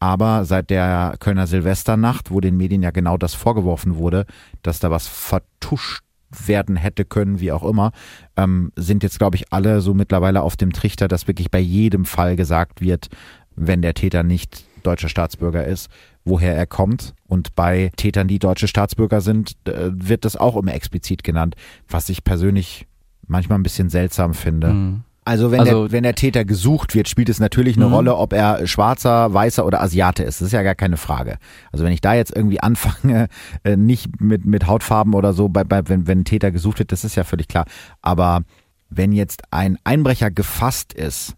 Aber 0.00 0.44
seit 0.44 0.70
der 0.70 1.14
Kölner 1.20 1.46
Silvesternacht, 1.46 2.32
wo 2.32 2.40
den 2.40 2.56
Medien 2.56 2.82
ja 2.82 2.90
genau 2.90 3.16
das 3.16 3.34
vorgeworfen 3.34 3.96
wurde, 3.96 4.26
dass 4.62 4.80
da 4.80 4.90
was 4.90 5.06
vertuscht 5.06 6.02
werden 6.46 6.76
hätte 6.76 7.04
können, 7.04 7.40
wie 7.40 7.52
auch 7.52 7.62
immer, 7.62 7.92
ähm, 8.36 8.72
sind 8.74 9.02
jetzt, 9.02 9.18
glaube 9.18 9.36
ich, 9.36 9.52
alle 9.52 9.80
so 9.80 9.94
mittlerweile 9.94 10.42
auf 10.42 10.56
dem 10.56 10.72
Trichter, 10.72 11.06
dass 11.06 11.28
wirklich 11.28 11.50
bei 11.50 11.60
jedem 11.60 12.04
Fall 12.04 12.36
gesagt 12.36 12.80
wird, 12.80 13.08
wenn 13.56 13.82
der 13.82 13.94
Täter 13.94 14.22
nicht 14.22 14.64
deutscher 14.82 15.08
Staatsbürger 15.08 15.64
ist, 15.64 15.88
woher 16.24 16.56
er 16.56 16.66
kommt. 16.66 17.14
Und 17.26 17.54
bei 17.54 17.90
Tätern, 17.96 18.28
die 18.28 18.38
deutsche 18.38 18.68
Staatsbürger 18.68 19.20
sind, 19.20 19.56
wird 19.64 20.24
das 20.24 20.36
auch 20.36 20.56
immer 20.56 20.74
explizit 20.74 21.24
genannt, 21.24 21.54
was 21.88 22.08
ich 22.08 22.24
persönlich 22.24 22.86
manchmal 23.26 23.58
ein 23.58 23.62
bisschen 23.62 23.90
seltsam 23.90 24.34
finde. 24.34 24.68
Mhm. 24.68 25.04
Also 25.24 25.52
wenn, 25.52 25.60
also, 25.60 25.84
der, 25.84 25.92
wenn 25.92 26.02
der 26.02 26.16
Täter 26.16 26.44
gesucht 26.44 26.96
wird, 26.96 27.08
spielt 27.08 27.28
es 27.28 27.38
natürlich 27.38 27.76
eine 27.76 27.86
mhm. 27.86 27.94
Rolle, 27.94 28.16
ob 28.16 28.32
er 28.32 28.66
schwarzer, 28.66 29.32
weißer 29.32 29.64
oder 29.64 29.80
Asiate 29.80 30.24
ist. 30.24 30.40
Das 30.40 30.46
ist 30.46 30.52
ja 30.52 30.64
gar 30.64 30.74
keine 30.74 30.96
Frage. 30.96 31.38
Also 31.70 31.84
wenn 31.84 31.92
ich 31.92 32.00
da 32.00 32.14
jetzt 32.14 32.34
irgendwie 32.34 32.60
anfange, 32.62 33.28
äh, 33.62 33.76
nicht 33.76 34.20
mit, 34.20 34.44
mit 34.44 34.66
Hautfarben 34.66 35.14
oder 35.14 35.32
so, 35.32 35.48
bei, 35.48 35.62
bei, 35.62 35.88
wenn, 35.88 36.08
wenn 36.08 36.20
ein 36.20 36.24
Täter 36.24 36.50
gesucht 36.50 36.80
wird, 36.80 36.90
das 36.90 37.04
ist 37.04 37.14
ja 37.14 37.22
völlig 37.22 37.46
klar. 37.46 37.66
Aber 38.00 38.42
wenn 38.90 39.12
jetzt 39.12 39.42
ein 39.52 39.78
Einbrecher 39.84 40.30
gefasst 40.30 40.92
ist, 40.92 41.36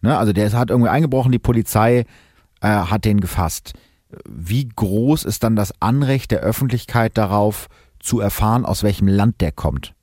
Ne? 0.00 0.16
Also 0.16 0.32
der 0.32 0.52
hat 0.52 0.70
irgendwie 0.70 0.90
eingebrochen, 0.90 1.32
die 1.32 1.38
Polizei 1.38 2.04
äh, 2.60 2.68
hat 2.68 3.04
den 3.04 3.20
gefasst. 3.20 3.74
Wie 4.28 4.68
groß 4.68 5.24
ist 5.24 5.44
dann 5.44 5.56
das 5.56 5.72
Anrecht 5.80 6.30
der 6.30 6.40
Öffentlichkeit 6.40 7.16
darauf, 7.16 7.68
zu 8.00 8.20
erfahren, 8.20 8.64
aus 8.64 8.82
welchem 8.82 9.08
Land 9.08 9.40
der 9.40 9.52
kommt? 9.52 9.94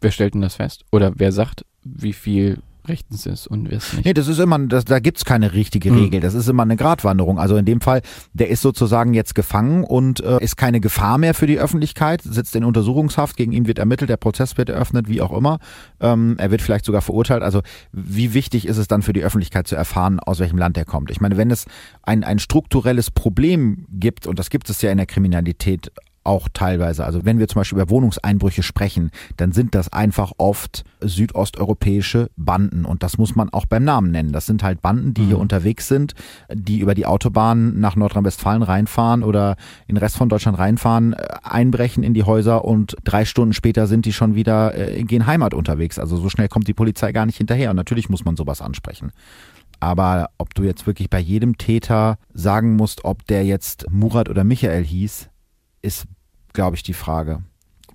Wer 0.00 0.10
stellt 0.10 0.34
denn 0.34 0.42
das 0.42 0.56
fest? 0.56 0.84
Oder 0.92 1.12
wer 1.16 1.32
sagt, 1.32 1.64
wie 1.82 2.12
viel 2.12 2.62
rechtens 2.86 3.26
ist 3.26 3.46
und 3.46 3.70
es 3.70 3.92
nicht. 3.92 4.04
Nee, 4.04 4.14
das 4.14 4.28
ist 4.28 4.38
immer, 4.38 4.58
das, 4.58 4.84
da 4.84 4.98
gibt's 4.98 5.24
keine 5.24 5.52
richtige 5.52 5.90
mhm. 5.90 5.98
Regel. 5.98 6.20
Das 6.20 6.34
ist 6.34 6.48
immer 6.48 6.62
eine 6.62 6.76
Gratwanderung. 6.76 7.38
Also 7.38 7.56
in 7.56 7.64
dem 7.64 7.80
Fall, 7.80 8.02
der 8.32 8.48
ist 8.48 8.62
sozusagen 8.62 9.14
jetzt 9.14 9.34
gefangen 9.34 9.84
und 9.84 10.20
äh, 10.20 10.42
ist 10.42 10.56
keine 10.56 10.80
Gefahr 10.80 11.18
mehr 11.18 11.34
für 11.34 11.46
die 11.46 11.58
Öffentlichkeit, 11.58 12.22
sitzt 12.22 12.56
in 12.56 12.64
Untersuchungshaft, 12.64 13.36
gegen 13.36 13.52
ihn 13.52 13.66
wird 13.66 13.78
ermittelt, 13.78 14.10
der 14.10 14.16
Prozess 14.16 14.56
wird 14.56 14.68
eröffnet, 14.68 15.08
wie 15.08 15.20
auch 15.20 15.36
immer. 15.36 15.58
Ähm, 16.00 16.36
er 16.38 16.50
wird 16.50 16.62
vielleicht 16.62 16.84
sogar 16.84 17.02
verurteilt. 17.02 17.42
Also 17.42 17.62
wie 17.92 18.34
wichtig 18.34 18.66
ist 18.66 18.76
es 18.76 18.88
dann 18.88 19.02
für 19.02 19.12
die 19.12 19.22
Öffentlichkeit 19.22 19.66
zu 19.66 19.76
erfahren, 19.76 20.20
aus 20.20 20.40
welchem 20.40 20.58
Land 20.58 20.76
er 20.76 20.84
kommt? 20.84 21.10
Ich 21.10 21.20
meine, 21.20 21.36
wenn 21.36 21.50
es 21.50 21.66
ein, 22.02 22.24
ein 22.24 22.38
strukturelles 22.38 23.10
Problem 23.10 23.86
gibt, 23.90 24.26
und 24.26 24.38
das 24.38 24.50
gibt 24.50 24.70
es 24.70 24.82
ja 24.82 24.90
in 24.90 24.98
der 24.98 25.06
Kriminalität 25.06 25.92
auch 26.24 26.48
teilweise. 26.52 27.04
Also 27.04 27.24
wenn 27.24 27.38
wir 27.38 27.48
zum 27.48 27.60
Beispiel 27.60 27.78
über 27.78 27.90
Wohnungseinbrüche 27.90 28.62
sprechen, 28.62 29.10
dann 29.36 29.52
sind 29.52 29.74
das 29.74 29.92
einfach 29.92 30.32
oft 30.38 30.84
südosteuropäische 31.00 32.30
Banden 32.36 32.84
und 32.84 33.02
das 33.02 33.18
muss 33.18 33.34
man 33.34 33.48
auch 33.50 33.66
beim 33.66 33.84
Namen 33.84 34.10
nennen. 34.10 34.32
Das 34.32 34.46
sind 34.46 34.62
halt 34.62 34.82
Banden, 34.82 35.14
die 35.14 35.22
mhm. 35.22 35.26
hier 35.26 35.38
unterwegs 35.38 35.88
sind, 35.88 36.14
die 36.52 36.80
über 36.80 36.94
die 36.94 37.06
Autobahn 37.06 37.80
nach 37.80 37.96
Nordrhein-Westfalen 37.96 38.62
reinfahren 38.62 39.22
oder 39.22 39.56
in 39.86 39.94
den 39.94 40.02
Rest 40.02 40.16
von 40.16 40.28
Deutschland 40.28 40.58
reinfahren, 40.58 41.14
äh, 41.14 41.28
einbrechen 41.42 42.02
in 42.02 42.14
die 42.14 42.24
Häuser 42.24 42.64
und 42.64 42.96
drei 43.04 43.24
Stunden 43.24 43.54
später 43.54 43.86
sind 43.86 44.04
die 44.04 44.12
schon 44.12 44.34
wieder 44.34 44.76
äh, 44.76 45.02
gehen 45.04 45.26
Heimat 45.26 45.54
unterwegs. 45.54 45.98
Also 45.98 46.16
so 46.16 46.28
schnell 46.28 46.48
kommt 46.48 46.68
die 46.68 46.74
Polizei 46.74 47.12
gar 47.12 47.26
nicht 47.26 47.38
hinterher 47.38 47.70
und 47.70 47.76
natürlich 47.76 48.08
muss 48.08 48.24
man 48.24 48.36
sowas 48.36 48.60
ansprechen. 48.60 49.12
Aber 49.80 50.28
ob 50.36 50.54
du 50.54 50.62
jetzt 50.62 50.86
wirklich 50.86 51.08
bei 51.08 51.18
jedem 51.18 51.56
Täter 51.56 52.18
sagen 52.34 52.76
musst, 52.76 53.06
ob 53.06 53.26
der 53.26 53.46
jetzt 53.46 53.90
Murat 53.90 54.28
oder 54.28 54.44
Michael 54.44 54.84
hieß, 54.84 55.29
ist, 55.82 56.04
glaube 56.52 56.76
ich, 56.76 56.82
die 56.82 56.94
Frage. 56.94 57.42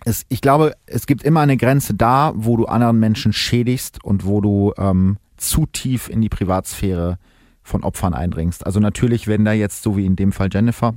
Es, 0.05 0.25
ich 0.29 0.41
glaube, 0.41 0.73
es 0.85 1.07
gibt 1.07 1.23
immer 1.23 1.41
eine 1.41 1.57
Grenze 1.57 1.93
da, 1.93 2.33
wo 2.35 2.57
du 2.57 2.65
anderen 2.65 2.99
Menschen 2.99 3.33
schädigst 3.33 4.03
und 4.03 4.25
wo 4.25 4.41
du 4.41 4.73
ähm, 4.77 5.17
zu 5.37 5.65
tief 5.65 6.09
in 6.09 6.21
die 6.21 6.29
Privatsphäre 6.29 7.17
von 7.63 7.83
Opfern 7.83 8.13
eindringst. 8.13 8.65
Also 8.65 8.79
natürlich, 8.79 9.27
wenn 9.27 9.45
da 9.45 9.51
jetzt, 9.51 9.81
so 9.81 9.97
wie 9.97 10.05
in 10.05 10.15
dem 10.15 10.31
Fall 10.31 10.49
Jennifer, 10.51 10.93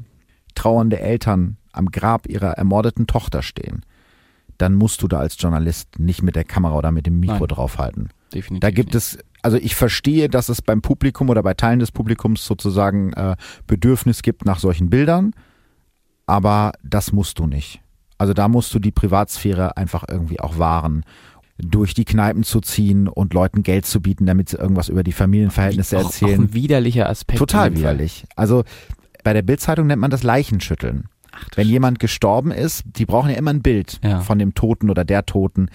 trauernde 0.54 1.00
Eltern 1.00 1.56
am 1.72 1.90
Grab 1.90 2.28
ihrer 2.28 2.52
ermordeten 2.52 3.06
Tochter 3.06 3.42
stehen, 3.42 3.82
dann 4.58 4.74
musst 4.74 5.02
du 5.02 5.08
da 5.08 5.20
als 5.20 5.36
Journalist 5.38 5.98
nicht 5.98 6.22
mit 6.22 6.36
der 6.36 6.44
Kamera 6.44 6.76
oder 6.76 6.92
mit 6.92 7.06
dem 7.06 7.20
Mikro 7.20 7.38
Nein, 7.38 7.48
draufhalten. 7.48 8.08
Definitiv. 8.34 8.60
Da 8.60 8.70
gibt 8.70 8.94
nicht. 8.94 8.96
es, 8.96 9.18
also 9.42 9.56
ich 9.56 9.74
verstehe, 9.74 10.28
dass 10.28 10.48
es 10.48 10.60
beim 10.60 10.82
Publikum 10.82 11.30
oder 11.30 11.42
bei 11.42 11.54
Teilen 11.54 11.78
des 11.78 11.92
Publikums 11.92 12.44
sozusagen 12.44 13.12
äh, 13.14 13.36
Bedürfnis 13.66 14.22
gibt 14.22 14.44
nach 14.44 14.58
solchen 14.58 14.90
Bildern 14.90 15.32
aber 16.28 16.72
das 16.82 17.12
musst 17.12 17.38
du 17.38 17.46
nicht. 17.46 17.80
Also 18.18 18.34
da 18.34 18.48
musst 18.48 18.74
du 18.74 18.78
die 18.78 18.90
Privatsphäre 18.90 19.76
einfach 19.76 20.04
irgendwie 20.08 20.40
auch 20.40 20.58
wahren 20.58 21.04
durch 21.60 21.92
die 21.92 22.04
Kneipen 22.04 22.44
zu 22.44 22.60
ziehen 22.60 23.08
und 23.08 23.34
Leuten 23.34 23.62
Geld 23.62 23.84
zu 23.84 24.00
bieten, 24.00 24.26
damit 24.26 24.48
sie 24.48 24.56
irgendwas 24.56 24.88
über 24.88 25.02
die 25.02 25.12
Familienverhältnisse 25.12 25.98
auch, 25.98 26.04
erzählen. 26.04 26.38
Auch 26.38 26.44
ein 26.44 26.54
widerlicher 26.54 27.08
Aspekt. 27.08 27.38
Total 27.38 27.74
widerlich. 27.76 28.24
Also 28.36 28.62
bei 29.24 29.32
der 29.32 29.42
Bildzeitung 29.42 29.88
nennt 29.88 30.00
man 30.00 30.10
das 30.10 30.22
Leichenschütteln. 30.22 31.08
Ach, 31.32 31.46
Wenn 31.56 31.68
Jemand 31.68 31.98
gestorben 31.98 32.52
ist, 32.52 32.84
die 32.86 33.06
brauchen 33.06 33.30
ja 33.30 33.36
immer 33.36 33.50
ein 33.50 33.62
Bild 33.62 33.98
ja. 34.04 34.20
von 34.20 34.38
dem 34.38 34.54
Toten 34.54 34.88
oder 34.88 35.04
der 35.04 35.26
Toten. 35.26 35.68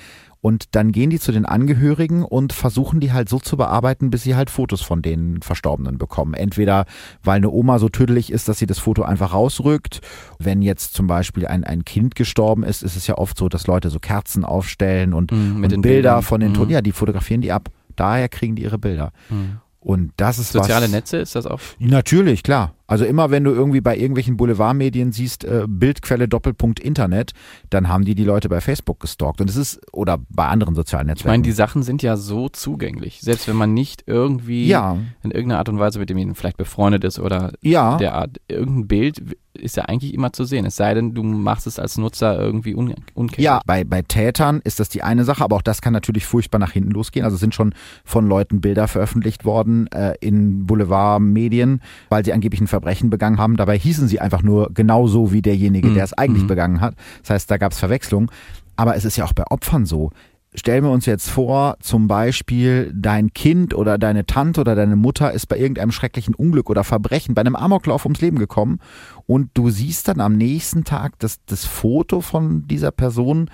Und 0.44 0.76
dann 0.76 0.92
gehen 0.92 1.10
die 1.10 1.22
zu 1.22 1.32
den 1.32 1.46
Angehörigen 1.46 2.22
und 2.22 2.52
versuchen 2.52 3.00
die 3.00 3.14
halt 3.14 3.30
so 3.30 3.40
zu 3.40 3.56
bearbeiten, 3.56 4.10
bis 4.10 4.24
sie 4.24 4.36
halt 4.36 4.50
Fotos 4.50 4.82
von 4.82 5.02
den 5.02 5.42
Verstorbenen 5.42 5.98
bekommen. 5.98 6.34
Entweder 6.34 6.84
weil 7.24 7.38
eine 7.38 7.50
Oma 7.50 7.80
so 7.80 7.88
tüdelig 7.88 8.30
ist, 8.30 8.50
dass 8.50 8.60
sie 8.60 8.66
das 8.66 8.78
Foto 8.78 9.04
einfach 9.04 9.32
rausrückt. 9.32 10.02
Wenn 10.40 10.62
jetzt 10.62 10.96
zum 10.96 11.08
Beispiel 11.08 11.48
ein, 11.48 11.64
ein 11.64 11.86
Kind 11.86 12.16
gestorben 12.16 12.64
ist, 12.64 12.84
ist 12.84 12.98
es 12.98 13.08
ja 13.08 13.18
oft 13.18 13.38
so, 13.38 13.48
dass 13.48 13.68
Leute 13.68 13.90
so 13.90 14.00
Kerzen 14.00 14.44
aufstellen 14.44 15.14
und, 15.14 15.32
mhm, 15.32 15.64
und 15.64 15.70
Bilder 15.70 15.80
Bildern. 15.82 16.22
von 16.24 16.42
den 16.42 16.50
mhm. 16.50 16.56
Toten, 16.56 16.72
ja, 16.72 16.82
die 16.82 16.92
fotografieren 16.92 17.40
die 17.40 17.54
ab. 17.54 17.70
Daher 17.96 18.28
kriegen 18.28 18.58
die 18.58 18.64
ihre 18.64 18.78
Bilder. 18.78 19.14
Mhm. 19.30 19.62
Und 19.80 20.12
das 20.18 20.40
ist 20.40 20.52
Soziale 20.52 20.86
was, 20.86 20.92
Netze, 20.92 21.18
ist 21.20 21.36
das 21.36 21.46
auch? 21.46 21.62
Natürlich, 21.80 22.44
klar. 22.44 22.74
Also 22.88 23.06
immer 23.06 23.32
wenn 23.32 23.44
du 23.44 23.52
irgendwie 23.52 23.82
bei 23.82 23.96
irgendwelchen 23.96 24.38
Boulevardmedien 24.38 25.12
siehst, 25.12 25.46
äh, 25.46 25.66
Bildquelle 25.68 26.28
Doppelpunkt 26.28 26.80
Internet, 26.80 27.32
dann 27.70 27.88
haben 27.88 28.06
die 28.06 28.16
die 28.16 28.26
Leute 28.26 28.50
bei 28.50 28.62
Facebook 28.62 29.00
gestalkt. 29.00 29.42
Und 29.42 29.50
es 29.50 29.56
ist, 29.56 29.80
oder 29.94 30.20
bei 30.30 30.48
anderen 30.48 30.76
sozialen 30.76 31.08
Netzwerken. 31.08 31.30
Ich 31.30 31.34
meine, 31.34 31.44
die 31.44 31.52
Sachen 31.54 31.84
sind 31.84 32.04
ja 32.04 32.18
so 32.18 32.50
zugänglich. 32.50 33.22
Selbst 33.22 33.48
wenn 33.48 33.56
man 33.56 33.74
nicht 33.74 34.04
irgendwie 34.08 34.68
ja. 34.68 34.98
in 35.24 35.32
irgendeiner 35.32 35.60
Art 35.60 35.70
und 35.70 35.80
Weise 35.80 36.00
mit 36.00 36.10
demjenigen 36.10 36.36
vielleicht 36.36 36.58
befreundet 36.58 37.04
ist 37.04 37.20
oder 37.20 37.54
ja. 37.62 37.98
der 37.98 38.16
Art, 38.16 38.38
irgendein 38.48 38.88
Bild 38.88 39.24
ist 39.54 39.78
ja 39.78 39.84
eigentlich 39.84 40.14
immer 40.14 40.34
zu 40.34 40.46
sehen. 40.46 40.66
Es 40.66 40.76
sei 40.76 40.94
denn, 40.94 41.14
du 41.14 41.24
machst 41.24 41.68
es 41.68 41.80
als 41.80 41.98
Nutzer 41.98 42.40
irgendwie 42.40 42.76
un 42.76 42.96
unkenntlich. 43.14 43.46
Ja, 43.46 43.62
bei, 43.66 43.84
bei 43.84 44.02
Tätern 44.02 44.62
ist 44.64 44.80
das 44.80 44.90
die 44.90 45.04
eine 45.04 45.24
Sache, 45.26 45.44
aber 45.44 45.58
auch 45.58 45.62
das 45.62 45.82
kann 45.82 45.94
natürlich 45.94 46.26
furchtbar 46.26 46.60
nach 46.60 46.72
hinten 46.72 46.92
losgehen. 46.92 47.24
Also 47.24 47.38
sind 47.38 47.54
schon 47.54 47.74
von 48.04 48.28
Leuten 48.28 48.62
Bilder 48.62 48.88
veröffentlicht 48.88 49.46
worden 49.46 49.88
äh, 49.88 50.16
in 50.22 50.66
Boulevardmedien, 50.66 51.82
weil 52.10 52.26
sie 52.26 52.34
angeblich 52.34 52.62
ein 52.62 52.68
Verbrechen 52.74 53.12
begangen 53.12 53.38
haben. 53.38 53.56
Dabei 53.56 53.78
hießen 53.78 54.08
sie 54.08 54.20
einfach 54.20 54.42
nur 54.42 54.72
genauso 54.74 55.32
wie 55.32 55.44
derjenige, 55.44 55.90
Mhm. 55.90 55.94
der 55.94 56.04
es 56.06 56.14
eigentlich 56.14 56.44
Mhm. 56.44 56.48
begangen 56.48 56.82
hat. 56.82 56.96
Das 57.22 57.30
heißt, 57.30 57.52
da 57.52 57.58
gab 57.58 57.72
es 57.72 57.78
Verwechslung. 57.80 58.32
Aber 58.76 58.96
es 58.96 59.06
ist 59.06 59.16
ja 59.18 59.26
auch 59.26 59.34
bei 59.34 59.46
Opfern 59.52 59.86
so. 59.86 60.10
Stellen 60.56 60.84
wir 60.84 60.92
uns 60.92 61.06
jetzt 61.06 61.30
vor, 61.30 61.78
zum 61.80 62.08
Beispiel 62.08 62.92
dein 62.96 63.32
Kind 63.34 63.74
oder 63.76 63.98
deine 64.00 64.26
Tante 64.26 64.62
oder 64.62 64.76
deine 64.76 64.96
Mutter 64.96 65.32
ist 65.32 65.48
bei 65.48 65.58
irgendeinem 65.58 65.92
schrecklichen 65.92 66.34
Unglück 66.36 66.70
oder 66.70 66.84
Verbrechen, 66.84 67.34
bei 67.36 67.42
einem 67.42 67.56
Amoklauf 67.56 68.06
ums 68.06 68.22
Leben 68.22 68.38
gekommen 68.38 68.80
und 69.26 69.50
du 69.56 69.70
siehst 69.72 70.08
dann 70.08 70.20
am 70.20 70.34
nächsten 70.38 70.84
Tag 70.84 71.18
das, 71.20 71.38
das 71.46 71.66
Foto 71.66 72.22
von 72.22 72.68
dieser 72.68 72.92
Person 72.92 73.50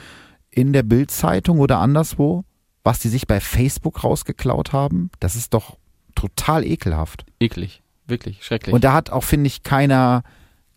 in 0.49 0.71
der 0.73 0.83
Bildzeitung 0.83 1.59
oder 1.59 1.79
anderswo, 1.79 2.43
was 2.83 2.99
die 2.99 3.09
sich 3.09 3.27
bei 3.27 3.39
Facebook 3.39 4.03
rausgeklaut 4.03 4.73
haben. 4.73 5.09
Das 5.21 5.35
ist 5.37 5.53
doch 5.53 5.77
total 6.15 6.65
ekelhaft. 6.65 7.25
Eklig. 7.39 7.81
Wirklich, 8.09 8.43
schrecklich. 8.43 8.73
Und 8.73 8.83
da 8.83 8.93
hat 8.93 9.09
auch, 9.09 9.23
finde 9.23 9.47
ich, 9.47 9.63
keiner 9.63 10.23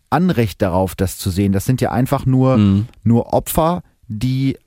Anrecht 0.09 0.61
darauf, 0.61 0.95
das 0.95 1.17
zu 1.17 1.29
sehen. 1.29 1.51
Das 1.51 1.65
sind 1.65 1.81
ja 1.81 1.91
einfach 1.91 2.25
nur, 2.25 2.57
Mhm. 2.57 2.87
nur 3.03 3.33
Opfer, 3.33 3.81
die 4.07 4.57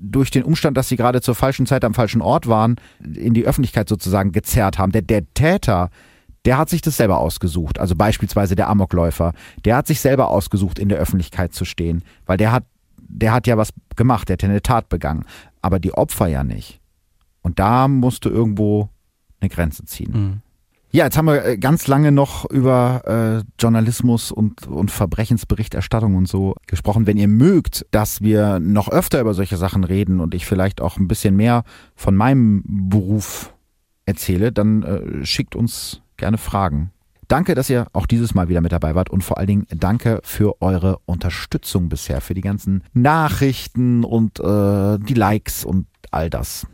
durch 0.00 0.30
den 0.30 0.44
Umstand, 0.44 0.76
dass 0.76 0.88
sie 0.88 0.96
gerade 0.96 1.20
zur 1.20 1.34
falschen 1.34 1.66
Zeit 1.66 1.84
am 1.84 1.92
falschen 1.92 2.22
Ort 2.22 2.46
waren, 2.46 2.76
in 3.02 3.34
die 3.34 3.44
Öffentlichkeit 3.44 3.88
sozusagen 3.88 4.30
gezerrt 4.32 4.78
haben. 4.78 4.92
Der, 4.92 5.02
der 5.02 5.22
Täter, 5.34 5.90
der 6.44 6.56
hat 6.56 6.68
sich 6.70 6.80
das 6.82 6.96
selber 6.96 7.18
ausgesucht. 7.18 7.80
Also 7.80 7.96
beispielsweise 7.96 8.54
der 8.54 8.68
Amokläufer, 8.70 9.32
der 9.64 9.76
hat 9.76 9.88
sich 9.88 10.00
selber 10.00 10.28
ausgesucht, 10.28 10.78
in 10.78 10.88
der 10.88 10.98
Öffentlichkeit 10.98 11.52
zu 11.52 11.64
stehen, 11.64 12.02
weil 12.26 12.36
der 12.36 12.52
hat, 12.52 12.64
der 12.96 13.32
hat 13.32 13.46
ja 13.48 13.56
was 13.58 13.70
gemacht, 13.96 14.28
der 14.28 14.34
hat 14.34 14.42
ja 14.42 14.48
eine 14.48 14.62
Tat 14.62 14.88
begangen. 14.88 15.24
Aber 15.62 15.80
die 15.80 15.92
Opfer 15.92 16.28
ja 16.28 16.44
nicht. 16.44 16.80
Und 17.42 17.58
da 17.58 17.88
musst 17.88 18.24
du 18.24 18.28
irgendwo 18.30 18.88
eine 19.40 19.48
Grenze 19.50 19.84
ziehen. 19.84 20.12
Mhm. 20.12 20.40
Ja, 20.90 21.04
jetzt 21.04 21.18
haben 21.18 21.26
wir 21.26 21.44
äh, 21.44 21.58
ganz 21.58 21.86
lange 21.86 22.12
noch 22.12 22.46
über 22.46 23.44
äh, 23.44 23.44
Journalismus 23.60 24.32
und, 24.32 24.66
und 24.66 24.90
Verbrechensberichterstattung 24.90 26.16
und 26.16 26.26
so 26.26 26.54
gesprochen. 26.66 27.06
Wenn 27.06 27.18
ihr 27.18 27.28
mögt, 27.28 27.84
dass 27.90 28.22
wir 28.22 28.58
noch 28.58 28.88
öfter 28.88 29.20
über 29.20 29.34
solche 29.34 29.58
Sachen 29.58 29.84
reden 29.84 30.18
und 30.20 30.34
ich 30.34 30.46
vielleicht 30.46 30.80
auch 30.80 30.96
ein 30.96 31.06
bisschen 31.06 31.36
mehr 31.36 31.64
von 31.94 32.16
meinem 32.16 32.62
Beruf 32.66 33.52
erzähle, 34.06 34.50
dann 34.50 34.82
äh, 34.82 35.26
schickt 35.26 35.54
uns 35.54 36.00
gerne 36.16 36.38
Fragen. 36.38 36.90
Danke, 37.28 37.54
dass 37.54 37.68
ihr 37.68 37.88
auch 37.92 38.06
dieses 38.06 38.34
Mal 38.34 38.48
wieder 38.48 38.62
mit 38.62 38.72
dabei 38.72 38.94
wart 38.94 39.10
und 39.10 39.22
vor 39.22 39.36
allen 39.36 39.46
Dingen 39.46 39.66
danke 39.68 40.20
für 40.24 40.62
eure 40.62 41.00
Unterstützung 41.04 41.90
bisher, 41.90 42.22
für 42.22 42.32
die 42.32 42.40
ganzen 42.40 42.82
Nachrichten 42.94 44.02
und 44.04 44.40
äh, 44.40 44.98
die 44.98 45.14
Likes 45.14 45.66
und 45.66 45.86
all 46.10 46.30
das. 46.30 46.66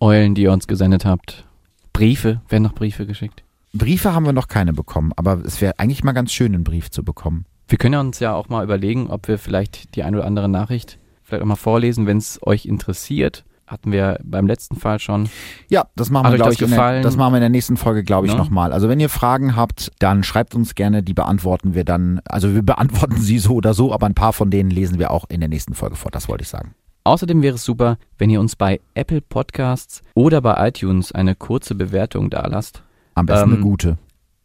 Eulen, 0.00 0.34
die 0.34 0.42
ihr 0.42 0.52
uns 0.52 0.66
gesendet 0.66 1.04
habt. 1.04 1.46
Briefe, 1.92 2.40
werden 2.48 2.64
noch 2.64 2.74
Briefe 2.74 3.06
geschickt. 3.06 3.44
Briefe 3.72 4.14
haben 4.14 4.26
wir 4.26 4.32
noch 4.32 4.48
keine 4.48 4.72
bekommen, 4.72 5.12
aber 5.16 5.42
es 5.44 5.60
wäre 5.60 5.78
eigentlich 5.78 6.04
mal 6.04 6.12
ganz 6.12 6.32
schön, 6.32 6.54
einen 6.54 6.64
Brief 6.64 6.90
zu 6.90 7.04
bekommen. 7.04 7.46
Wir 7.68 7.78
können 7.78 7.94
uns 8.06 8.20
ja 8.20 8.34
auch 8.34 8.48
mal 8.48 8.62
überlegen, 8.64 9.08
ob 9.08 9.28
wir 9.28 9.38
vielleicht 9.38 9.96
die 9.96 10.02
ein 10.02 10.14
oder 10.14 10.26
andere 10.26 10.48
Nachricht 10.48 10.98
vielleicht 11.22 11.42
auch 11.42 11.46
mal 11.48 11.56
vorlesen, 11.56 12.06
wenn 12.06 12.18
es 12.18 12.38
euch 12.42 12.66
interessiert. 12.66 13.44
Hatten 13.66 13.90
wir 13.90 14.18
beim 14.22 14.46
letzten 14.46 14.76
Fall 14.76 14.98
schon. 14.98 15.30
Ja, 15.70 15.86
das 15.96 16.10
machen 16.10 16.26
Hat 16.26 16.32
wir, 16.32 16.40
euch 16.40 16.40
glaube 16.40 16.54
ich, 16.54 16.60
in 16.60 16.68
der, 16.68 16.76
gefallen? 16.76 17.02
das 17.02 17.16
machen 17.16 17.32
wir 17.32 17.38
in 17.38 17.42
der 17.42 17.48
nächsten 17.48 17.78
Folge, 17.78 18.04
glaube 18.04 18.26
ich, 18.26 18.32
Ne? 18.34 18.38
nochmal. 18.38 18.70
Also 18.70 18.90
wenn 18.90 19.00
ihr 19.00 19.08
Fragen 19.08 19.56
habt, 19.56 19.90
dann 19.98 20.24
schreibt 20.24 20.54
uns 20.54 20.74
gerne, 20.74 21.02
die 21.02 21.14
beantworten 21.14 21.72
wir 21.74 21.84
dann. 21.84 22.20
Also 22.26 22.54
wir 22.54 22.62
beantworten 22.62 23.16
sie 23.16 23.38
so 23.38 23.54
oder 23.54 23.72
so, 23.72 23.94
aber 23.94 24.04
ein 24.04 24.14
paar 24.14 24.34
von 24.34 24.50
denen 24.50 24.70
lesen 24.70 24.98
wir 24.98 25.10
auch 25.10 25.24
in 25.30 25.40
der 25.40 25.48
nächsten 25.48 25.72
Folge 25.72 25.96
vor. 25.96 26.10
Das 26.10 26.28
wollte 26.28 26.42
ich 26.42 26.48
sagen. 26.48 26.74
Außerdem 27.04 27.40
wäre 27.40 27.54
es 27.54 27.64
super, 27.64 27.96
wenn 28.18 28.28
ihr 28.28 28.40
uns 28.40 28.54
bei 28.56 28.80
Apple 28.92 29.22
Podcasts 29.22 30.02
oder 30.14 30.42
bei 30.42 30.68
iTunes 30.68 31.12
eine 31.12 31.34
kurze 31.34 31.74
Bewertung 31.74 32.28
dalasst. 32.28 32.82
Am 33.14 33.26
besten 33.26 33.50
Ähm, 33.50 33.54
eine 33.56 33.62
gute. 33.62 33.98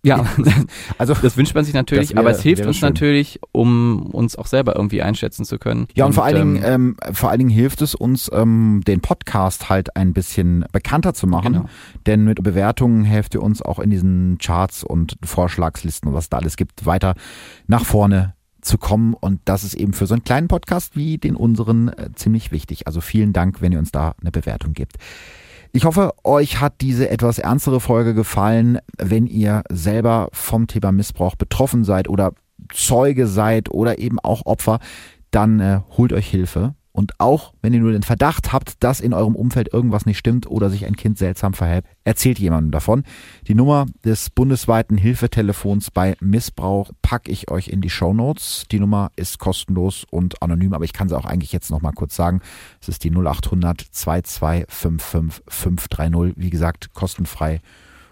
Ja, 0.03 0.25
Also 0.99 1.15
das 1.15 1.35
wünscht 1.37 1.53
man 1.55 1.65
sich 1.65 1.73
natürlich, 1.73 2.11
wäre- 2.11 2.19
aber 2.19 2.29
es 2.29 2.41
hilft 2.41 2.65
uns 2.65 2.77
schön. 2.77 2.87
natürlich, 2.89 3.39
um 3.51 4.05
uns 4.11 4.35
auch 4.37 4.45
selber 4.45 4.75
irgendwie 4.75 5.01
einschätzen 5.01 5.43
zu 5.43 5.57
können. 5.57 5.87
ja, 5.95 6.05
und, 6.05 6.13
vor 6.13 6.23
allen 6.23 6.35
Dingen, 6.35 6.63
ähm, 6.63 6.95
ähm, 7.05 7.13
vor 7.15 7.29
allen 7.29 7.39
Dingen 7.39 7.49
hilft 7.49 7.81
es 7.81 7.93
uns, 7.95 8.29
ähm, 8.31 8.83
den 8.87 9.01
Podcast 9.01 9.69
halt 9.69 9.95
ein 9.97 10.13
bisschen 10.13 10.63
bekannter 10.71 11.13
zu 11.13 11.27
machen. 11.27 11.53
Genau. 11.53 11.65
Denn 12.05 12.23
mit 12.25 12.41
Bewertungen 12.43 13.03
helft 13.05 13.33
ihr 13.33 13.43
uns 13.43 13.61
auch 13.61 13.79
in 13.79 13.89
diesen 13.89 14.37
Charts 14.37 14.83
und 14.83 15.17
Vorschlagslisten 15.25 16.07
und 16.09 16.13
was 16.15 16.29
da 16.29 16.37
alles 16.37 16.55
gibt, 16.57 16.85
weiter 16.85 17.15
nach 17.65 17.83
vorne 17.83 18.35
zu 18.61 18.77
kommen. 18.77 19.13
Und 19.13 19.41
das 19.45 19.63
ist 19.63 19.73
eben 19.73 19.93
für 19.93 20.05
so 20.07 20.13
einen 20.13 20.23
kleinen 20.23 20.47
Podcast 20.47 20.95
wie 20.95 21.17
den 21.17 21.35
unseren 21.35 21.89
äh, 21.89 22.11
ziemlich 22.15 22.51
wichtig. 22.51 22.85
Also 22.87 23.01
vielen 23.01 23.33
Dank, 23.33 23.61
wenn 23.61 23.71
ihr 23.71 23.79
uns 23.79 23.91
da 23.91 24.13
eine 24.21 24.31
Bewertung 24.31 24.73
gebt. 24.73 24.95
Ich 25.77 25.85
hoffe, 25.85 26.15
euch 26.23 26.59
hat 26.59 26.81
diese 26.81 27.07
etwas 27.07 27.37
ernstere 27.37 27.79
Folge 27.79 28.15
gefallen. 28.15 28.79
Wenn 28.97 29.27
ihr 29.27 29.61
selber 29.71 30.27
vom 30.33 30.65
Thema 30.65 30.91
Missbrauch 30.91 31.35
betroffen 31.35 31.83
seid 31.83 32.09
oder 32.09 32.33
Zeuge 32.73 33.27
seid 33.27 33.69
oder 33.69 33.99
eben 33.99 34.17
auch 34.19 34.47
Opfer, 34.47 34.79
dann 35.29 35.59
äh, 35.59 35.81
holt 35.95 36.13
euch 36.13 36.27
Hilfe. 36.27 36.73
Und 36.97 37.13
auch 37.19 37.53
wenn 37.61 37.75
ihr 37.75 37.79
nur 37.79 37.91
den 37.91 38.01
Verdacht 38.01 38.51
habt, 38.51 38.83
dass 38.83 39.01
in 39.01 39.13
eurem 39.13 39.35
Umfeld 39.35 39.71
irgendwas 39.71 40.07
nicht 40.07 40.17
stimmt 40.17 40.49
oder 40.49 40.71
sich 40.71 40.87
ein 40.87 40.95
Kind 40.95 41.19
seltsam 41.19 41.53
verhält, 41.53 41.85
erzählt 42.05 42.39
jemandem 42.39 42.71
davon. 42.71 43.03
Die 43.47 43.53
Nummer 43.53 43.85
des 44.03 44.31
bundesweiten 44.31 44.97
Hilfetelefons 44.97 45.91
bei 45.91 46.17
Missbrauch 46.21 46.89
packe 47.03 47.31
ich 47.31 47.51
euch 47.51 47.67
in 47.67 47.81
die 47.81 47.91
Show 47.91 48.15
Notes. 48.15 48.65
Die 48.71 48.79
Nummer 48.79 49.11
ist 49.15 49.37
kostenlos 49.37 50.07
und 50.09 50.41
anonym, 50.41 50.73
aber 50.73 50.85
ich 50.85 50.93
kann 50.93 51.07
sie 51.07 51.15
auch 51.15 51.25
eigentlich 51.25 51.51
jetzt 51.51 51.69
noch 51.69 51.83
mal 51.83 51.91
kurz 51.91 52.15
sagen. 52.15 52.41
Es 52.81 52.89
ist 52.89 53.03
die 53.03 53.11
0800 53.11 53.79
2255 53.91 55.43
530. 55.47 56.33
Wie 56.35 56.49
gesagt, 56.49 56.95
kostenfrei 56.95 57.61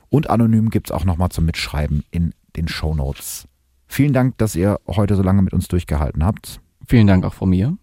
und 0.09 0.29
anonym 0.29 0.69
gibt's 0.69 0.91
auch 0.91 1.05
noch 1.05 1.17
mal 1.17 1.31
zum 1.31 1.45
Mitschreiben 1.45 2.03
in 2.11 2.35
den 2.55 2.67
Show 2.67 2.93
Notes. 2.93 3.47
Vielen 3.87 4.13
Dank, 4.13 4.37
dass 4.37 4.55
ihr 4.55 4.79
heute 4.85 5.15
so 5.15 5.23
lange 5.23 5.41
mit 5.41 5.53
uns 5.53 5.67
durchgehalten 5.69 6.23
habt. 6.23 6.61
Vielen 6.87 7.07
Dank 7.07 7.25
auch 7.25 7.33
von 7.33 7.49
mir. 7.49 7.79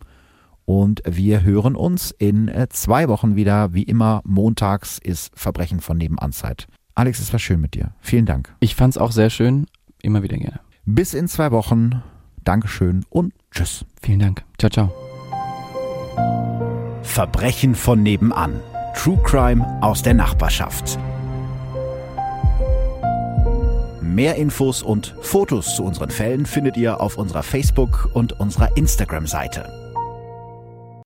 Und 0.64 1.02
wir 1.04 1.42
hören 1.42 1.74
uns 1.74 2.12
in 2.12 2.48
äh, 2.48 2.68
zwei 2.70 3.08
Wochen 3.08 3.36
wieder. 3.36 3.74
Wie 3.74 3.82
immer, 3.82 4.22
montags 4.24 4.98
ist 4.98 5.32
Verbrechen 5.34 5.80
von 5.80 5.98
Nebenanzeit. 5.98 6.66
Alex, 6.94 7.20
es 7.20 7.32
war 7.32 7.40
schön 7.40 7.60
mit 7.60 7.74
dir. 7.74 7.94
Vielen 8.00 8.26
Dank. 8.26 8.54
Ich 8.60 8.74
fand's 8.74 8.98
auch 8.98 9.12
sehr 9.12 9.30
schön. 9.30 9.66
Immer 10.02 10.22
wieder 10.22 10.36
gerne. 10.36 10.60
Bis 10.84 11.14
in 11.14 11.28
zwei 11.28 11.50
Wochen. 11.50 12.02
Dankeschön 12.44 13.04
und 13.08 13.32
tschüss. 13.50 13.84
Vielen 14.00 14.18
Dank. 14.18 14.44
Ciao, 14.58 14.70
ciao. 14.70 14.92
Verbrechen 17.02 17.74
von 17.74 18.02
nebenan. 18.02 18.60
True 18.94 19.18
Crime 19.22 19.64
aus 19.82 20.02
der 20.02 20.14
Nachbarschaft. 20.14 20.98
Mehr 24.00 24.36
Infos 24.36 24.82
und 24.82 25.14
Fotos 25.22 25.76
zu 25.76 25.84
unseren 25.84 26.10
Fällen 26.10 26.44
findet 26.44 26.76
ihr 26.76 27.00
auf 27.00 27.16
unserer 27.16 27.42
Facebook- 27.42 28.10
und 28.12 28.38
unserer 28.38 28.76
Instagram-Seite. 28.76 29.81